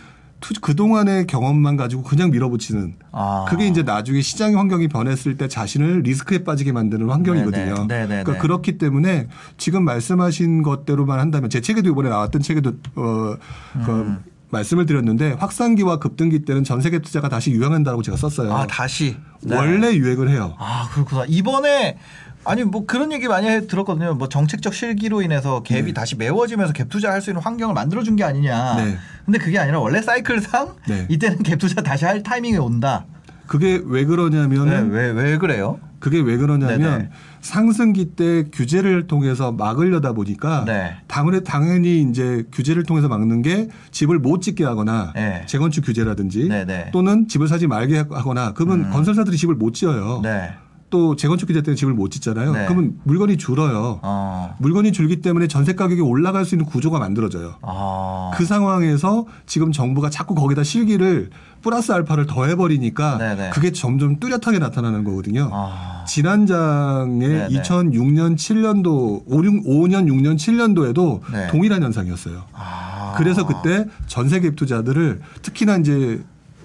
그 0.61 0.76
동안의 0.76 1.26
경험만 1.26 1.76
가지고 1.76 2.03
그냥 2.03 2.30
밀어붙이는 2.30 2.95
아. 3.12 3.47
그게 3.49 3.66
이제 3.66 3.82
나중에 3.82 4.20
시장 4.20 4.57
환경이 4.57 4.89
변했을 4.89 5.36
때 5.36 5.49
자신을 5.49 6.03
리스크에 6.03 6.45
빠지게 6.45 6.72
만드는 6.72 7.11
환경이거든요. 7.11 7.74
네네. 7.74 7.86
네 7.86 8.07
네네. 8.07 8.22
그러니까 8.22 8.43
그렇기 8.43 8.78
때문에 8.78 9.28
지금 9.57 9.84
말씀하신 9.84 10.62
것대로만 10.62 11.18
한다면 11.18 11.51
제 11.51 11.61
책에도 11.61 11.91
이번에 11.91 12.09
나왔던 12.09 12.43
책에도 12.43 12.70
어, 12.95 13.36
그 13.84 13.91
음. 13.91 14.18
말씀을 14.51 14.86
드렸는데 14.86 15.32
확산기와 15.32 15.99
급등기 15.99 16.45
때는 16.45 16.64
전 16.64 16.80
세계 16.80 17.01
투자가 17.01 17.28
다시 17.28 17.51
유행한다고 17.51 18.03
제가 18.03 18.16
썼어요. 18.16 18.55
아 18.55 18.66
다시 18.66 19.16
네. 19.43 19.57
원래 19.57 19.95
유행을 19.95 20.30
해요. 20.30 20.55
아 20.59 20.89
그렇구나 20.93 21.24
이번에 21.28 21.99
아니 22.45 22.64
뭐 22.64 22.86
그런 22.86 23.12
얘기 23.12 23.28
많이 23.28 23.47
해- 23.49 23.66
들었거든요 23.66 24.14
뭐 24.14 24.28
정책적 24.28 24.72
실기로 24.74 25.22
인해서 25.22 25.62
갭이 25.62 25.86
네. 25.86 25.93
다시 25.93 26.16
메워지면서 26.16 26.72
갭 26.72 26.89
투자할 26.89 27.20
수 27.20 27.30
있는 27.30 27.43
환경을 27.43 27.74
만들어준 27.74 28.16
게 28.16 28.24
아니냐 28.24 28.76
네. 28.76 28.97
근데 29.24 29.39
그게 29.39 29.59
아니라 29.59 29.80
원래 29.80 30.01
사이클상 30.01 30.76
네. 30.89 31.07
이때는 31.09 31.39
갭 31.39 31.59
투자 31.59 31.82
다시 31.82 32.05
할 32.05 32.22
타이밍이 32.22 32.57
온다 32.59 33.05
그게 33.47 33.80
왜 33.84 34.05
그러냐면은 34.05 34.91
왜왜 34.91 35.39
그래요 35.39 35.78
그게 36.01 36.20
왜 36.20 36.36
그러냐면 36.36 36.80
네네. 36.80 37.11
상승기 37.41 38.12
때 38.14 38.45
규제를 38.53 39.07
통해서 39.09 39.51
막으려다 39.53 40.12
보니까 40.12 40.64
네. 40.64 40.97
당연히 41.09 41.43
당연히 41.43 42.03
이제 42.03 42.45
규제를 42.53 42.84
통해서 42.84 43.09
막는 43.09 43.43
게 43.43 43.68
집을 43.91 44.18
못 44.20 44.41
짓게 44.43 44.64
하거나 44.64 45.12
네. 45.16 45.43
재건축 45.47 45.84
규제라든지 45.84 46.49
네네. 46.49 46.91
또는 46.93 47.26
집을 47.26 47.49
사지 47.49 47.66
말게 47.66 47.99
하거나 48.11 48.53
그러면 48.55 48.84
음. 48.86 48.91
건설사들이 48.91 49.36
집을 49.36 49.57
못 49.57 49.74
지어요. 49.74 50.20
네 50.22 50.53
또 50.91 51.16
재건축 51.16 51.49
규제 51.49 51.62
때문에 51.62 51.76
집을 51.76 51.93
못 51.93 52.11
짓잖아요. 52.11 52.53
네. 52.53 52.64
그러면 52.66 52.99
물건이 53.05 53.36
줄어요. 53.36 54.01
어. 54.03 54.55
물건이 54.59 54.93
줄기 54.93 55.20
때문에 55.20 55.47
전세 55.47 55.74
가격이 55.74 56.01
올라갈 56.01 56.45
수 56.45 56.55
있는 56.55 56.64
구조가 56.64 56.99
만들어져요. 56.99 57.57
아. 57.62 58.30
그 58.34 58.45
상황에서 58.45 59.26
지금 59.47 59.72
정부가 59.72 60.11
자꾸 60.11 60.34
거기다 60.34 60.62
실기를 60.62 61.30
플러스 61.61 61.93
알파를 61.93 62.26
더해버리니까 62.26 63.18
네네. 63.18 63.51
그게 63.51 63.72
점점 63.72 64.18
뚜렷하게 64.18 64.59
나타나는 64.59 65.05
거거든요. 65.05 65.51
아. 65.53 66.05
지난 66.07 66.47
장에 66.47 67.28
네, 67.28 67.49
네. 67.49 67.61
2006년 67.61 68.36
7년도 68.36 69.24
5, 69.26 69.45
6, 69.45 69.64
5년 69.64 70.07
6년 70.09 70.36
7년도에도 70.36 71.20
네. 71.32 71.47
동일한 71.49 71.82
현상이었어요. 71.82 72.45
아. 72.55 73.14
그래서 73.16 73.47
그때 73.47 73.86
전세 74.07 74.41
갭 74.41 74.57
투자들을 74.57 75.20
특히나 75.43 75.76
이제 75.78 76.22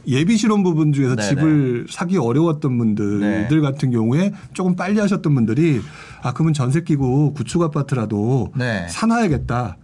예비 0.08 0.38
실험 0.38 0.64
부분 0.64 0.93
중에서 0.93 1.16
네네. 1.16 1.30
집을 1.30 1.86
사기 1.89 2.18
어려웠던 2.18 2.78
분들 2.78 3.20
네. 3.20 3.62
같은 3.62 3.91
경우에 3.91 4.34
조금 4.54 4.76
빨리 4.76 4.99
하셨던 4.99 5.34
분들이 5.34 5.82
아 6.22 6.34
그러면 6.34 6.54
전세 6.54 6.84
끼고 6.84 7.34
구축 7.34 7.62
아파트라도 7.62 8.51
네. 8.56 8.88
사놔야겠다 8.89 9.78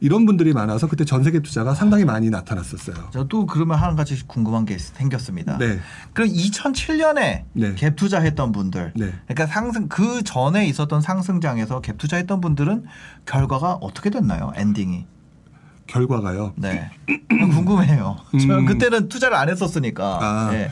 이런 0.00 0.24
분들이 0.24 0.52
많아서 0.52 0.88
그때 0.88 1.04
전세 1.04 1.30
갭 1.30 1.44
투자가 1.44 1.74
상당히 1.74 2.04
많이 2.04 2.30
나타났었어요. 2.30 3.10
저또 3.12 3.46
그러면 3.46 3.78
한 3.78 3.96
가지 3.96 4.26
궁금한 4.26 4.64
게 4.64 4.78
생겼습니다. 4.78 5.58
네, 5.58 5.78
그럼 6.14 6.30
2007년에 6.30 7.44
네. 7.52 7.74
갭 7.74 7.96
투자했던 7.96 8.52
분들, 8.52 8.94
네. 8.96 9.12
그러니까 9.26 9.46
상승 9.46 9.88
그 9.88 10.22
전에 10.24 10.66
있었던 10.66 11.02
상승장에서 11.02 11.82
갭 11.82 11.98
투자했던 11.98 12.40
분들은 12.40 12.84
결과가 13.26 13.74
어떻게 13.74 14.10
됐나요? 14.10 14.52
엔딩이. 14.56 15.06
결과가요. 15.90 16.52
네. 16.56 16.90
궁금해요. 17.28 18.16
저 18.46 18.58
음. 18.58 18.66
그때는 18.66 19.08
투자를 19.08 19.36
안 19.36 19.48
했었으니까. 19.48 20.18
아. 20.22 20.50
네. 20.52 20.70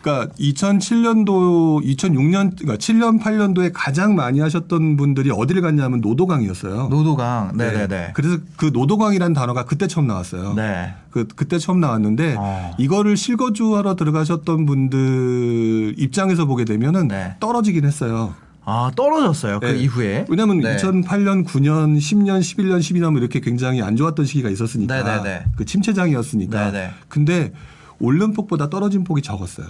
그러니까 0.00 0.32
2007년도, 0.36 1.84
2006년, 1.84 2.56
그러니까 2.56 2.76
7년, 2.76 3.20
8년도에 3.20 3.70
가장 3.74 4.14
많이 4.14 4.40
하셨던 4.40 4.96
분들이 4.96 5.30
어디를 5.30 5.60
갔냐면 5.60 6.00
노도강이었어요. 6.00 6.88
노도강. 6.88 7.52
네네네. 7.54 8.12
그래서 8.14 8.38
그 8.56 8.70
노도강이라는 8.72 9.34
단어가 9.34 9.66
그때 9.66 9.86
처음 9.88 10.06
나왔어요. 10.06 10.54
네. 10.54 10.94
그 11.10 11.26
그때 11.36 11.58
처음 11.58 11.80
나왔는데 11.80 12.36
어. 12.38 12.74
이거를 12.78 13.18
실거주하러 13.18 13.96
들어가셨던 13.96 14.64
분들 14.64 15.96
입장에서 15.98 16.46
보게 16.46 16.64
되면은 16.64 17.08
네. 17.08 17.36
떨어지긴 17.38 17.84
했어요. 17.84 18.32
아 18.64 18.90
떨어졌어요. 18.94 19.60
그 19.60 19.66
네. 19.66 19.78
이후에. 19.78 20.26
왜냐하면 20.28 20.60
네. 20.60 20.76
2008년, 20.76 21.46
9년, 21.46 21.96
10년, 21.98 22.40
11년, 22.40 22.78
12년 22.78 23.16
이렇게 23.16 23.40
굉장히 23.40 23.82
안 23.82 23.96
좋았던 23.96 24.26
시기가 24.26 24.50
있었으니까 24.50 25.02
네네네. 25.02 25.44
그 25.56 25.64
침체장이었으니까. 25.64 26.70
네네. 26.70 26.90
근데 27.08 27.52
오른 27.98 28.32
폭보다 28.32 28.68
떨어진 28.70 29.04
폭이 29.04 29.22
적었어요. 29.22 29.66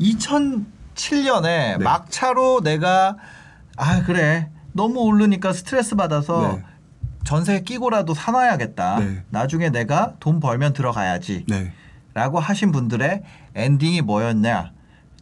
2007년에 0.00 1.42
네. 1.42 1.76
막차로 1.78 2.60
내가 2.60 3.16
아 3.76 4.02
그래 4.02 4.50
너무 4.72 5.00
오르니까 5.00 5.52
스트레스 5.52 5.96
받아서 5.96 6.56
네. 6.56 6.64
전세 7.24 7.62
끼고라도 7.62 8.14
사놔야겠다. 8.14 8.98
네. 9.00 9.22
나중에 9.30 9.70
내가 9.70 10.14
돈 10.20 10.40
벌면 10.40 10.72
들어가야지. 10.72 11.44
네. 11.48 11.72
라고 12.14 12.38
하신 12.38 12.72
분들의 12.72 13.22
엔딩이 13.54 14.02
뭐였냐? 14.02 14.72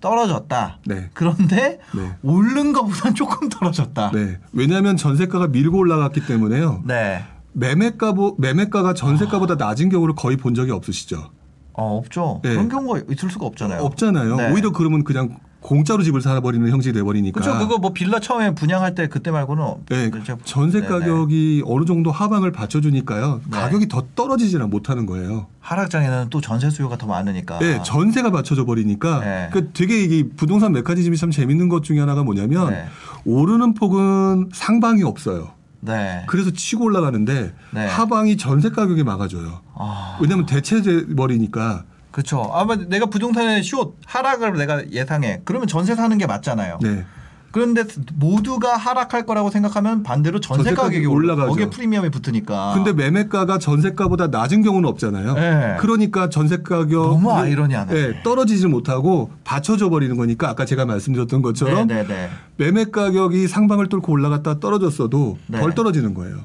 떨어졌다. 0.01 0.79
네. 0.87 1.11
그런데 1.15 1.79
네. 1.95 2.17
오른 2.23 2.73
것보단 2.73 3.15
조금 3.15 3.49
떨어졌다. 3.49 4.11
네. 4.13 4.39
왜냐하면 4.53 4.97
전세가가 4.97 5.49
밀고 5.49 5.79
올라갔기 5.79 6.27
때문에요. 6.27 6.83
네. 6.87 7.25
매매가 7.53 8.15
매매가가 8.39 8.95
전세가보다 8.95 9.55
낮은 9.55 9.89
경우를 9.89 10.15
거의 10.15 10.37
본 10.37 10.55
적이 10.55 10.73
없으시죠? 10.73 11.31
어, 11.73 11.97
없죠. 11.97 12.41
네. 12.43 12.51
그런 12.51 12.69
경우가 12.69 13.01
있을 13.11 13.31
수가 13.31 13.47
없잖아요. 13.47 13.83
없잖아요. 13.83 14.37
네. 14.37 14.53
오히려 14.53 14.71
그러면 14.71 15.05
그냥 15.05 15.39
공짜로 15.61 16.03
집을 16.03 16.21
살아버리는 16.21 16.69
형식이 16.71 16.93
돼버리니까. 16.93 17.41
그렇죠. 17.41 17.59
그거 17.59 17.79
뭐 17.79 17.93
빌라 17.93 18.21
처음에 18.21 18.55
분양할 18.55 18.95
때 18.95 19.09
그때 19.09 19.31
말고는 19.31 19.65
네, 19.89 20.11
그렇죠. 20.11 20.39
전세 20.45 20.81
네, 20.81 20.87
네. 20.87 20.93
가격이 20.93 21.65
어느 21.67 21.85
정도 21.85 22.13
하방을 22.13 22.53
받쳐주니까요. 22.53 23.41
네. 23.51 23.59
가격이 23.59 23.89
더 23.89 24.05
떨어지지는 24.15 24.71
못하는 24.71 25.07
거예요. 25.07 25.47
하락장에는 25.61 26.29
또 26.31 26.41
전세 26.41 26.71
수요가 26.71 26.97
더 26.97 27.07
많으니까. 27.07 27.59
네, 27.59 27.83
전세가 27.85 28.31
받쳐져 28.31 28.65
버리니까. 28.65 29.17
아. 29.17 29.21
네. 29.21 29.51
그 29.53 29.71
되게 29.73 30.03
이게 30.03 30.29
부동산 30.37 30.73
메커니즘이 30.73 31.17
참 31.17 31.31
재밌는 31.31 31.69
것 31.69 31.83
중에 31.83 31.99
하나가 31.99 32.23
뭐냐면 32.23 32.71
네. 32.71 32.87
오르는 33.25 33.75
폭은 33.75 34.51
상방이 34.53 35.03
없어요. 35.03 35.51
네. 35.81 36.25
그래서 36.27 36.51
치고 36.51 36.85
올라가는데 36.85 37.53
네. 37.71 37.87
하방이 37.87 38.37
전세 38.37 38.71
가격이 38.71 39.05
막아줘요. 39.05 39.61
아, 39.75 40.19
왜냐하면 40.21 40.47
대체돼 40.47 41.15
버리니까. 41.15 41.85
그렇죠. 42.17 42.51
아마 42.55 42.77
내가 42.77 43.05
부동산의 43.05 43.63
숏 43.63 43.95
하락을 44.07 44.55
내가 44.57 44.91
예상해. 44.91 45.43
그러면 45.45 45.69
전세 45.69 45.95
사는 45.95 46.17
게 46.17 46.27
맞잖아요. 46.27 46.79
네. 46.81 47.05
그런데 47.51 47.85
모두가 48.15 48.75
하락할 48.75 49.27
거라고 49.27 49.51
생각하면 49.51 50.03
반대로 50.03 50.41
전세, 50.41 50.65
전세 50.65 50.81
가격이 50.81 51.05
올라가죠. 51.05 51.51
거기에 51.51 51.69
프리미엄이 51.69 52.09
붙으니까. 52.09 52.73
근데 52.75 52.95
매매가가 52.95 53.59
전세가보다 53.59 54.29
낮은 54.29 54.63
경우는 54.63 54.89
없잖아요. 54.89 55.35
네. 55.35 55.77
그러니까 55.79 56.31
전세 56.31 56.63
가격 56.63 57.03
너무 57.03 57.33
아이러니하네. 57.33 57.93
네, 57.93 58.23
떨어지지 58.23 58.67
못하고 58.67 59.31
받쳐져 59.45 59.91
버리는 59.91 60.17
거니까 60.17 60.49
아까 60.49 60.65
제가 60.65 60.87
말씀드렸던 60.87 61.43
것처럼 61.43 61.87
네, 61.87 62.03
네, 62.03 62.09
네. 62.09 62.31
매매 62.57 62.87
가격이 62.87 63.47
상방을 63.47 63.91
뚫고 63.91 64.11
올라갔다 64.11 64.59
떨어졌어도 64.59 65.37
네. 65.49 65.61
덜 65.61 65.75
떨어지는 65.75 66.15
거예요. 66.15 66.39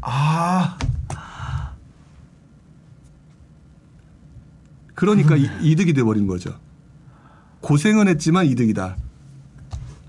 아, 0.00 0.78
그러니까 4.96 5.36
이, 5.36 5.48
이득이 5.62 5.92
돼 5.92 6.02
버린 6.02 6.26
거죠. 6.26 6.58
고생은 7.60 8.08
했지만 8.08 8.46
이득이다. 8.46 8.96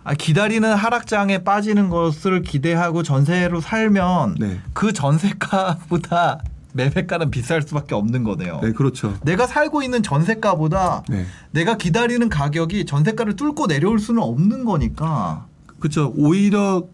아, 0.03 0.13
기다리는 0.13 0.73
하락장에 0.73 1.39
빠지는 1.43 1.89
것을 1.89 2.41
기대하고 2.41 3.03
전세로 3.03 3.59
살면 3.59 4.37
네. 4.39 4.59
그 4.73 4.93
전세가보다 4.93 6.41
매매가는 6.73 7.29
비쌀 7.29 7.61
수밖에 7.61 7.93
없는 7.93 8.23
거네요. 8.23 8.61
네, 8.63 8.71
그렇죠. 8.71 9.17
내가 9.23 9.47
살고 9.47 9.83
있는 9.83 10.01
전세가보다 10.01 11.03
네. 11.09 11.25
내가 11.51 11.75
기다리는 11.75 12.29
가격이 12.29 12.85
전세가를 12.85 13.35
뚫고 13.35 13.67
내려올 13.67 13.99
수는 13.99 14.23
없는 14.23 14.63
거니까. 14.63 15.45
그렇죠. 15.79 16.13
오히려 16.15 16.87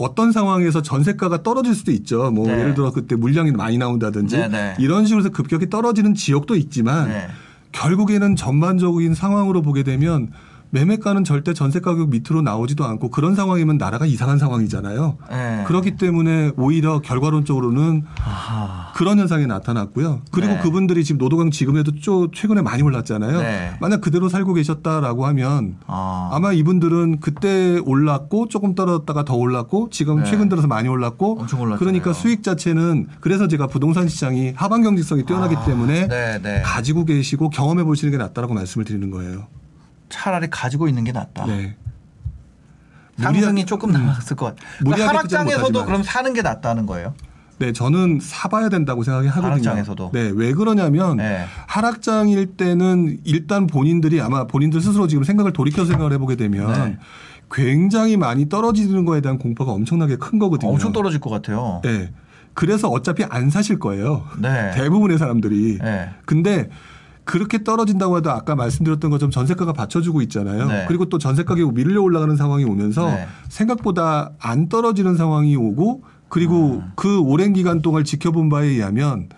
어떤 0.00 0.32
상황에서 0.32 0.82
전세가가 0.82 1.42
떨어질 1.42 1.74
수도 1.74 1.92
있죠. 1.92 2.30
뭐 2.30 2.46
네. 2.46 2.58
예를 2.58 2.74
들어 2.74 2.90
그때 2.92 3.16
물량이 3.16 3.52
많이 3.52 3.78
나온다든지 3.78 4.36
네, 4.36 4.48
네. 4.48 4.74
이런 4.78 5.06
식으로 5.06 5.22
해서 5.22 5.30
급격히 5.30 5.68
떨어지는 5.68 6.14
지역도 6.14 6.56
있지만 6.56 7.08
네. 7.08 7.28
결국에는 7.72 8.34
전반적인 8.36 9.14
상황으로 9.14 9.62
보게 9.62 9.82
되면 9.82 10.30
매매가는 10.70 11.24
절대 11.24 11.52
전세 11.52 11.80
가격 11.80 12.10
밑으로 12.10 12.42
나오지도 12.42 12.84
않고 12.84 13.10
그런 13.10 13.34
상황이면 13.34 13.78
나라가 13.78 14.06
이상한 14.06 14.38
상황이잖아요. 14.38 15.18
네. 15.30 15.64
그렇기 15.66 15.96
때문에 15.96 16.52
오히려 16.56 17.00
결과론적으로는 17.00 18.04
아하. 18.24 18.92
그런 18.94 19.18
현상이 19.18 19.46
나타났고요. 19.46 20.22
그리고 20.30 20.54
네. 20.54 20.60
그분들이 20.60 21.04
지금 21.04 21.18
노동강 21.18 21.50
지금에도 21.50 21.92
쪼 21.96 22.30
최근에 22.32 22.62
많이 22.62 22.82
올랐잖아요. 22.82 23.40
네. 23.40 23.72
만약 23.80 24.00
그대로 24.00 24.28
살고 24.28 24.54
계셨다라고 24.54 25.26
하면 25.26 25.76
아. 25.86 26.30
아마 26.32 26.52
이분들은 26.52 27.20
그때 27.20 27.78
올랐고 27.84 28.48
조금 28.48 28.74
떨어졌다가 28.74 29.24
더 29.24 29.34
올랐고 29.34 29.90
지금 29.90 30.22
네. 30.22 30.30
최근 30.30 30.48
들어서 30.48 30.68
많이 30.68 30.88
올랐고 30.88 31.40
엄청 31.40 31.60
올랐잖아요. 31.60 31.78
그러니까 31.78 32.12
수익 32.12 32.42
자체는 32.42 33.08
그래서 33.20 33.48
제가 33.48 33.66
부동산 33.66 34.06
시장이 34.06 34.52
하방 34.54 34.82
경직성이 34.82 35.24
뛰어나기 35.24 35.56
아, 35.56 35.64
때문에 35.64 36.06
네, 36.06 36.38
네. 36.40 36.62
가지고 36.62 37.04
계시고 37.04 37.50
경험해 37.50 37.82
보시는 37.84 38.12
게 38.12 38.18
낫다라고 38.18 38.54
말씀을 38.54 38.84
드리는 38.84 39.10
거예요. 39.10 39.46
차라리 40.10 40.50
가지고 40.50 40.88
있는 40.88 41.04
게 41.04 41.12
낫다. 41.12 41.46
네. 41.46 41.76
상승이 43.18 43.66
조금 43.66 43.92
나았을 43.92 44.36
것 44.36 44.46
같아요. 44.46 44.68
그러니까 44.80 45.08
하락장에서도. 45.08 45.84
그럼 45.84 46.02
사는 46.02 46.32
게 46.32 46.42
낫다는 46.42 46.86
거예요. 46.86 47.14
네, 47.58 47.72
저는 47.72 48.20
사봐야 48.22 48.70
된다고 48.70 49.04
생각하거든요. 49.04 49.46
하락장에서도. 49.46 50.10
네, 50.14 50.32
왜 50.34 50.54
그러냐면 50.54 51.18
네. 51.18 51.44
하락장일 51.66 52.56
때는 52.56 53.18
일단 53.24 53.66
본인들이 53.66 54.20
아마 54.22 54.46
본인들 54.46 54.80
스스로 54.80 55.06
지금 55.06 55.24
생각을 55.24 55.52
돌이켜 55.52 55.84
생각을 55.84 56.14
해보게 56.14 56.36
되면 56.36 56.72
네. 56.72 56.98
굉장히 57.50 58.16
많이 58.16 58.48
떨어지는 58.48 59.04
거에 59.04 59.20
대한 59.20 59.36
공포가 59.36 59.72
엄청나게 59.72 60.16
큰 60.16 60.38
거거든요. 60.38 60.70
엄청 60.70 60.92
떨어질 60.92 61.20
것 61.20 61.28
같아요. 61.28 61.82
네. 61.84 62.10
그래서 62.54 62.88
어차피 62.88 63.24
안 63.24 63.50
사실 63.50 63.78
거예요. 63.78 64.24
네. 64.38 64.70
대부분의 64.74 65.18
사람들이. 65.18 65.78
네. 65.82 66.08
근데 66.24 66.70
그렇게 67.24 67.62
떨어진다고 67.62 68.16
해도 68.16 68.30
아까 68.30 68.54
말씀드렸던 68.56 69.10
것처럼 69.10 69.30
전세가가 69.30 69.72
받쳐주고 69.72 70.22
있잖아요. 70.22 70.66
네. 70.66 70.84
그리고 70.88 71.08
또 71.08 71.18
전세 71.18 71.44
가격이 71.44 71.72
밀려 71.74 72.02
올라가는 72.02 72.34
상황이 72.36 72.64
오면서 72.64 73.06
네. 73.06 73.26
생각보다 73.48 74.32
안 74.38 74.68
떨어지는 74.68 75.16
상황이 75.16 75.56
오고 75.56 76.02
그리고 76.28 76.76
음. 76.76 76.92
그 76.96 77.20
오랜 77.20 77.52
기간 77.52 77.82
동안 77.82 78.04
지켜본 78.04 78.48
바에 78.48 78.68
의하면 78.68 79.28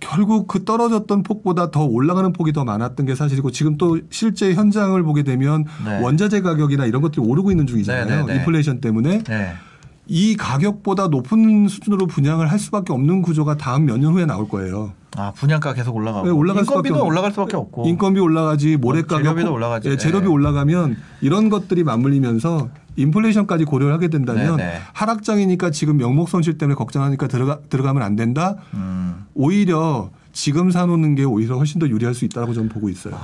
결국 0.00 0.46
그 0.46 0.64
떨어졌던 0.64 1.22
폭보다 1.22 1.70
더 1.70 1.84
올라가는 1.84 2.30
폭이 2.32 2.52
더 2.52 2.64
많았던 2.64 3.06
게 3.06 3.14
사실이고 3.14 3.50
지금 3.50 3.76
또 3.76 3.98
실제 4.10 4.54
현장을 4.54 5.00
보게 5.02 5.22
되면 5.22 5.64
네. 5.84 6.00
원자재 6.00 6.42
가격이나 6.42 6.86
이런 6.86 7.02
것들이 7.02 7.26
오르고 7.26 7.50
있는 7.50 7.66
중이잖아요. 7.66 8.04
네, 8.04 8.16
네, 8.16 8.24
네. 8.24 8.34
인플레이션 8.36 8.80
때문에 8.80 9.24
네. 9.24 9.54
이 10.08 10.36
가격보다 10.36 11.08
높은 11.08 11.66
수준으로 11.68 12.06
분양을 12.06 12.50
할 12.50 12.58
수밖에 12.58 12.92
없는 12.92 13.22
구조가 13.22 13.56
다음 13.56 13.86
몇 13.86 13.98
년 13.98 14.12
후에 14.12 14.24
나올 14.26 14.48
거예요. 14.48 14.92
아 15.16 15.32
분양가 15.32 15.72
계속 15.74 15.96
올라가고 15.96 16.26
네, 16.26 16.32
올라갈 16.32 16.62
인건비도 16.62 16.94
수밖에 16.94 17.00
없- 17.02 17.08
올라갈 17.08 17.30
수밖에 17.32 17.56
없고 17.56 17.86
인건비 17.88 18.20
올라가지 18.20 18.76
모래 18.76 19.00
뭐 19.00 19.06
가격 19.08 19.22
재료비도 19.24 19.52
올라가지. 19.52 19.88
예, 19.88 19.96
재료비 19.96 20.26
네. 20.26 20.30
올라가면 20.30 20.96
이런 21.22 21.48
것들이 21.48 21.82
맞물리면서 21.84 22.68
인플레이션까지 22.96 23.64
고려를 23.64 23.94
하게 23.94 24.08
된다면 24.08 24.56
네, 24.58 24.64
네. 24.66 24.80
하락장이니까 24.92 25.70
지금 25.70 25.96
명목 25.96 26.28
손실 26.28 26.56
때문에 26.58 26.74
걱정하니까 26.76 27.26
들어가 27.28 27.58
들어가면 27.68 28.02
안 28.02 28.14
된다. 28.14 28.56
음. 28.74 29.24
오히려 29.34 30.10
지금 30.32 30.70
사놓는 30.70 31.14
게 31.14 31.24
오히려 31.24 31.56
훨씬 31.56 31.78
더 31.80 31.88
유리할 31.88 32.14
수 32.14 32.24
있다고 32.26 32.52
저는 32.54 32.68
보고 32.68 32.88
있어요. 32.90 33.18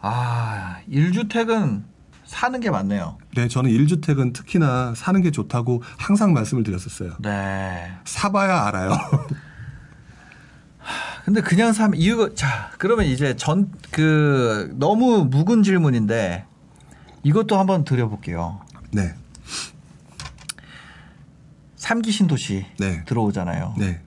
아, 0.00 0.76
1주택은 0.90 1.82
사는 2.24 2.58
게 2.60 2.70
맞네요. 2.70 3.18
네, 3.34 3.48
저는 3.48 3.70
1주택은 3.70 4.32
특히나 4.32 4.94
사는 4.96 5.20
게 5.22 5.30
좋다고 5.30 5.82
항상 5.98 6.32
말씀을 6.32 6.62
드렸었어요. 6.64 7.14
네. 7.20 7.92
사봐야 8.04 8.66
알아요. 8.66 8.92
근데 11.24 11.40
그냥 11.40 11.72
사면 11.72 11.98
이거 11.98 12.34
자 12.34 12.70
그러면 12.78 13.06
이제 13.06 13.34
전 13.36 13.70
그 13.90 14.74
너무 14.76 15.24
묵은 15.24 15.62
질문인데 15.62 16.44
이것도 17.22 17.58
한번 17.58 17.84
드려볼게요. 17.84 18.60
네, 18.90 19.14
삼기 21.76 22.10
신도시 22.10 22.66
네. 22.78 23.04
들어오잖아요. 23.04 23.74
네, 23.78 24.00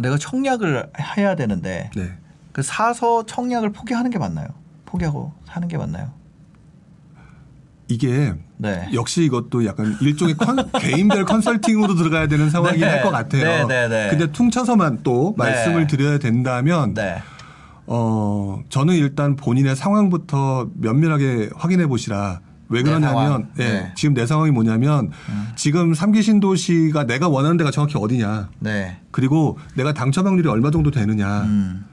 내가 0.00 0.16
청약을 0.18 0.92
해야 1.16 1.34
되는데 1.34 1.90
네. 1.96 2.16
그 2.52 2.62
사서 2.62 3.26
청약을 3.26 3.72
포기하는 3.72 4.10
게 4.10 4.18
맞나요? 4.18 4.46
포기하고 4.86 5.32
사는 5.46 5.66
게 5.68 5.76
맞나요? 5.76 6.12
이게 7.88 8.34
네. 8.56 8.88
역시 8.94 9.24
이것도 9.24 9.64
약간 9.66 9.96
일종의 10.00 10.36
컨, 10.36 10.56
개인별 10.80 11.24
컨설팅으로 11.24 11.94
들어가야 11.94 12.26
되는 12.26 12.50
상황이긴 12.50 12.86
네. 12.86 12.94
할것 12.94 13.12
같아요. 13.12 13.44
네, 13.44 13.66
네, 13.66 13.88
네. 13.88 14.08
근데 14.10 14.32
퉁쳐서만 14.32 15.00
또 15.02 15.34
네. 15.38 15.44
말씀을 15.44 15.86
드려야 15.86 16.18
된다면 16.18 16.94
네. 16.94 17.22
어 17.86 18.60
저는 18.68 18.94
일단 18.94 19.36
본인의 19.36 19.76
상황부터 19.76 20.68
면밀하게 20.74 21.50
확인해 21.54 21.86
보시라. 21.86 22.40
왜내 22.68 22.90
그러냐면 22.90 23.12
상황. 23.14 23.48
예, 23.60 23.64
네. 23.64 23.92
지금 23.94 24.14
내 24.14 24.26
상황이 24.26 24.50
뭐냐면 24.50 25.12
음. 25.28 25.48
지금 25.54 25.94
삼기 25.94 26.22
신도시가 26.22 27.06
내가 27.06 27.28
원하는 27.28 27.56
데가 27.56 27.70
정확히 27.70 27.96
어디냐. 27.96 28.48
네. 28.58 28.98
그리고 29.12 29.56
내가 29.74 29.92
당첨 29.92 30.26
확률이 30.26 30.48
얼마 30.48 30.72
정도 30.72 30.90
되느냐. 30.90 31.42
음. 31.42 31.84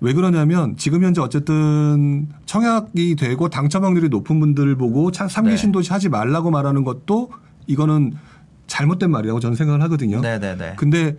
왜 0.00 0.12
그러냐면 0.14 0.76
지금 0.76 1.02
현재 1.04 1.20
어쨌든 1.20 2.28
청약이 2.46 3.16
되고 3.16 3.48
당첨 3.48 3.84
확률이 3.84 4.08
높은 4.08 4.40
분들을 4.40 4.76
보고 4.76 5.10
차- 5.10 5.28
삼기 5.28 5.50
네. 5.50 5.56
신도시 5.56 5.92
하지 5.92 6.08
말라고 6.08 6.50
말하는 6.50 6.84
것도 6.84 7.30
이거는 7.66 8.12
잘못된 8.66 9.10
말이라고 9.10 9.40
저는 9.40 9.56
생각을 9.56 9.82
하거든요. 9.82 10.20
네네네. 10.20 10.74
근데 10.76 11.16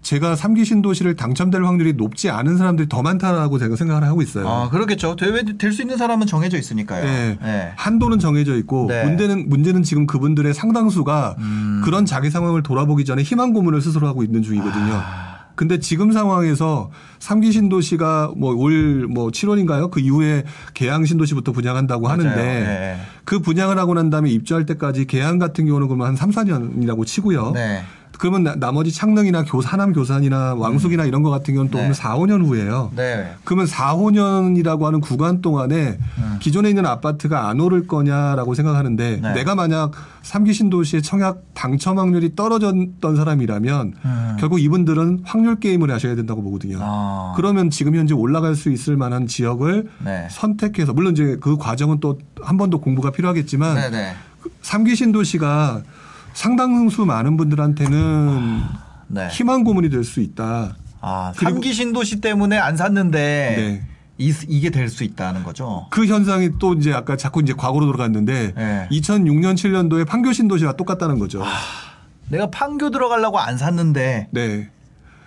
제가 0.00 0.36
삼기 0.36 0.64
신도시를 0.66 1.16
당첨될 1.16 1.64
확률이 1.64 1.94
높지 1.94 2.28
않은 2.30 2.56
사람들이 2.58 2.88
더 2.90 3.02
많다라고 3.02 3.58
제가 3.58 3.74
생각을 3.76 4.04
하고 4.04 4.20
있어요. 4.22 4.46
아 4.48 4.68
그렇겠죠. 4.70 5.16
될수 5.16 5.82
있는 5.82 5.96
사람은 5.96 6.26
정해져 6.26 6.58
있으니까요. 6.58 7.04
네. 7.04 7.38
네. 7.42 7.72
한도는 7.76 8.18
정해져 8.18 8.56
있고 8.56 8.86
네. 8.88 9.04
문제는 9.04 9.48
문제는 9.48 9.82
지금 9.82 10.06
그분들의 10.06 10.52
상당수가 10.52 11.36
음. 11.38 11.82
그런 11.84 12.04
자기 12.06 12.30
상황을 12.30 12.62
돌아보기 12.62 13.04
전에 13.06 13.22
희망 13.22 13.52
고문을 13.54 13.80
스스로 13.80 14.06
하고 14.06 14.22
있는 14.22 14.42
중이거든요. 14.42 14.92
아. 14.94 15.33
근데 15.54 15.78
지금 15.78 16.12
상황에서 16.12 16.90
삼기 17.20 17.52
신도시가 17.52 18.32
뭐올뭐 18.36 19.28
7월인가요? 19.28 19.90
그 19.90 20.00
이후에 20.00 20.44
계양 20.74 21.04
신도시부터 21.04 21.52
분양한다고 21.52 22.02
맞아요. 22.02 22.20
하는데 22.20 22.42
네. 22.42 23.00
그 23.24 23.38
분양을 23.38 23.78
하고 23.78 23.94
난 23.94 24.10
다음에 24.10 24.30
입주할 24.30 24.66
때까지 24.66 25.06
계양 25.06 25.38
같은 25.38 25.66
경우는 25.66 25.86
그러면 25.88 26.08
한 26.08 26.16
3, 26.16 26.30
4년이라고 26.30 27.06
치고요. 27.06 27.52
네. 27.52 27.82
그러면 28.18 28.42
나, 28.44 28.54
나머지 28.54 28.92
창릉이나 28.92 29.44
교 29.44 29.60
하남 29.60 29.92
교산이나 29.92 30.54
왕숙이나 30.54 31.04
이런 31.04 31.22
거 31.22 31.30
같은 31.30 31.54
경우는 31.54 31.70
또 31.70 31.78
네. 31.78 31.84
오면 31.84 31.94
4, 31.94 32.16
5년 32.16 32.44
후예요. 32.46 32.92
네. 32.94 33.34
그러면 33.44 33.66
4, 33.66 33.96
5년이라고 33.96 34.82
하는 34.82 35.00
구간 35.00 35.40
동안에 35.42 35.98
음. 36.18 36.36
기존에 36.40 36.68
있는 36.68 36.86
아파트가 36.86 37.48
안 37.48 37.60
오를 37.60 37.86
거냐라고 37.86 38.54
생각하는데 38.54 39.20
네. 39.20 39.32
내가 39.34 39.54
만약 39.54 39.92
삼기 40.22 40.52
신도시의 40.52 41.02
청약 41.02 41.42
당첨 41.54 41.98
확률이 41.98 42.34
떨어졌던 42.36 43.16
사람이라면 43.16 43.94
음. 44.04 44.36
결국 44.38 44.60
이분들은 44.60 45.20
확률 45.24 45.56
게임을 45.60 45.90
하셔야 45.90 46.14
된다고 46.14 46.42
보거든요. 46.42 46.78
아. 46.80 47.32
그러면 47.36 47.70
지금 47.70 47.94
현재 47.96 48.14
올라갈 48.14 48.54
수 48.54 48.70
있을 48.70 48.96
만한 48.96 49.26
지역을 49.26 49.88
네. 50.04 50.28
선택해서 50.30 50.92
물론 50.92 51.12
이제 51.12 51.36
그 51.40 51.56
과정은 51.56 52.00
또 52.00 52.18
한 52.42 52.58
번 52.58 52.70
더 52.70 52.78
공부가 52.78 53.10
필요하겠지만 53.10 53.74
네네. 53.74 54.12
삼기 54.62 54.94
신도시가 54.96 55.82
상당수 56.34 57.06
많은 57.06 57.36
분들한테는 57.36 58.62
네. 59.08 59.28
희망 59.28 59.64
고문이 59.64 59.88
될 59.88 60.04
수 60.04 60.20
있다. 60.20 60.76
아 61.00 61.32
삼기 61.36 61.72
신도시 61.72 62.20
때문에 62.20 62.58
안 62.58 62.76
샀는데 62.76 63.18
네. 63.56 63.88
이, 64.18 64.32
이게 64.48 64.70
될 64.70 64.88
수 64.88 65.04
있다는 65.04 65.42
거죠. 65.44 65.86
그 65.90 66.06
현상이 66.06 66.50
또 66.58 66.74
이제 66.74 66.92
아까 66.92 67.16
자꾸 67.16 67.40
이제 67.40 67.52
과거로 67.52 67.86
돌아갔는데 67.86 68.52
네. 68.54 68.88
2006년 68.90 69.54
7년도에 69.54 70.06
판교 70.06 70.32
신도시와 70.32 70.72
똑같다는 70.74 71.18
거죠. 71.18 71.42
내가 72.28 72.50
판교 72.50 72.90
들어가려고 72.90 73.38
안 73.38 73.56
샀는데 73.58 74.28
네. 74.30 74.70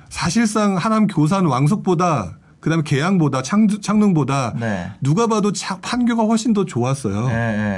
사실상 0.10 0.78
하남 0.78 1.08
교산 1.08 1.46
왕숙보다 1.46 2.37
그다음에 2.60 2.84
계양보다 2.84 3.42
창, 3.44 3.68
창릉보다 3.68 4.54
네. 4.60 4.92
누가 5.02 5.28
봐도 5.28 5.52
차, 5.52 5.78
판교가 5.80 6.24
훨씬 6.24 6.54
더 6.54 6.66
좋았어요. 6.66 7.28
네, 7.28 7.34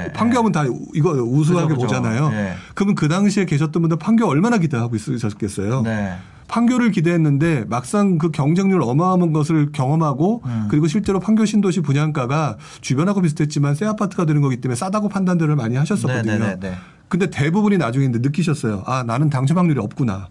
네, 0.06 0.12
판교하면 0.12 0.52
다 0.52 0.62
우- 0.62 0.86
이거 0.94 1.10
우수하게 1.10 1.68
그죠, 1.74 1.80
그죠. 1.86 1.86
보잖아요. 2.00 2.30
네. 2.30 2.54
그러면 2.74 2.94
그 2.94 3.08
당시에 3.08 3.44
계셨던 3.44 3.82
분들 3.82 3.98
판교 3.98 4.26
얼마나 4.26 4.58
기대하고 4.58 4.96
있으셨겠어요. 4.96 5.82
네. 5.82 6.14
판교를 6.48 6.90
기대했는데 6.90 7.66
막상 7.68 8.18
그 8.18 8.30
경쟁률 8.32 8.82
어마어마한 8.82 9.32
것을 9.32 9.70
경험하고 9.70 10.42
음. 10.46 10.66
그리고 10.68 10.88
실제로 10.88 11.20
판교 11.20 11.44
신도시 11.44 11.80
분양가가 11.80 12.56
주변하고 12.80 13.20
비슷했지만 13.20 13.76
새 13.76 13.86
아파트가 13.86 14.24
되는 14.24 14.40
거기 14.42 14.56
때문에 14.60 14.74
싸다고 14.74 15.08
판단들을 15.10 15.54
많이 15.54 15.76
하셨었거든요. 15.76 16.38
네네네. 16.38 16.74
근데 17.08 17.30
대부분이 17.30 17.78
나중에 17.78 18.08
느끼셨어요. 18.08 18.82
아 18.86 19.04
나는 19.04 19.30
당첨 19.30 19.58
확률이 19.58 19.78
없구나. 19.78 20.28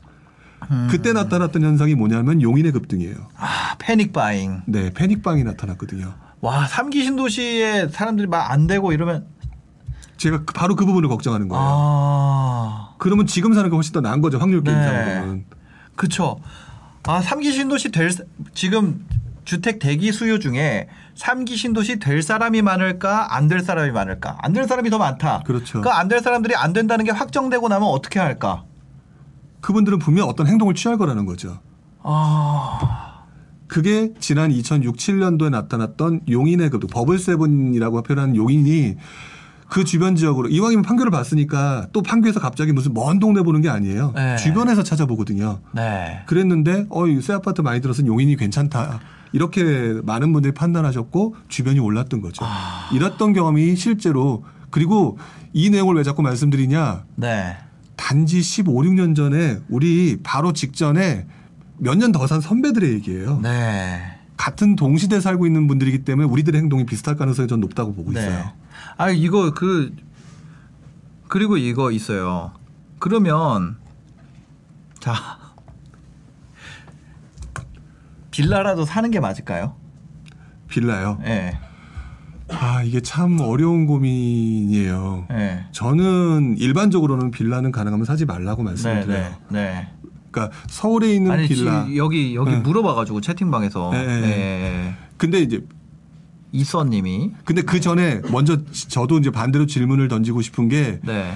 음. 0.71 0.87
그때 0.89 1.13
나타났던 1.13 1.63
현상이 1.63 1.95
뭐냐면 1.95 2.41
용인의 2.41 2.71
급등이에요. 2.73 3.15
아 3.37 3.75
패닉 3.79 4.13
바잉. 4.13 4.61
네, 4.67 4.91
패닉방이 4.93 5.43
나타났거든요. 5.43 6.13
와 6.41 6.67
삼기 6.67 7.03
신도시에 7.03 7.89
사람들이 7.89 8.27
막 8.27 8.51
안 8.51 8.67
되고 8.67 8.91
이러면 8.93 9.25
제가 10.17 10.39
그- 10.45 10.53
바로 10.53 10.75
그 10.75 10.85
부분을 10.85 11.09
걱정하는 11.09 11.47
거예요. 11.47 11.63
아 11.67 12.89
그러면 12.97 13.25
지금 13.25 13.53
사는 13.53 13.69
게 13.69 13.75
훨씬 13.75 13.93
더 13.93 14.01
나은 14.01 14.21
거죠. 14.21 14.37
확률 14.37 14.63
네. 14.63 14.71
게임상으로는. 14.71 15.45
그쵸. 15.95 16.39
아 17.07 17.21
삼기 17.21 17.51
신도시 17.51 17.91
될 17.91 18.11
사- 18.11 18.23
지금 18.53 19.05
주택 19.45 19.79
대기 19.79 20.11
수요 20.11 20.37
중에 20.39 20.87
삼기 21.15 21.55
신도시 21.57 21.97
될 21.99 22.21
사람이 22.21 22.61
많을까 22.61 23.35
안 23.35 23.47
될 23.47 23.61
사람이 23.61 23.91
많을까 23.91 24.37
안 24.41 24.53
될 24.53 24.65
사람이 24.67 24.89
더 24.89 24.97
많다. 24.97 25.41
그렇죠. 25.45 25.81
그 25.81 25.89
안 25.89 26.07
될 26.07 26.19
사람들이 26.19 26.55
안 26.55 26.71
된다는 26.73 27.03
게 27.05 27.11
확정되고 27.11 27.67
나면 27.67 27.87
어떻게 27.87 28.19
할까? 28.19 28.63
그분들은 29.61 29.99
분명 29.99 30.27
어떤 30.27 30.47
행동을 30.47 30.73
취할 30.73 30.97
거라는 30.97 31.25
거죠. 31.25 31.59
아 32.01 33.25
그게 33.67 34.13
지난 34.19 34.51
2006, 34.51 34.97
7년도에 34.97 35.49
나타났던 35.51 36.21
용인의 36.29 36.69
그 36.71 36.79
버블 36.79 37.19
세븐이라고 37.19 38.01
표현하는 38.01 38.35
용인이 38.35 38.95
그 39.69 39.83
주변 39.83 40.15
지역으로 40.15 40.49
이왕이면 40.49 40.83
판교를 40.83 41.11
봤으니까 41.11 41.87
또 41.93 42.01
판교에서 42.01 42.39
갑자기 42.39 42.73
무슨 42.73 42.93
먼 42.95 43.19
동네 43.19 43.43
보는 43.43 43.61
게 43.61 43.69
아니에요. 43.69 44.13
네. 44.15 44.35
주변에서 44.37 44.81
찾아보거든요. 44.81 45.59
네. 45.73 46.23
그랬는데 46.25 46.87
어이 46.89 47.21
새 47.21 47.33
아파트 47.33 47.61
많이 47.61 47.79
들어서 47.79 48.03
용인이 48.05 48.35
괜찮다. 48.35 48.99
이렇게 49.31 50.01
많은 50.03 50.33
분들이 50.33 50.53
판단하셨고 50.55 51.35
주변이 51.47 51.79
올랐던 51.79 52.21
거죠. 52.21 52.43
아. 52.45 52.89
이랬던 52.91 53.33
경험이 53.33 53.75
실제로 53.75 54.43
그리고 54.71 55.19
이 55.53 55.69
내용을 55.69 55.95
왜 55.95 56.03
자꾸 56.03 56.23
말씀드리냐? 56.23 57.05
네. 57.15 57.57
단지 58.03 58.41
15, 58.41 58.71
16년 58.73 59.13
전에 59.15 59.59
우리 59.67 60.19
바로 60.23 60.53
직전에 60.53 61.27
몇 61.77 61.97
년 61.97 62.11
더 62.13 62.25
산 62.27 62.39
선배들의 62.39 62.93
얘기예요. 62.93 63.39
네. 63.41 64.01
같은 64.37 64.77
동시대에 64.77 65.19
살고 65.19 65.45
있는 65.45 65.67
분들이기 65.67 66.05
때문에 66.05 66.25
우리들의 66.27 66.61
행동이 66.61 66.85
비슷할 66.85 67.17
가능성이 67.17 67.49
전 67.49 67.59
높다고 67.59 67.93
보고 67.93 68.13
네. 68.13 68.21
있어요. 68.21 68.51
아 68.97 69.09
이거 69.09 69.51
그 69.53 69.93
그리고 71.27 71.57
이거 71.57 71.91
있어요. 71.91 72.53
그러면 72.99 73.77
자 75.01 75.13
빌라라도 78.31 78.85
사는 78.85 79.11
게 79.11 79.19
맞을까요? 79.19 79.75
빌라요. 80.69 81.19
예. 81.25 81.59
아 82.51 82.83
이게 82.83 82.99
참 83.01 83.39
어려운 83.39 83.85
고민이에요. 83.85 85.27
예. 85.31 85.65
저는 85.71 86.55
일반적으로는 86.57 87.31
빌라는 87.31 87.71
가능하면 87.71 88.05
사지 88.05 88.25
말라고 88.25 88.63
네, 88.63 88.69
말씀드려요. 88.69 89.07
네, 89.07 89.31
네. 89.49 89.87
그러니까 90.31 90.55
서울에 90.67 91.13
있는 91.13 91.31
아니 91.31 91.47
빌라. 91.47 91.85
지, 91.85 91.97
여기 91.97 92.35
여기 92.35 92.51
네. 92.51 92.57
물어봐가지고 92.57 93.21
채팅방에서 93.21 93.91
네, 93.93 94.05
네, 94.05 94.27
예. 94.27 94.93
근데 95.17 95.39
이제 95.41 95.63
이선님이 96.51 97.31
근데 97.45 97.61
그 97.61 97.79
전에 97.79 98.21
먼저 98.31 98.57
저도 98.73 99.19
이제 99.19 99.29
반대로 99.31 99.65
질문을 99.65 100.07
던지고 100.07 100.41
싶은 100.41 100.69
게 100.69 100.99
네. 101.03 101.35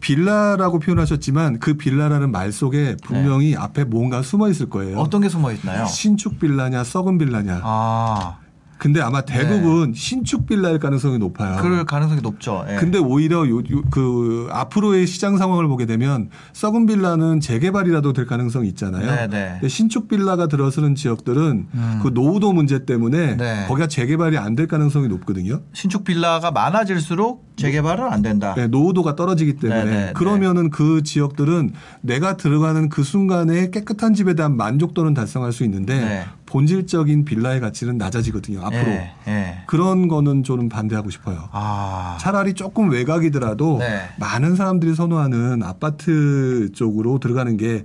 빌라라고 0.00 0.80
표현하셨지만 0.80 1.60
그 1.60 1.74
빌라라는 1.74 2.32
말 2.32 2.50
속에 2.50 2.96
분명히 3.04 3.54
앞에 3.54 3.84
뭔가 3.84 4.20
숨어 4.22 4.48
있을 4.50 4.68
거예요. 4.68 4.96
네. 4.96 5.00
어떤 5.00 5.20
게 5.20 5.28
숨어 5.28 5.52
있나요? 5.52 5.86
신축 5.86 6.40
빌라냐 6.40 6.82
썩은 6.82 7.18
빌라냐. 7.18 7.60
아, 7.62 8.38
근데 8.82 9.00
아마 9.00 9.20
대부분 9.20 9.92
신축 9.94 10.44
빌라일 10.46 10.80
가능성이 10.80 11.16
높아요. 11.18 11.54
네. 11.54 11.62
그럴 11.62 11.84
가능성이 11.84 12.20
높죠. 12.20 12.64
예. 12.68 12.74
근데 12.74 12.98
오히려 12.98 13.48
요, 13.48 13.58
요- 13.60 13.82
그 13.92 14.48
앞으로의 14.50 15.06
시장 15.06 15.36
상황을 15.36 15.68
보게 15.68 15.86
되면 15.86 16.30
썩은 16.52 16.86
빌라는 16.86 17.38
재개발이라도 17.38 18.12
될 18.12 18.26
가능성이 18.26 18.66
있잖아요. 18.70 19.06
네, 19.06 19.28
네. 19.28 19.48
근데 19.52 19.68
신축 19.68 20.08
빌라가 20.08 20.48
들어서는 20.48 20.96
지역들은 20.96 21.68
그 22.02 22.10
노후도 22.12 22.52
문제 22.52 22.84
때문에 22.84 23.32
음. 23.32 23.36
네. 23.36 23.66
거기가 23.68 23.86
재개발이 23.86 24.36
안 24.38 24.56
될 24.56 24.66
가능성이 24.66 25.06
높거든요. 25.08 25.60
신축 25.72 26.02
빌라가 26.04 26.50
많아질수록 26.50 27.52
재개발은 27.56 28.04
안 28.12 28.20
된다. 28.22 28.54
네, 28.56 28.66
노후도가 28.66 29.14
떨어지기 29.14 29.54
때문에 29.56 29.84
네, 29.84 29.90
네, 30.06 30.12
그러면은 30.14 30.70
그 30.70 31.02
지역들은 31.04 31.72
내가 32.00 32.36
들어가는 32.36 32.88
그 32.88 33.02
순간에 33.04 33.70
깨끗한 33.70 34.14
집에 34.14 34.34
대한 34.34 34.56
만족도는 34.56 35.14
달성할 35.14 35.52
수 35.52 35.62
있는데 35.64 36.00
네. 36.00 36.24
본질적인 36.52 37.24
빌라의 37.24 37.60
가치는 37.60 37.96
낮아지거든요. 37.96 38.60
앞으로 38.62 38.82
예, 38.90 39.14
예. 39.26 39.62
그런 39.66 40.06
거는 40.06 40.44
저는 40.44 40.68
반대하고 40.68 41.08
싶어요. 41.08 41.48
아. 41.50 42.18
차라리 42.20 42.52
조금 42.52 42.90
외곽이더라도 42.90 43.78
네. 43.78 44.02
많은 44.18 44.54
사람들이 44.54 44.94
선호하는 44.94 45.62
아파트 45.62 46.70
쪽으로 46.74 47.18
들어가는 47.20 47.56
게 47.56 47.84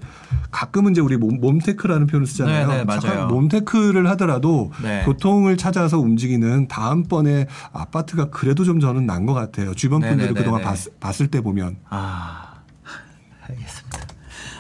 가끔은 0.52 0.92
이제 0.92 1.00
우리 1.00 1.16
몸, 1.16 1.40
몸테크라는 1.40 2.08
표현을 2.08 2.28
쓰잖아요. 2.28 2.68
네, 2.68 2.78
네, 2.80 2.84
맞아요. 2.84 3.28
몸테크를 3.28 4.10
하더라도 4.10 4.72
네. 4.84 5.04
교통을 5.06 5.56
찾아서 5.56 5.98
움직이는 6.00 6.68
다음번에 6.68 7.48
아파트가 7.72 8.30
그래도 8.32 8.66
좀 8.66 8.82
저는 8.82 9.06
난 9.06 9.26
것 9.28 9.34
같아요. 9.34 9.74
주변 9.74 10.00
네, 10.02 10.10
분들이 10.10 10.28
네, 10.30 10.34
네, 10.34 10.40
그동안 10.40 10.62
네. 10.62 10.68
봤, 10.68 10.78
봤을 11.00 11.28
때 11.28 11.40
보면. 11.42 11.78
아, 11.90 12.56
알겠습니다. 13.50 13.77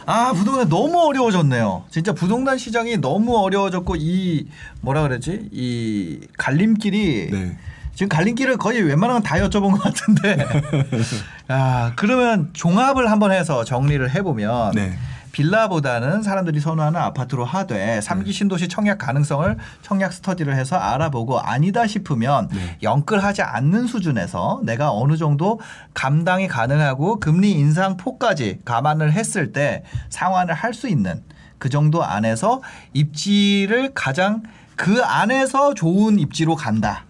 아, 0.08 0.32
부동산 0.32 0.70
너무 0.70 1.00
어려워졌네요. 1.06 1.84
진짜 1.90 2.14
부동산 2.14 2.58
시장이 2.58 2.98
너무 2.98 3.38
어려워졌고 3.38 3.98
이 3.98 4.48
뭐라 4.80 5.02
그러지? 5.02 5.50
이 5.52 6.22
갈림길이 6.38 7.30
네. 7.30 7.58
지금 7.94 8.08
갈림길을 8.08 8.56
거의 8.56 8.82
웬만하면 8.84 9.22
다 9.22 9.36
여쭤본 9.36 9.72
것 9.72 9.80
같은데. 9.80 10.38
아, 11.50 11.92
그러면 11.98 12.52
종합을 12.54 13.12
한번 13.12 13.34
해서 13.34 13.66
정리를 13.66 14.10
해보면 14.16 14.72
네. 14.76 14.98
빌라보다는 15.32 16.24
사람들이 16.24 16.60
선호하는 16.60 17.00
아파트로 17.00 17.46
하되 17.46 18.02
삼기 18.02 18.32
신도시 18.32 18.68
청약 18.70 18.98
가능성을 18.98 19.58
청약 19.82 20.14
스터디를 20.14 20.56
해서 20.56 20.78
알아보고 20.78 21.40
아니다 21.40 21.86
싶으면 21.88 22.48
네. 22.50 22.78
영끌하지 22.82 23.42
않는 23.42 23.88
수준에서 23.88 24.62
내가 24.64 24.92
어느 24.92 25.18
정도 25.18 25.60
감당이 25.94 26.48
가능하고 26.48 27.20
금리 27.20 27.52
인상 27.52 27.98
폭까지 27.98 28.60
감안을 28.66 29.12
했을 29.12 29.52
때 29.52 29.84
상환을 30.10 30.54
할 30.54 30.78
수 30.78 30.88
있는 30.88 31.24
그 31.58 31.70
정도 31.70 32.04
안에서 32.04 32.62
입지를 32.94 33.94
가장 33.96 34.44
그 34.76 35.02
안에서 35.04 35.74
좋은 35.74 36.20
입지로 36.20 36.56
간다. 36.56 37.06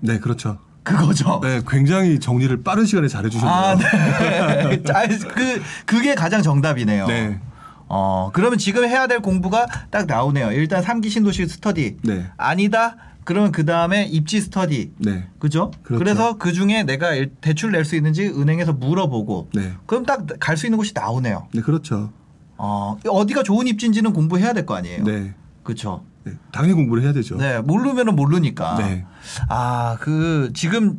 네, 0.00 0.18
그렇죠. 0.18 0.58
그거죠. 0.86 1.40
네, 1.42 1.60
굉장히 1.68 2.20
정리를 2.20 2.62
빠른 2.62 2.86
시간에 2.86 3.08
잘 3.08 3.24
해주셨네요. 3.26 3.52
아, 3.54 3.76
네. 3.76 4.82
아, 4.94 5.06
그 5.34 5.62
그게 5.84 6.14
가장 6.14 6.42
정답이네요. 6.42 7.06
네. 7.08 7.40
어, 7.88 8.30
그러면 8.32 8.58
지금 8.58 8.84
해야 8.84 9.06
될 9.06 9.20
공부가 9.20 9.66
딱 9.90 10.06
나오네요. 10.06 10.52
일단 10.52 10.82
삼기 10.82 11.08
신도시 11.10 11.46
스터디. 11.46 11.98
네. 12.02 12.26
아니다. 12.36 12.96
그러면 13.24 13.50
그 13.50 13.64
다음에 13.64 14.04
입지 14.04 14.40
스터디. 14.40 14.92
네. 14.98 15.26
그죠? 15.40 15.72
그렇죠. 15.82 15.98
그래서그 15.98 16.52
중에 16.52 16.84
내가 16.84 17.14
일- 17.14 17.32
대출 17.40 17.72
낼 17.72 17.84
수 17.84 17.96
있는지 17.96 18.26
은행에서 18.26 18.72
물어보고. 18.72 19.50
네. 19.54 19.72
그럼 19.86 20.06
딱 20.06 20.26
갈 20.38 20.56
수 20.56 20.66
있는 20.66 20.76
곳이 20.76 20.92
나오네요. 20.94 21.48
네, 21.52 21.60
그렇죠. 21.62 22.12
어, 22.58 22.96
어디가 23.08 23.42
좋은 23.42 23.66
입지인지는 23.66 24.12
공부해야 24.12 24.52
될 24.52 24.64
거 24.64 24.74
아니에요. 24.76 25.02
네. 25.04 25.34
그렇죠. 25.64 26.04
네. 26.26 26.32
당연히 26.52 26.74
공부를 26.74 27.02
해야 27.02 27.12
되죠. 27.12 27.36
네, 27.36 27.60
모르면은 27.60 28.16
모르니까. 28.16 28.76
네. 28.76 29.06
아, 29.48 29.96
그 30.00 30.50
지금 30.54 30.98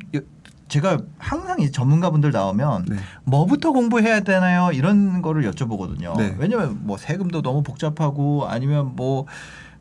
제가 0.68 1.00
항상 1.18 1.60
이 1.60 1.72
전문가분들 1.72 2.32
나오면 2.32 2.86
네. 2.90 2.96
뭐부터 3.24 3.72
공부해야 3.72 4.22
되나요? 4.22 4.72
이런 4.74 5.22
거를 5.22 5.50
여쭤보거든요. 5.52 6.18
네. 6.18 6.36
왜냐면 6.38 6.80
뭐 6.82 6.98
세금도 6.98 7.42
너무 7.42 7.64
복잡하고 7.64 8.48
아니면 8.48 8.96
뭐 8.96 9.26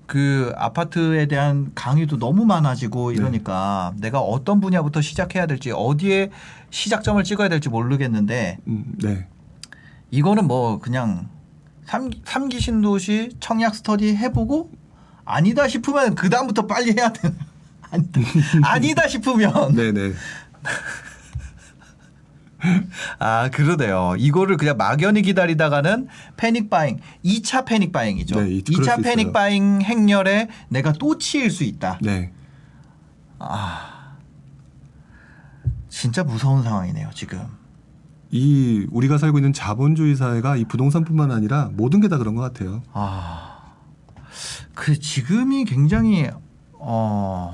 그 0.06 0.52
아파트에 0.56 1.26
대한 1.26 1.72
강의도 1.74 2.16
너무 2.18 2.44
많아지고 2.46 3.10
이러니까 3.12 3.92
내가 3.98 4.20
어떤 4.20 4.60
분야부터 4.60 5.00
시작해야 5.00 5.46
될지 5.46 5.72
어디에 5.72 6.30
시작점을 6.70 7.22
찍어야 7.24 7.48
될지 7.48 7.68
모르겠는데 7.68 8.58
음, 8.68 8.94
네. 9.02 9.26
이거는 10.12 10.46
뭐 10.46 10.78
그냥 10.78 11.28
삼, 11.84 12.10
삼기 12.24 12.60
신도시 12.60 13.36
청약 13.40 13.74
스터디 13.74 14.16
해보고 14.16 14.70
아니다 15.26 15.68
싶으면 15.68 16.14
그 16.14 16.30
다음부터 16.30 16.66
빨리 16.66 16.92
해야 16.98 17.12
돼. 17.12 17.30
아니다, 17.90 18.20
아니다 18.64 19.06
싶으면 19.08 19.74
네, 19.74 19.92
네. 19.92 20.12
아 23.18 23.48
그러네요. 23.52 24.14
이거를 24.18 24.56
그냥 24.56 24.76
막연히 24.76 25.22
기다리다가는 25.22 26.08
패닉 26.36 26.70
바잉 26.70 26.98
2차 27.24 27.64
패닉 27.66 27.92
바잉이죠. 27.92 28.40
네, 28.40 28.50
이- 28.50 28.62
그럴 28.62 28.80
2차 28.86 28.96
수 28.96 29.02
패닉. 29.02 29.32
바잉 29.32 29.82
행렬에 29.82 30.48
내가 30.68 30.92
또 30.92 31.18
치일 31.18 31.50
수 31.50 31.62
있다. 31.64 31.98
네. 32.02 32.32
진짜 35.88 36.24
무서운 36.24 36.62
상황이네요 36.62 37.10
지금. 37.14 37.40
이 38.30 38.86
우리가 38.90 39.18
살고 39.18 39.38
있는 39.38 39.52
자본주의 39.52 40.16
사회가 40.16 40.56
이 40.56 40.64
부동산뿐만 40.64 41.30
아니라 41.30 41.70
모든 41.74 42.00
게 42.00 42.08
다 42.08 42.18
그런 42.18 42.34
것 42.34 42.42
같아요. 42.42 42.82
아, 42.92 43.45
그 44.76 45.00
지금이 45.00 45.64
굉장히 45.64 46.28
어 46.74 47.50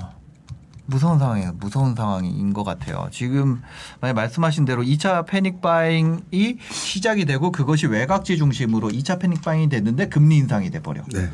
무서운 0.85 1.17
상황이에요. 1.17 1.53
무서운 1.53 1.95
상황인 1.95 2.53
것 2.53 2.63
같아요. 2.65 3.07
지금 3.11 3.61
만약 4.01 4.13
말씀하신 4.13 4.65
대로 4.65 4.83
2차 4.83 5.25
패닉 5.25 5.61
바잉이 5.61 6.57
시작이 6.69 7.25
되고 7.25 7.51
그것이 7.51 7.87
외곽지 7.87 8.37
중심으로 8.37 8.89
2차 8.89 9.19
패닉 9.19 9.41
바잉이 9.41 9.69
됐는데 9.69 10.09
금리 10.09 10.35
인상이 10.37 10.69
돼 10.69 10.81
버려. 10.81 11.01
네. 11.13 11.29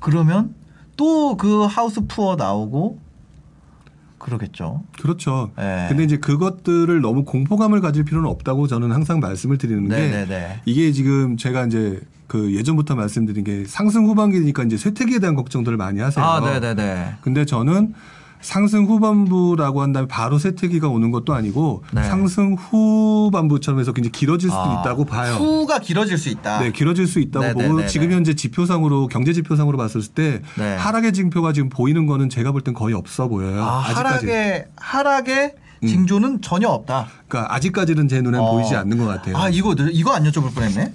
그러면 0.00 0.54
또 0.96 1.36
그 1.36 1.64
하우스 1.64 2.00
푸어 2.06 2.34
나오고 2.36 2.98
그러겠죠. 4.22 4.84
그렇죠. 5.00 5.50
네. 5.56 5.86
근데 5.88 6.04
이제 6.04 6.16
그것들을 6.16 7.00
너무 7.00 7.24
공포감을 7.24 7.80
가질 7.80 8.04
필요는 8.04 8.28
없다고 8.28 8.68
저는 8.68 8.92
항상 8.92 9.20
말씀을 9.20 9.58
드리는 9.58 9.88
게 9.88 9.94
네네네. 9.94 10.60
이게 10.64 10.92
지금 10.92 11.36
제가 11.36 11.66
이제 11.66 12.00
그 12.28 12.54
예전부터 12.54 12.94
말씀드린 12.94 13.44
게 13.44 13.64
상승 13.66 14.06
후반기니까 14.06 14.62
이제 14.62 14.76
쇠퇴기에 14.76 15.18
대한 15.18 15.34
걱정들을 15.34 15.76
많이 15.76 16.00
하세요. 16.00 16.24
아, 16.24 16.40
네네네. 16.40 17.16
근데 17.20 17.44
저는 17.44 17.94
상승 18.42 18.84
후반부라고 18.86 19.80
한다면 19.82 20.08
바로 20.08 20.38
쇠퇴기가 20.38 20.88
오는 20.88 21.10
것도 21.10 21.32
아니고 21.32 21.84
네. 21.92 22.02
상승 22.02 22.54
후반부처럼 22.54 23.80
해서 23.80 23.92
굉장히 23.92 24.12
길어질 24.12 24.50
수도 24.50 24.60
아, 24.60 24.80
있다고 24.80 25.04
봐요. 25.04 25.34
후가 25.34 25.78
길어질 25.78 26.18
수 26.18 26.28
있다. 26.28 26.58
네, 26.60 26.72
길어질 26.72 27.06
수 27.06 27.20
있다고 27.20 27.46
네, 27.46 27.54
네, 27.54 27.68
보고 27.68 27.80
네, 27.80 27.86
지금 27.86 28.08
네. 28.08 28.16
현재 28.16 28.34
지표상으로 28.34 29.06
경제 29.06 29.32
지표상으로 29.32 29.78
봤을 29.78 30.02
때 30.02 30.42
네. 30.58 30.76
하락의 30.76 31.12
징표가 31.12 31.52
지금 31.52 31.68
보이는 31.68 32.04
거는 32.06 32.28
제가 32.28 32.50
볼 32.52 32.62
땐 32.62 32.74
거의 32.74 32.94
없어 32.94 33.28
보여요. 33.28 33.62
아. 33.64 33.78
하락의 33.78 34.66
하락의 34.76 35.54
징조는 35.84 36.42
전혀 36.42 36.68
없다. 36.68 37.06
그러니까 37.26 37.54
아직까지는 37.56 38.06
제는 38.08 38.34
어. 38.36 38.52
보이지 38.52 38.76
않는 38.76 38.98
것 38.98 39.06
같아요. 39.06 39.36
아 39.36 39.48
이거 39.48 39.74
이거 39.90 40.12
안 40.12 40.22
여쭤볼 40.24 40.54
뻔했네. 40.54 40.92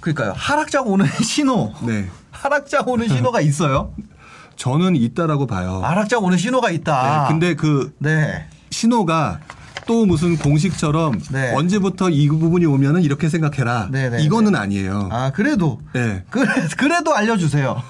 그러니까요. 0.00 0.32
하락장 0.36 0.86
오는 0.86 1.06
신호. 1.22 1.72
네. 1.82 2.08
하락장 2.30 2.84
오는 2.88 3.08
신호가 3.08 3.40
있어요. 3.40 3.92
저는 4.60 4.94
있다라고 4.94 5.46
봐요. 5.46 5.80
하락장 5.82 6.22
오는 6.22 6.36
신호가 6.36 6.70
있다. 6.70 7.22
네, 7.22 7.28
근데 7.32 7.54
그 7.54 7.94
네. 7.98 8.44
신호가 8.68 9.40
또 9.86 10.04
무슨 10.04 10.36
공식처럼 10.36 11.18
네. 11.32 11.54
언제부터 11.54 12.10
이 12.10 12.28
부분이 12.28 12.66
오면은 12.66 13.02
이렇게 13.02 13.30
생각해라. 13.30 13.88
네, 13.90 14.10
네, 14.10 14.22
이거는 14.22 14.52
네. 14.52 14.58
아니에요. 14.58 15.08
아 15.10 15.32
그래도 15.34 15.80
네. 15.94 16.24
그래, 16.28 16.44
그래도 16.76 17.14
알려주세요. 17.16 17.82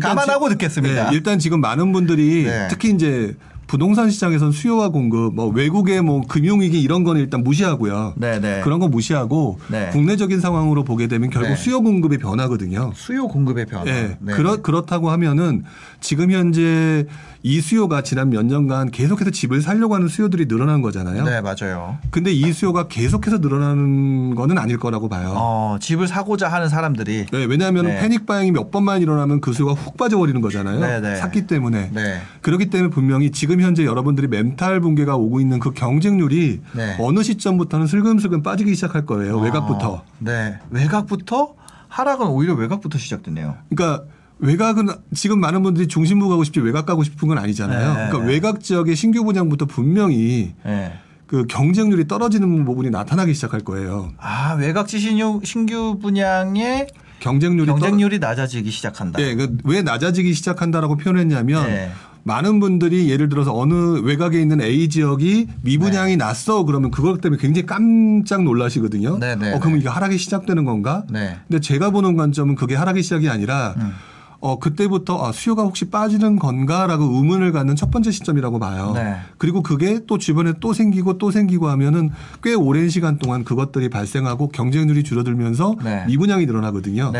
감안하고 0.00 0.48
지- 0.48 0.54
듣겠습니다. 0.54 1.10
네, 1.10 1.14
일단 1.14 1.38
지금 1.38 1.60
많은 1.60 1.92
분들이 1.92 2.44
네. 2.44 2.68
특히 2.70 2.88
이제 2.90 3.36
부동산 3.74 4.08
시장에선 4.08 4.52
수요와 4.52 4.90
공급, 4.90 5.34
뭐 5.34 5.48
외국의 5.48 6.00
뭐 6.00 6.20
금융위기 6.28 6.80
이런 6.80 7.02
거는 7.02 7.20
일단 7.20 7.42
무시하고요. 7.42 8.14
네, 8.16 8.38
네. 8.38 8.60
그런 8.62 8.78
거 8.78 8.86
무시하고 8.86 9.58
네. 9.66 9.88
국내적인 9.90 10.38
상황으로 10.38 10.84
보게 10.84 11.08
되면 11.08 11.28
결국 11.28 11.48
네. 11.48 11.56
수요 11.56 11.80
공급의 11.80 12.18
변화거든요. 12.18 12.92
수요 12.94 13.26
공급의 13.26 13.66
변화. 13.66 13.84
예. 13.90 14.16
네. 14.20 14.32
그렇, 14.32 14.62
그렇다고 14.62 15.10
하면은 15.10 15.64
지금 15.98 16.30
현재 16.30 17.04
이 17.46 17.60
수요가 17.60 18.02
지난 18.02 18.30
몇 18.30 18.46
년간 18.46 18.90
계속해서 18.90 19.30
집을 19.30 19.60
살려고 19.60 19.94
하는 19.94 20.08
수요들이 20.08 20.46
늘어난 20.46 20.80
거잖아요. 20.80 21.24
네 21.24 21.42
맞아요. 21.42 21.98
근데 22.10 22.32
이 22.32 22.52
수요가 22.54 22.88
계속해서 22.88 23.38
늘어나는 23.38 24.34
거는 24.34 24.56
아닐 24.56 24.78
거라고 24.78 25.10
봐요. 25.10 25.34
어 25.36 25.76
집을 25.78 26.08
사고자 26.08 26.48
하는 26.48 26.70
사람들이 26.70 27.26
네, 27.30 27.44
왜냐하면 27.44 27.84
네. 27.84 28.00
패닉 28.00 28.24
바잉이 28.24 28.52
몇 28.52 28.70
번만 28.70 29.02
일어나면 29.02 29.42
그 29.42 29.52
수요가 29.52 29.74
훅 29.74 29.98
빠져버리는 29.98 30.40
거잖아요. 30.40 30.80
네, 30.80 31.00
네. 31.00 31.16
샀기 31.16 31.46
때문에. 31.46 31.90
네. 31.92 32.22
그렇기 32.40 32.70
때문에 32.70 32.88
분명히 32.90 33.30
지금 33.30 33.60
현재 33.64 33.84
여러분들이 33.84 34.28
멘탈 34.28 34.80
붕괴가 34.80 35.16
오고 35.16 35.40
있는 35.40 35.58
그 35.58 35.72
경쟁률이 35.72 36.60
네. 36.74 36.96
어느 37.00 37.22
시점부터는 37.22 37.86
슬금슬금 37.86 38.42
빠지기 38.42 38.74
시작할 38.74 39.06
거예요. 39.06 39.38
외곽부터. 39.38 39.96
아, 39.96 40.02
네 40.18 40.58
외곽부터 40.70 41.54
하락은 41.88 42.26
오히려 42.26 42.54
외곽부터 42.54 42.98
시작됐네요. 42.98 43.56
그러니까 43.68 44.04
외곽은 44.38 44.88
지금 45.14 45.40
많은 45.40 45.62
분들이 45.62 45.86
중심부 45.86 46.28
가고 46.28 46.44
싶지 46.44 46.60
외곽 46.60 46.86
가고 46.86 47.02
싶은 47.04 47.28
건 47.28 47.38
아니잖아요. 47.38 47.88
네. 47.88 47.94
그러니까 47.94 48.18
외곽 48.18 48.60
지역의 48.60 48.96
신규 48.96 49.24
분양부터 49.24 49.66
분명히 49.66 50.54
예. 50.66 50.92
그 51.26 51.46
경쟁률이 51.46 52.06
떨어지는 52.06 52.64
부분이 52.64 52.90
나타나기 52.90 53.34
시작할 53.34 53.60
거예요. 53.60 54.12
아 54.18 54.54
외곽 54.54 54.88
지 54.88 54.98
신유, 54.98 55.40
신규 55.44 55.98
분양의 56.00 56.88
경쟁률이 57.20 57.66
경쟁률이 57.70 58.18
낮아지기 58.18 58.70
시작한다. 58.70 59.18
떨... 59.18 59.36
네, 59.36 59.46
그왜 59.46 59.82
낮아지기 59.82 60.34
시작한다라고 60.34 60.96
표현했냐면 60.96 61.66
네. 61.66 61.90
많은 62.24 62.58
분들이 62.58 63.10
예를 63.10 63.28
들어서 63.28 63.56
어느 63.56 64.00
외곽에 64.00 64.40
있는 64.40 64.60
A 64.60 64.88
지역이 64.88 65.48
미분양이 65.62 66.16
났어 66.16 66.64
그러면 66.64 66.90
그것 66.90 67.20
때문에 67.20 67.40
굉장히 67.40 67.66
깜짝 67.66 68.42
놀라시거든요. 68.42 69.18
네, 69.18 69.36
네, 69.36 69.52
어 69.52 69.58
그러면 69.58 69.74
네. 69.74 69.80
이게 69.80 69.88
하락이 69.88 70.18
시작되는 70.18 70.64
건가? 70.64 71.04
네. 71.10 71.36
근데 71.46 71.60
제가 71.60 71.90
보는 71.90 72.16
관점은 72.16 72.54
그게 72.54 72.74
하락이 72.74 73.02
시작이 73.02 73.28
아니라 73.28 73.74
음. 73.76 73.92
어 74.40 74.58
그때부터 74.58 75.26
아, 75.26 75.32
수요가 75.32 75.62
혹시 75.62 75.86
빠지는 75.86 76.38
건가라고 76.38 77.04
의문을 77.04 77.52
갖는 77.52 77.76
첫 77.76 77.90
번째 77.90 78.10
시점이라고 78.10 78.58
봐요. 78.58 78.92
네. 78.94 79.16
그리고 79.38 79.62
그게 79.62 80.00
또 80.06 80.18
주변에 80.18 80.54
또 80.60 80.72
생기고 80.72 81.18
또 81.18 81.30
생기고 81.30 81.68
하면은 81.68 82.10
꽤 82.42 82.54
오랜 82.54 82.88
시간 82.88 83.18
동안 83.18 83.44
그것들이 83.44 83.88
발생하고 83.90 84.48
경쟁률이 84.48 85.02
줄어들면서 85.02 85.76
네. 85.82 86.04
미분양이 86.06 86.46
늘어나거든요. 86.46 87.12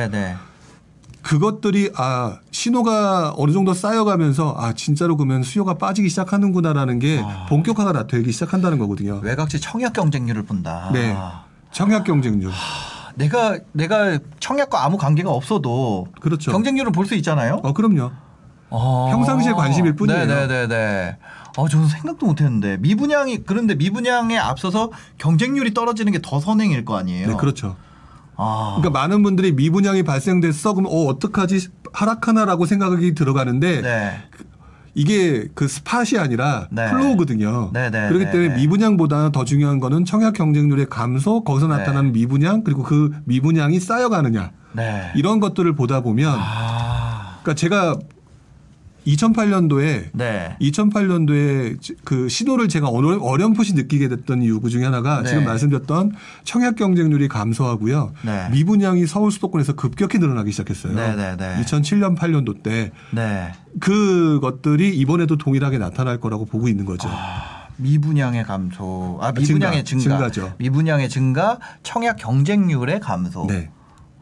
그것들이 1.24 1.90
아 1.96 2.38
신호가 2.50 3.34
어느 3.36 3.50
정도 3.52 3.72
쌓여가면서 3.74 4.54
아 4.58 4.72
진짜로 4.74 5.16
그러면 5.16 5.42
수요가 5.42 5.74
빠지기 5.74 6.08
시작하는구나라는 6.10 6.98
게 6.98 7.22
아. 7.24 7.46
본격화가 7.48 7.92
나- 7.92 8.06
되기 8.06 8.30
시작한다는 8.30 8.78
거거든요. 8.78 9.20
외곽지 9.22 9.60
청약 9.60 9.94
경쟁률을 9.94 10.42
본다. 10.44 10.90
네. 10.92 11.16
청약 11.72 12.04
경쟁률. 12.04 12.52
내가 13.16 13.58
내가 13.72 14.18
청약과 14.38 14.84
아무 14.84 14.98
관계가 14.98 15.30
없어도 15.30 16.08
그렇죠. 16.20 16.52
경쟁률을 16.52 16.92
볼 16.92 17.06
수 17.06 17.14
있잖아요. 17.14 17.60
어 17.62 17.72
그럼요. 17.72 18.10
어. 18.70 19.08
평상시에 19.10 19.52
관심일 19.52 19.94
뿐이에요. 19.94 20.26
네네네네. 20.26 21.16
어, 21.56 21.68
저는 21.68 21.86
생각도 21.88 22.26
못했는데 22.26 22.76
미분양이 22.80 23.38
그런데 23.44 23.76
미분양에 23.76 24.36
앞서서 24.36 24.90
경쟁률이 25.18 25.72
떨어지는 25.72 26.12
게 26.12 26.18
더 26.20 26.40
선행일 26.40 26.84
거 26.84 26.96
아니에요. 26.98 27.28
네, 27.28 27.34
그렇죠. 27.36 27.76
아, 28.36 28.76
그러니까 28.76 28.98
많은 28.98 29.22
분들이 29.22 29.52
미분양이 29.52 30.02
발생됐어 30.02 30.74
그럼 30.74 30.86
어 30.86 31.06
어떡하지 31.06 31.68
하락하나라고 31.92 32.66
생각이 32.66 33.14
들어가는데 33.14 33.82
네. 33.82 34.18
이게 34.94 35.48
그 35.54 35.66
스팟이 35.66 36.18
아니라 36.18 36.68
네. 36.70 36.88
플로우거든요. 36.90 37.70
네, 37.72 37.90
네, 37.90 38.08
그렇기 38.08 38.26
네, 38.26 38.30
때문에 38.30 38.48
네. 38.50 38.56
미분양보다 38.56 39.32
더 39.32 39.44
중요한 39.44 39.80
거는 39.80 40.04
청약 40.04 40.34
경쟁률의 40.34 40.86
감소, 40.86 41.42
거기서 41.42 41.66
네. 41.66 41.78
나타나는 41.78 42.12
미분양 42.12 42.62
그리고 42.62 42.82
그 42.82 43.10
미분양이 43.24 43.80
쌓여가느냐 43.80 44.52
네. 44.72 45.12
이런 45.16 45.40
것들을 45.40 45.74
보다 45.74 46.00
보면 46.00 46.36
아, 46.38 47.38
그러니까 47.42 47.54
제가 47.54 47.96
2008년도에 49.06 50.10
네. 50.12 50.56
2008년도에 50.60 51.96
그 52.04 52.28
신호를 52.28 52.68
제가 52.68 52.88
어렴풋이 52.88 53.74
느끼게 53.74 54.08
됐던 54.08 54.42
이유 54.42 54.60
그 54.60 54.70
중에 54.70 54.84
하나가 54.84 55.22
네. 55.22 55.28
지금 55.28 55.44
말씀드렸던 55.44 56.12
청약 56.44 56.76
경쟁률이 56.76 57.28
감소하고요. 57.28 58.12
네. 58.22 58.48
미분양이 58.50 59.06
서울 59.06 59.30
수도권에서 59.30 59.74
급격히 59.74 60.18
늘어나기 60.18 60.50
시작했어요. 60.52 60.94
네, 60.94 61.14
네, 61.14 61.36
네. 61.36 61.62
2007년 61.62 62.16
8년도 62.16 62.62
때 62.62 62.92
네. 63.10 63.52
그것들이 63.80 64.96
이번에도 64.96 65.36
동일하게 65.36 65.78
나타날 65.78 66.20
거라고 66.20 66.44
보고 66.44 66.68
있는 66.68 66.84
거죠. 66.84 67.08
아, 67.10 67.68
미분양의 67.76 68.44
감소, 68.44 69.18
아 69.20 69.32
미분양의 69.32 69.84
증가, 69.84 70.08
증가, 70.08 70.30
증가죠. 70.30 70.54
미분양의 70.58 71.08
증가, 71.08 71.58
청약 71.82 72.16
경쟁률의 72.16 73.00
감소. 73.00 73.46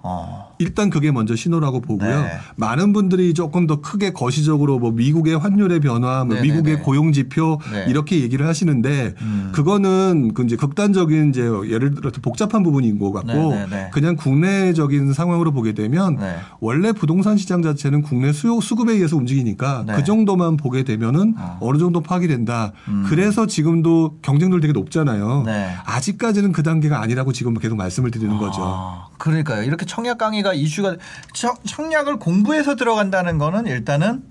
네. 0.05 0.09
어, 0.09 0.53
일단 0.59 0.91
그게 0.91 1.13
먼저 1.13 1.37
신호라고 1.37 1.81
보고요. 1.81 2.23
네. 2.23 2.33
많은 2.57 2.93
분들이 2.93 3.35
조금 3.35 3.67
더 3.67 3.81
크게 3.81 4.13
거시적으로 4.13 4.79
뭐 4.79 4.91
미국의 4.91 5.39
환율의 5.39 5.81
변화, 5.81 6.25
뭐 6.25 6.35
네네네. 6.37 6.43
미국의 6.43 6.83
고용 6.83 7.13
지표 7.13 7.61
네. 7.73 7.87
이렇게 7.89 8.21
얘기를 8.21 8.47
하시는데 8.47 9.15
음. 9.21 9.53
그거는 9.53 10.35
그 10.35 10.43
이제 10.45 10.57
극단적인 10.57 11.31
이제 11.31 11.43
예를 11.43 11.95
들어서 11.95 12.21
복잡한 12.21 12.63
부분인 12.63 12.99
것 12.99 13.13
같고 13.13 13.33
네네네. 13.33 13.91
그냥 13.93 14.17
국내적인 14.17 15.13
상황으로 15.13 15.53
보게 15.53 15.73
되면 15.73 16.17
네. 16.17 16.37
원래 16.61 16.93
부동산 16.93 17.37
시장 17.37 17.63
자체는 17.63 18.03
국내 18.03 18.33
수요 18.33 18.61
수급에 18.61 18.93
의해서 18.93 19.17
움직이니까 19.17 19.85
네. 19.87 19.95
그 19.95 20.05
정도만 20.05 20.57
보게 20.57 20.83
되면은 20.83 21.35
어. 21.39 21.59
어. 21.61 21.73
느 21.73 21.79
정도 21.79 22.01
파악이 22.01 22.29
된다. 22.29 22.73
음. 22.89 23.07
그래서 23.09 23.47
지금도 23.47 24.19
경쟁률 24.21 24.61
되게 24.61 24.73
높잖아요. 24.73 25.45
네. 25.47 25.75
아직까지는 25.87 26.53
그 26.53 26.63
단계가 26.63 27.01
아니라고 27.01 27.33
지금 27.33 27.55
계속 27.55 27.77
말씀을 27.77 28.11
드리는 28.11 28.37
거죠. 28.37 28.61
아, 28.63 29.07
그러니까요. 29.17 29.63
이렇게 29.63 29.87
청약 29.93 30.17
강의가 30.17 30.55
이슈가 30.55 30.97
청, 31.35 31.55
청약을 31.67 32.19
공부해서 32.19 32.77
들어간다는 32.77 33.37
거는 33.37 33.67
일단은 33.67 34.23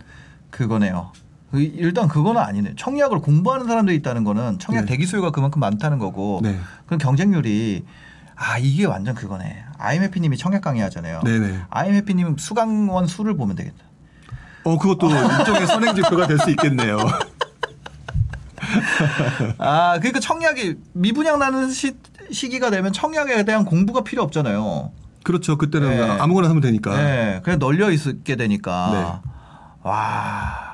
그거네요. 0.49 1.11
그- 1.51 1.61
일단 1.61 2.07
그거는 2.07 2.41
아니네. 2.41 2.73
청약을 2.77 3.19
공부하는 3.19 3.67
사람들이 3.67 3.95
있다는 3.97 4.23
거는 4.23 4.57
청약 4.57 4.81
네. 4.81 4.87
대기 4.87 5.05
수요가 5.05 5.29
그만큼 5.29 5.59
많다는 5.59 5.99
거고. 5.99 6.39
네. 6.41 6.57
그럼 6.87 6.97
경쟁률이 6.97 7.85
아 8.35 8.57
이게 8.57 8.85
완전 8.85 9.13
그거네. 9.13 9.63
IMF님이 9.77 10.35
청약 10.35 10.61
강의 10.61 10.81
하잖아요. 10.81 11.19
네네. 11.23 11.59
IMF님 11.69 12.37
수강원 12.39 13.05
수를 13.05 13.37
보면 13.37 13.55
되겠다. 13.55 13.77
어, 14.63 14.79
그것도 14.79 15.11
일종의 15.11 15.67
선행 15.67 15.93
지표가 15.93 16.25
될 16.25 16.39
수 16.39 16.49
있겠네요. 16.49 16.97
아 19.59 19.99
그러니까 19.99 20.19
청약이 20.19 20.75
미분양 20.93 21.37
나는 21.37 21.69
시, 21.69 21.95
시기가 22.31 22.71
되면 22.71 22.91
청약에 22.93 23.43
대한 23.45 23.63
공부가 23.65 24.03
필요 24.03 24.23
없잖아요. 24.23 24.91
그렇죠. 25.23 25.57
그때는 25.57 25.89
네. 25.89 26.01
아무거나 26.19 26.49
하면 26.49 26.61
되니까. 26.61 26.95
네, 26.95 27.41
그냥 27.43 27.59
널려 27.59 27.91
있게 27.91 28.35
되니까. 28.35 29.21
네. 29.23 29.29
와. 29.83 30.70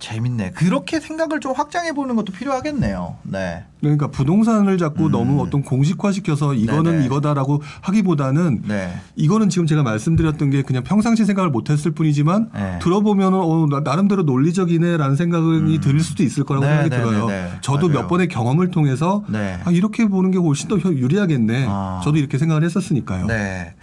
재밌네. 0.00 0.52
그렇게 0.52 0.98
생각을 0.98 1.38
좀 1.40 1.52
확장해 1.52 1.92
보는 1.92 2.16
것도 2.16 2.32
필요하겠네요. 2.32 3.18
네. 3.22 3.64
그러니까 3.80 4.08
부동산을 4.08 4.76
자꾸 4.78 5.06
음. 5.06 5.12
너무 5.12 5.42
어떤 5.42 5.62
공식화시켜서 5.62 6.54
이거는 6.54 6.92
네네. 6.92 7.06
이거다라고 7.06 7.62
하기보다는 7.82 8.62
네. 8.66 8.92
이거는 9.16 9.48
지금 9.48 9.66
제가 9.66 9.82
말씀드렸던 9.82 10.50
게 10.50 10.62
그냥 10.62 10.82
평상시 10.82 11.24
생각을 11.24 11.50
못했을 11.50 11.92
뿐이지만 11.92 12.50
네. 12.52 12.78
들어보면 12.82 13.34
어, 13.34 13.66
나- 13.70 13.80
나름대로 13.80 14.22
논리적이네라는 14.24 15.16
생각이 15.16 15.78
들 15.80 16.00
수도 16.00 16.22
있을 16.22 16.44
거라고 16.44 16.66
네, 16.66 16.70
생각이 16.72 16.90
네, 16.90 16.96
들어요. 16.96 17.26
네, 17.26 17.42
네. 17.44 17.50
저도 17.60 17.88
맞아요. 17.88 18.00
몇 18.02 18.08
번의 18.08 18.28
경험을 18.28 18.70
통해서 18.70 19.22
네. 19.28 19.60
아, 19.64 19.70
이렇게 19.70 20.06
보는 20.06 20.30
게 20.30 20.38
훨씬 20.38 20.68
더 20.68 20.76
유리하겠네. 20.76 21.66
아. 21.68 22.00
저도 22.02 22.16
이렇게 22.18 22.38
생각을 22.38 22.64
했었으니까요. 22.64 23.26
네. 23.26 23.74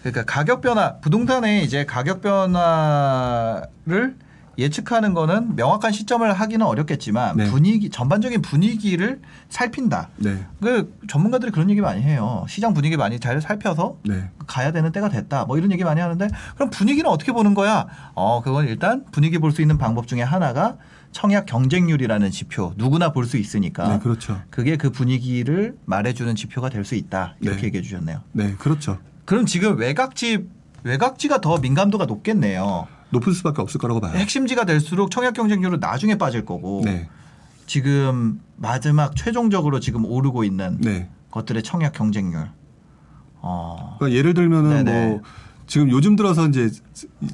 그러니까 0.00 0.24
가격 0.24 0.60
변화, 0.60 0.96
부동산의 0.98 1.64
이제 1.64 1.84
가격 1.84 2.20
변화를 2.22 4.16
예측하는 4.58 5.14
거는 5.14 5.56
명확한 5.56 5.92
시점을 5.92 6.32
하기는 6.32 6.64
어렵겠지만 6.64 7.36
네. 7.36 7.50
분위기 7.50 7.90
전반적인 7.90 8.42
분위기를 8.42 9.20
살핀다. 9.48 10.08
네. 10.16 10.46
그 10.60 10.96
전문가들이 11.08 11.50
그런 11.52 11.70
얘기 11.70 11.80
많이 11.80 12.02
해요. 12.02 12.44
시장 12.48 12.74
분위기 12.74 12.96
많이 12.96 13.18
잘 13.20 13.40
살펴서 13.40 13.98
네. 14.04 14.30
가야 14.46 14.72
되는 14.72 14.92
때가 14.92 15.08
됐다. 15.08 15.44
뭐 15.44 15.58
이런 15.58 15.72
얘기 15.72 15.84
많이 15.84 16.00
하는데 16.00 16.28
그럼 16.54 16.70
분위기는 16.70 17.08
어떻게 17.10 17.32
보는 17.32 17.54
거야? 17.54 17.86
어, 18.14 18.42
그건 18.42 18.68
일단 18.68 19.04
분위기 19.12 19.38
볼 19.38 19.52
수 19.52 19.60
있는 19.62 19.78
방법 19.78 20.06
중에 20.08 20.20
하나가 20.22 20.76
청약 21.12 21.46
경쟁률이라는 21.46 22.30
지표 22.32 22.72
누구나 22.76 23.12
볼 23.12 23.24
수 23.26 23.36
있으니까 23.36 23.88
네, 23.88 23.98
그렇죠. 24.00 24.40
그게 24.50 24.76
그 24.76 24.90
분위기를 24.90 25.76
말해주는 25.84 26.34
지표가 26.34 26.70
될 26.70 26.84
수 26.84 26.94
있다. 26.96 27.36
이렇게 27.40 27.60
네. 27.60 27.66
얘기해 27.68 27.82
주셨네요. 27.82 28.20
네, 28.32 28.54
그렇죠. 28.58 28.98
그럼 29.24 29.46
지금 29.46 29.78
외곽지 29.78 30.46
외곽지가 30.82 31.40
더 31.40 31.56
민감도가 31.58 32.04
높겠네요. 32.06 32.86
높을 33.14 33.32
수밖에 33.32 33.62
없을 33.62 33.80
거라고 33.80 34.00
봐요. 34.00 34.12
핵심지가 34.14 34.64
될수록 34.64 35.10
청약 35.10 35.34
경쟁률은 35.34 35.80
나중에 35.80 36.16
빠질 36.16 36.44
거고 36.44 36.82
네. 36.84 37.08
지금 37.66 38.40
마지막 38.56 39.16
최종적으로 39.16 39.80
지금 39.80 40.04
오르고 40.04 40.44
있는 40.44 40.78
네. 40.80 41.08
것들의 41.30 41.62
청약 41.62 41.92
경쟁률. 41.92 42.48
어. 43.36 43.96
그러니까 43.98 44.18
예를 44.18 44.34
들면은 44.34 44.84
네네. 44.84 45.06
뭐 45.06 45.22
지금 45.66 45.90
요즘 45.90 46.16
들어서 46.16 46.46
이제 46.48 46.70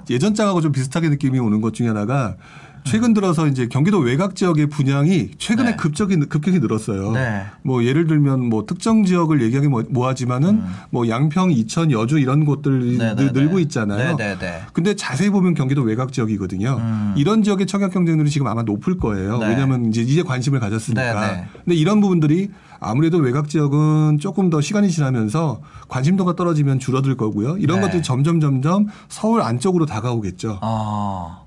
예전 0.08 0.34
장하고 0.34 0.60
좀 0.60 0.72
비슷하게 0.72 1.08
느낌이 1.08 1.38
오는 1.38 1.60
것 1.60 1.74
중에 1.74 1.88
하나가 1.88 2.36
최근 2.84 3.14
들어서 3.14 3.46
이제 3.46 3.66
경기도 3.68 3.98
외곽 3.98 4.34
지역의 4.36 4.66
분양이 4.68 5.30
최근에 5.38 5.70
네. 5.70 5.76
급격히 5.76 6.16
급격히 6.18 6.58
늘었어요. 6.58 7.12
네. 7.12 7.44
뭐 7.62 7.84
예를 7.84 8.06
들면 8.06 8.48
뭐 8.48 8.66
특정 8.66 9.04
지역을 9.04 9.42
얘기하기 9.42 9.68
뭐- 9.68 9.84
뭐하지만은 9.88 10.48
음. 10.50 10.64
뭐 10.90 11.08
양평, 11.08 11.52
이천, 11.52 11.90
여주 11.92 12.18
이런 12.18 12.44
곳들이 12.44 12.98
네네네. 12.98 13.14
늘- 13.14 13.32
늘고 13.32 13.58
있잖아요. 13.60 14.16
네네네. 14.16 14.62
근데 14.72 14.96
자세히 14.96 15.30
보면 15.30 15.54
경기도 15.54 15.82
외곽 15.82 16.12
지역이거든요. 16.12 16.76
음. 16.80 17.14
이런 17.16 17.42
지역의 17.42 17.66
청약 17.66 17.92
경쟁률이 17.92 18.30
지금 18.30 18.46
아마 18.46 18.62
높을 18.62 18.98
거예요. 18.98 19.38
네. 19.38 19.48
왜냐하면 19.48 19.86
이제 19.86 20.02
이제 20.02 20.22
관심을 20.22 20.60
가졌으니까. 20.60 21.20
네네. 21.20 21.44
근데 21.64 21.74
이런 21.76 22.00
부분들이 22.00 22.50
아무래도 22.80 23.18
외곽 23.18 23.48
지역은 23.48 24.18
조금 24.18 24.48
더 24.50 24.60
시간이 24.60 24.90
지나면서 24.90 25.60
관심도가 25.88 26.34
떨어지면 26.34 26.78
줄어들 26.78 27.16
거고요. 27.16 27.56
이런 27.58 27.80
네. 27.80 27.86
것들이 27.86 28.02
점점 28.02 28.40
점점 28.40 28.86
서울 29.08 29.42
안쪽으로 29.42 29.84
다가오겠죠. 29.86 30.58
어. 30.62 31.46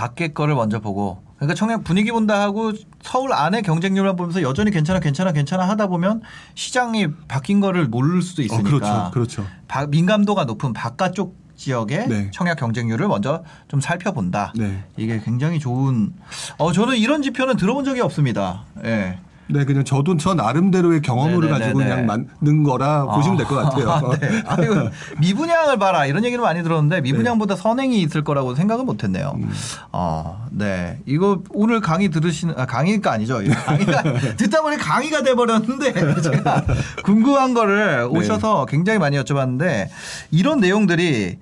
밖에 0.00 0.28
거를 0.28 0.54
먼저 0.54 0.80
보고 0.80 1.22
그러니까 1.36 1.54
청약 1.54 1.84
분위기 1.84 2.10
본다 2.10 2.40
하고 2.40 2.72
서울 3.02 3.34
안에 3.34 3.60
경쟁률만 3.60 4.16
보면서 4.16 4.40
여전히 4.40 4.70
괜찮아 4.70 4.98
괜찮아 4.98 5.32
괜찮아 5.32 5.68
하다 5.68 5.88
보면 5.88 6.22
시장이 6.54 7.08
바뀐 7.28 7.60
거를 7.60 7.86
모를 7.86 8.22
수도 8.22 8.40
어, 8.40 8.44
있으니까 8.46 8.70
그렇죠. 8.70 9.10
그렇죠. 9.12 9.46
바- 9.68 9.86
민감도가 9.86 10.44
높은 10.44 10.72
바깥쪽 10.72 11.36
지역의 11.56 12.08
네. 12.08 12.30
청약 12.32 12.58
경쟁률을 12.58 13.08
먼저 13.08 13.44
좀 13.68 13.82
살펴본다. 13.82 14.54
네. 14.56 14.82
이게 14.96 15.20
굉장히 15.22 15.58
좋은. 15.60 16.14
어 16.56 16.72
저는 16.72 16.96
이런 16.96 17.20
지표는 17.20 17.56
들어본 17.56 17.84
적이 17.84 18.00
없습니다. 18.00 18.64
예. 18.84 19.18
네, 19.52 19.64
그냥 19.64 19.84
저도 19.84 20.16
저 20.16 20.34
나름대로의 20.34 21.02
경험을 21.02 21.40
네네네네. 21.40 21.58
가지고 21.58 21.78
그냥 21.78 22.06
만든 22.06 22.62
거라 22.62 23.04
보시면 23.04 23.36
될 23.36 23.46
것 23.46 23.56
같아요. 23.56 23.90
아, 23.90 24.00
네. 24.18 24.42
아이고, 24.46 24.74
미분양을 25.18 25.78
봐라 25.78 26.06
이런 26.06 26.24
얘기를 26.24 26.42
많이 26.42 26.62
들었는데 26.62 27.00
미분양보다 27.00 27.56
선행이 27.56 28.00
있을 28.02 28.22
거라고 28.22 28.54
생각은 28.54 28.86
못했네요. 28.86 29.32
음. 29.36 29.50
어, 29.92 30.46
네. 30.50 30.98
이거 31.06 31.42
오늘 31.50 31.80
강의 31.80 32.08
들으시는 32.10 32.54
아, 32.56 32.66
강의가 32.66 33.12
아니죠. 33.12 33.40
강의가 33.66 34.02
듣다 34.36 34.62
보니 34.62 34.76
강의가 34.76 35.22
돼 35.22 35.34
버렸는데 35.34 35.92
제가 36.22 36.64
궁금한 37.04 37.54
거를 37.54 37.96
네. 37.98 38.18
오셔서 38.18 38.66
굉장히 38.66 38.98
많이 38.98 39.16
여쭤봤는데 39.18 39.88
이런 40.30 40.60
내용들이 40.60 41.38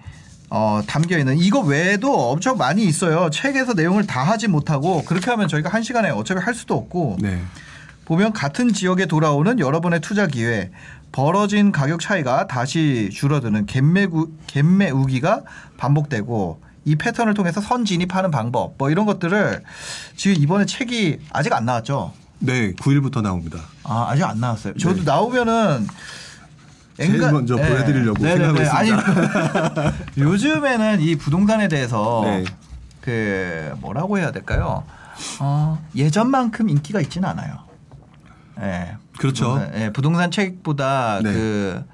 어, 0.50 0.80
담겨 0.86 1.18
있는 1.18 1.36
이거 1.36 1.61
외에도 1.61 2.30
엄청 2.30 2.56
많이 2.56 2.82
있어요. 2.84 3.28
책에서 3.28 3.74
내용을 3.74 4.06
다 4.06 4.22
하지 4.22 4.48
못하고 4.48 5.04
그렇게 5.04 5.30
하면 5.30 5.46
저희가 5.46 5.68
한 5.68 5.82
시간에 5.82 6.09
어차피 6.09 6.40
할 6.40 6.54
수도 6.54 6.74
없고 6.74 7.18
네. 7.20 7.38
보면 8.09 8.32
같은 8.32 8.72
지역에 8.72 9.04
돌아오는 9.04 9.59
여러분의 9.59 10.00
투자 10.00 10.26
기회, 10.26 10.70
벌어진 11.12 11.72
가격 11.72 12.00
차이가 12.00 12.46
다시 12.46 13.11
줄어드는 13.12 13.66
갭매구, 13.66 14.30
갭매 14.46 14.94
우기가 14.94 15.42
반복되고 15.76 16.59
이 16.86 16.96
패턴을 16.96 17.34
통해서 17.34 17.61
선 17.61 17.84
진입하는 17.84 18.30
방법 18.30 18.76
뭐 18.78 18.88
이런 18.88 19.04
것들을 19.04 19.62
지금 20.16 20.42
이번에 20.42 20.64
책이 20.64 21.18
아직 21.34 21.52
안 21.52 21.66
나왔죠. 21.66 22.14
네, 22.38 22.72
9일부터 22.76 23.20
나옵니다. 23.20 23.59
아 23.84 24.06
아직 24.09 24.24
안 24.24 24.40
나왔어요. 24.40 24.72
저도 24.78 25.00
네. 25.00 25.04
나오면은 25.04 25.86
제일 26.96 27.18
먼저 27.18 27.56
보여드리려고 27.56 28.22
생각하고 28.22 28.62
있습니다. 28.62 28.78
아니 28.78 29.92
요즘에는 30.16 31.00
이 31.02 31.16
부동산에 31.16 31.68
대해서 31.68 32.22
네. 32.24 32.44
그 33.02 33.74
뭐라고 33.80 34.16
해야 34.16 34.30
될까요? 34.30 34.84
어, 35.40 35.78
예전만큼 35.94 36.70
인기가 36.70 37.02
있지는 37.02 37.28
않아요. 37.28 37.67
예. 38.61 38.96
그렇죠. 39.18 39.54
부동산, 39.54 39.80
예, 39.80 39.90
부동산 39.92 40.30
책보다 40.30 41.20
네. 41.22 41.32
그 41.32 41.84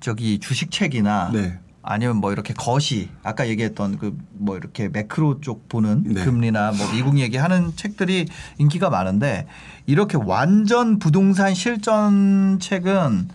저기 0.00 0.38
주식 0.38 0.70
책이나 0.70 1.30
네. 1.32 1.58
아니면 1.82 2.16
뭐 2.16 2.32
이렇게 2.32 2.52
거시 2.54 3.10
아까 3.22 3.48
얘기했던 3.48 3.98
그 3.98 4.16
뭐 4.38 4.56
이렇게 4.56 4.88
매크로 4.88 5.40
쪽 5.40 5.68
보는 5.68 6.04
네. 6.06 6.24
금리나 6.24 6.72
뭐 6.72 6.90
미국 6.92 7.18
얘기하는 7.18 7.74
책들이 7.76 8.26
인기가 8.58 8.90
많은데 8.90 9.46
이렇게 9.86 10.16
완전 10.20 10.98
부동산 10.98 11.54
실전 11.54 12.58
책은 12.60 13.28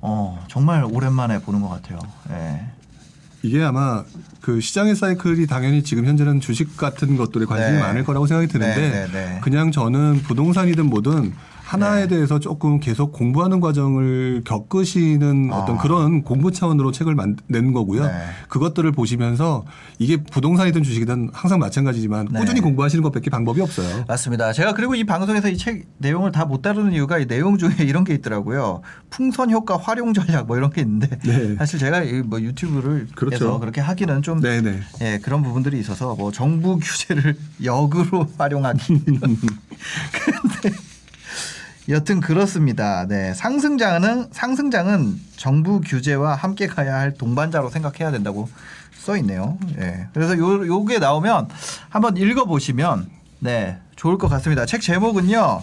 어 0.00 0.44
정말 0.48 0.84
오랜만에 0.84 1.40
보는 1.40 1.60
것 1.60 1.68
같아요. 1.68 1.98
예. 2.30 2.66
이게 3.42 3.62
아마 3.62 4.04
그 4.40 4.60
시장의 4.60 4.96
사이클이 4.96 5.46
당연히 5.46 5.82
지금 5.82 6.06
현재는 6.06 6.40
주식 6.40 6.76
같은 6.76 7.16
것들에 7.16 7.44
관심이 7.44 7.76
네. 7.76 7.80
많을 7.80 8.04
거라고 8.04 8.26
생각이 8.26 8.48
드는데 8.48 8.90
네, 8.90 9.06
네, 9.06 9.12
네. 9.12 9.40
그냥 9.42 9.70
저는 9.70 10.22
부동산이든 10.22 10.86
뭐든 10.86 11.32
하나에 11.64 12.02
네. 12.02 12.08
대해서 12.08 12.38
조금 12.38 12.78
계속 12.78 13.10
공부하는 13.12 13.58
과정을 13.60 14.42
겪으시는 14.44 15.48
아. 15.50 15.56
어떤 15.60 15.78
그런 15.78 16.22
공부 16.22 16.52
차원으로 16.52 16.92
책을 16.92 17.14
만- 17.14 17.36
낸 17.46 17.72
거고요. 17.72 18.04
네. 18.06 18.12
그것들을 18.48 18.92
보시면서 18.92 19.64
이게 19.98 20.22
부동산이든 20.22 20.82
주식이든 20.82 21.30
항상 21.32 21.58
마찬가지지만 21.58 22.28
네. 22.30 22.38
꾸준히 22.38 22.60
공부하시는 22.60 23.02
것밖에 23.02 23.30
방법이 23.30 23.62
없어요. 23.62 24.04
맞습니다. 24.06 24.52
제가 24.52 24.74
그리고 24.74 24.94
이 24.94 25.04
방송에서 25.04 25.48
이 25.48 25.56
책 25.56 25.86
내용을 25.98 26.30
다 26.32 26.44
못 26.44 26.60
다루는 26.60 26.92
이유가 26.92 27.18
이 27.18 27.26
내용 27.26 27.56
중에 27.56 27.70
이런 27.88 28.04
게 28.04 28.12
있더라고요. 28.14 28.82
풍선 29.08 29.50
효과 29.50 29.78
활용 29.78 30.12
전략 30.12 30.46
뭐 30.46 30.58
이런 30.58 30.68
게 30.70 30.82
있는데 30.82 31.18
네. 31.24 31.54
사실 31.56 31.78
제가 31.78 32.02
이뭐 32.02 32.40
유튜브를 32.42 33.06
그렇죠. 33.14 33.34
해서 33.36 33.58
그렇게 33.58 33.80
하기는 33.80 34.20
좀 34.20 34.40
네네. 34.40 34.80
예, 35.00 35.18
그런 35.22 35.42
부분들이 35.42 35.80
있어서 35.80 36.14
뭐 36.14 36.30
정부 36.30 36.78
규제를 36.78 37.34
역으로 37.64 38.26
활용하기. 38.36 39.00
근데 40.12 40.76
여튼 41.88 42.20
그렇습니다. 42.20 43.06
네. 43.06 43.34
상승장은 43.34 44.28
상승장은 44.32 45.20
정부 45.36 45.80
규제와 45.80 46.34
함께 46.34 46.66
가야 46.66 46.94
할 46.94 47.14
동반자로 47.14 47.68
생각해야 47.70 48.10
된다고 48.10 48.48
써 48.98 49.16
있네요. 49.18 49.58
예. 49.78 50.08
그래서 50.14 50.38
요 50.38 50.66
요게 50.66 50.98
나오면 50.98 51.48
한번 51.90 52.16
읽어 52.16 52.46
보시면 52.46 53.10
네, 53.40 53.78
좋을 53.96 54.16
것 54.16 54.28
같습니다. 54.28 54.64
책 54.64 54.80
제목은요. 54.80 55.60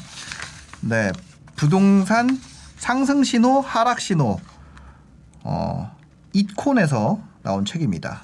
네. 0.82 1.12
부동산 1.56 2.40
상승 2.78 3.24
신호, 3.24 3.62
하락 3.62 4.00
신호. 4.00 4.40
어, 5.44 5.96
이콘에서 6.34 7.20
나온 7.42 7.66
책입니다. 7.66 8.22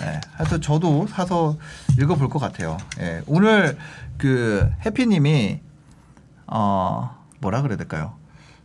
네, 0.00 0.20
하여튼 0.32 0.60
저도 0.60 1.06
사서 1.08 1.56
읽어볼 1.98 2.28
것 2.28 2.38
같아요. 2.38 2.78
예, 3.00 3.22
오늘 3.26 3.76
그 4.16 4.70
해피님이 4.84 5.60
어 6.54 7.16
뭐라 7.40 7.62
그래야 7.62 7.78
될까요? 7.78 8.12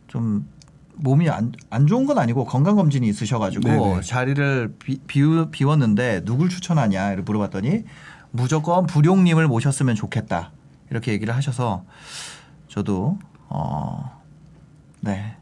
좀 0.08 0.46
몸이 0.96 1.30
안, 1.30 1.52
안 1.70 1.86
좋은 1.86 2.04
건 2.04 2.18
아니고 2.18 2.44
건강 2.44 2.76
검진이 2.76 3.08
있으셔가지고 3.08 3.68
네네. 3.68 4.00
자리를 4.02 4.74
비, 4.78 5.00
비우, 5.06 5.46
비웠는데 5.50 6.24
누굴 6.24 6.50
추천하냐 6.50 7.08
이렇게 7.08 7.22
물어봤더니 7.22 7.84
무조건 8.30 8.86
부룡님을 8.86 9.46
모셨으면 9.48 9.94
좋겠다 9.94 10.52
이렇게 10.90 11.12
얘기를 11.12 11.34
하셔서 11.34 11.84
저도 12.68 13.18
어 13.48 14.20
네. 15.00 15.36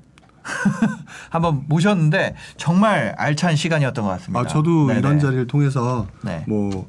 한번 1.31 1.65
모셨는데 1.67 2.37
정말 2.57 3.15
알찬 3.19 3.57
시간이었던 3.57 4.05
것 4.05 4.11
같습니다. 4.13 4.41
아, 4.41 4.47
저도 4.47 4.87
네네. 4.87 5.01
이런 5.01 5.19
자리를 5.19 5.49
통해서 5.49 6.07
네. 6.23 6.45
뭐 6.47 6.89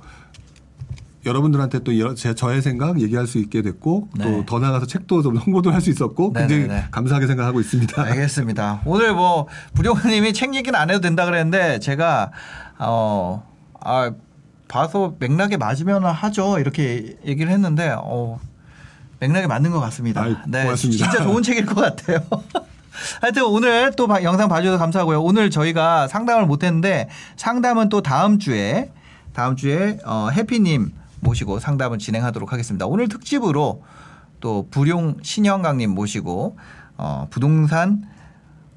여러분들한테 1.27 1.79
또 1.79 1.91
제 2.15 2.33
저의 2.33 2.61
생각 2.61 2.99
얘기할 3.01 3.27
수 3.27 3.37
있게 3.37 3.61
됐고 3.61 4.09
네. 4.15 4.23
또더 4.23 4.59
나가서 4.59 4.85
책도 4.87 5.21
좀 5.21 5.37
홍보도 5.37 5.71
할 5.71 5.81
수 5.81 5.89
있었고 5.91 6.33
굉장히 6.33 6.63
네네네. 6.63 6.87
감사하게 6.91 7.27
생각하고 7.27 7.59
있습니다. 7.59 8.01
알겠습니다. 8.01 8.81
오늘 8.85 9.13
뭐 9.13 9.47
부룡님이 9.75 10.33
책 10.33 10.55
얘기는 10.55 10.77
안 10.79 10.89
해도 10.89 10.99
된다 11.01 11.25
그랬는데 11.25 11.79
제가 11.79 12.31
어 12.79 13.43
아, 13.79 14.11
봐서 14.67 15.15
맥락에 15.19 15.57
맞으면 15.57 16.03
하죠 16.05 16.59
이렇게 16.59 17.17
얘기를 17.25 17.51
했는데 17.51 17.93
어 17.97 18.39
맥락에 19.19 19.47
맞는 19.47 19.71
것 19.71 19.79
같습니다. 19.81 20.21
아이, 20.23 20.35
네, 20.47 20.63
고맙습니다. 20.63 21.09
진짜 21.11 21.23
좋은 21.23 21.41
책일 21.43 21.65
것 21.65 21.75
같아요. 21.81 22.19
하여튼 23.21 23.43
오늘 23.45 23.91
또 23.95 24.07
바- 24.07 24.23
영상 24.23 24.49
봐주셔서 24.49 24.77
감사하고요. 24.79 25.21
오늘 25.21 25.49
저희가 25.51 26.07
상담을 26.07 26.45
못했는데 26.47 27.09
상담은 27.35 27.89
또 27.89 28.01
다음 28.01 28.39
주에 28.39 28.91
다음 29.33 29.55
주에 29.55 29.99
어, 30.05 30.29
해피님 30.33 30.91
모시고 31.19 31.59
상담을 31.59 31.97
진행하도록 31.97 32.51
하겠습니다. 32.51 32.85
오늘 32.85 33.07
특집으로 33.07 33.83
또 34.39 34.67
부룡 34.69 35.17
신영강님 35.21 35.89
모시고 35.91 36.57
어, 36.97 37.27
부동산 37.29 38.03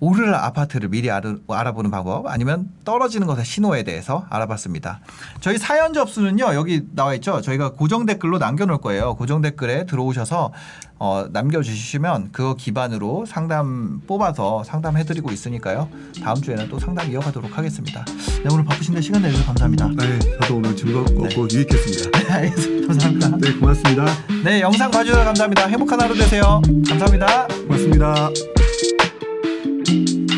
오르는 0.01 0.35
아파트를 0.35 0.89
미리 0.89 1.11
알아, 1.11 1.37
알아 1.49 1.73
보는 1.73 1.91
방법 1.91 2.27
아니면 2.27 2.71
떨어지는 2.85 3.27
것의 3.27 3.45
신호에 3.45 3.83
대해서 3.83 4.25
알아봤습니다. 4.31 5.01
저희 5.41 5.59
사연 5.59 5.93
접수는요 5.93 6.55
여기 6.55 6.83
나와 6.95 7.15
있죠. 7.15 7.41
저희가 7.41 7.73
고정 7.73 8.07
댓글로 8.07 8.39
남겨놓을 8.39 8.79
거예요. 8.79 9.15
고정 9.15 9.43
댓글에 9.43 9.87
들어오셔서 9.87 10.53
어, 11.03 11.27
남겨주시면 11.33 12.31
그거 12.31 12.55
기반으로 12.55 13.25
상담 13.27 14.03
뽑아서 14.07 14.65
상담해드리고 14.65 15.31
있으니까요. 15.31 15.89
다음 16.23 16.37
주에는 16.37 16.69
또 16.69 16.79
상담 16.79 17.11
이어가도록 17.11 17.57
하겠습니다. 17.57 18.05
네, 18.05 18.49
오늘 18.53 18.65
바쁘신데 18.65 19.01
시간 19.01 19.23
내주셔서 19.23 19.47
감사합니다. 19.47 19.89
네, 19.97 20.19
저도 20.43 20.57
오늘 20.57 20.77
즐겁고 20.77 21.49
유익했습니다. 21.51 22.21
알겠습니다. 22.35 22.87
감사합니다. 22.89 23.37
네, 23.39 23.53
고맙습니다. 23.55 24.05
네, 24.45 24.61
영상 24.61 24.91
봐주셔서 24.91 25.25
감사합니다. 25.25 25.67
행복한 25.69 26.01
하루 26.03 26.15
되세요. 26.15 26.61
감사합니다. 26.87 27.47
고맙습니다. 27.47 28.60
Thank 29.91 30.09
you. 30.09 30.30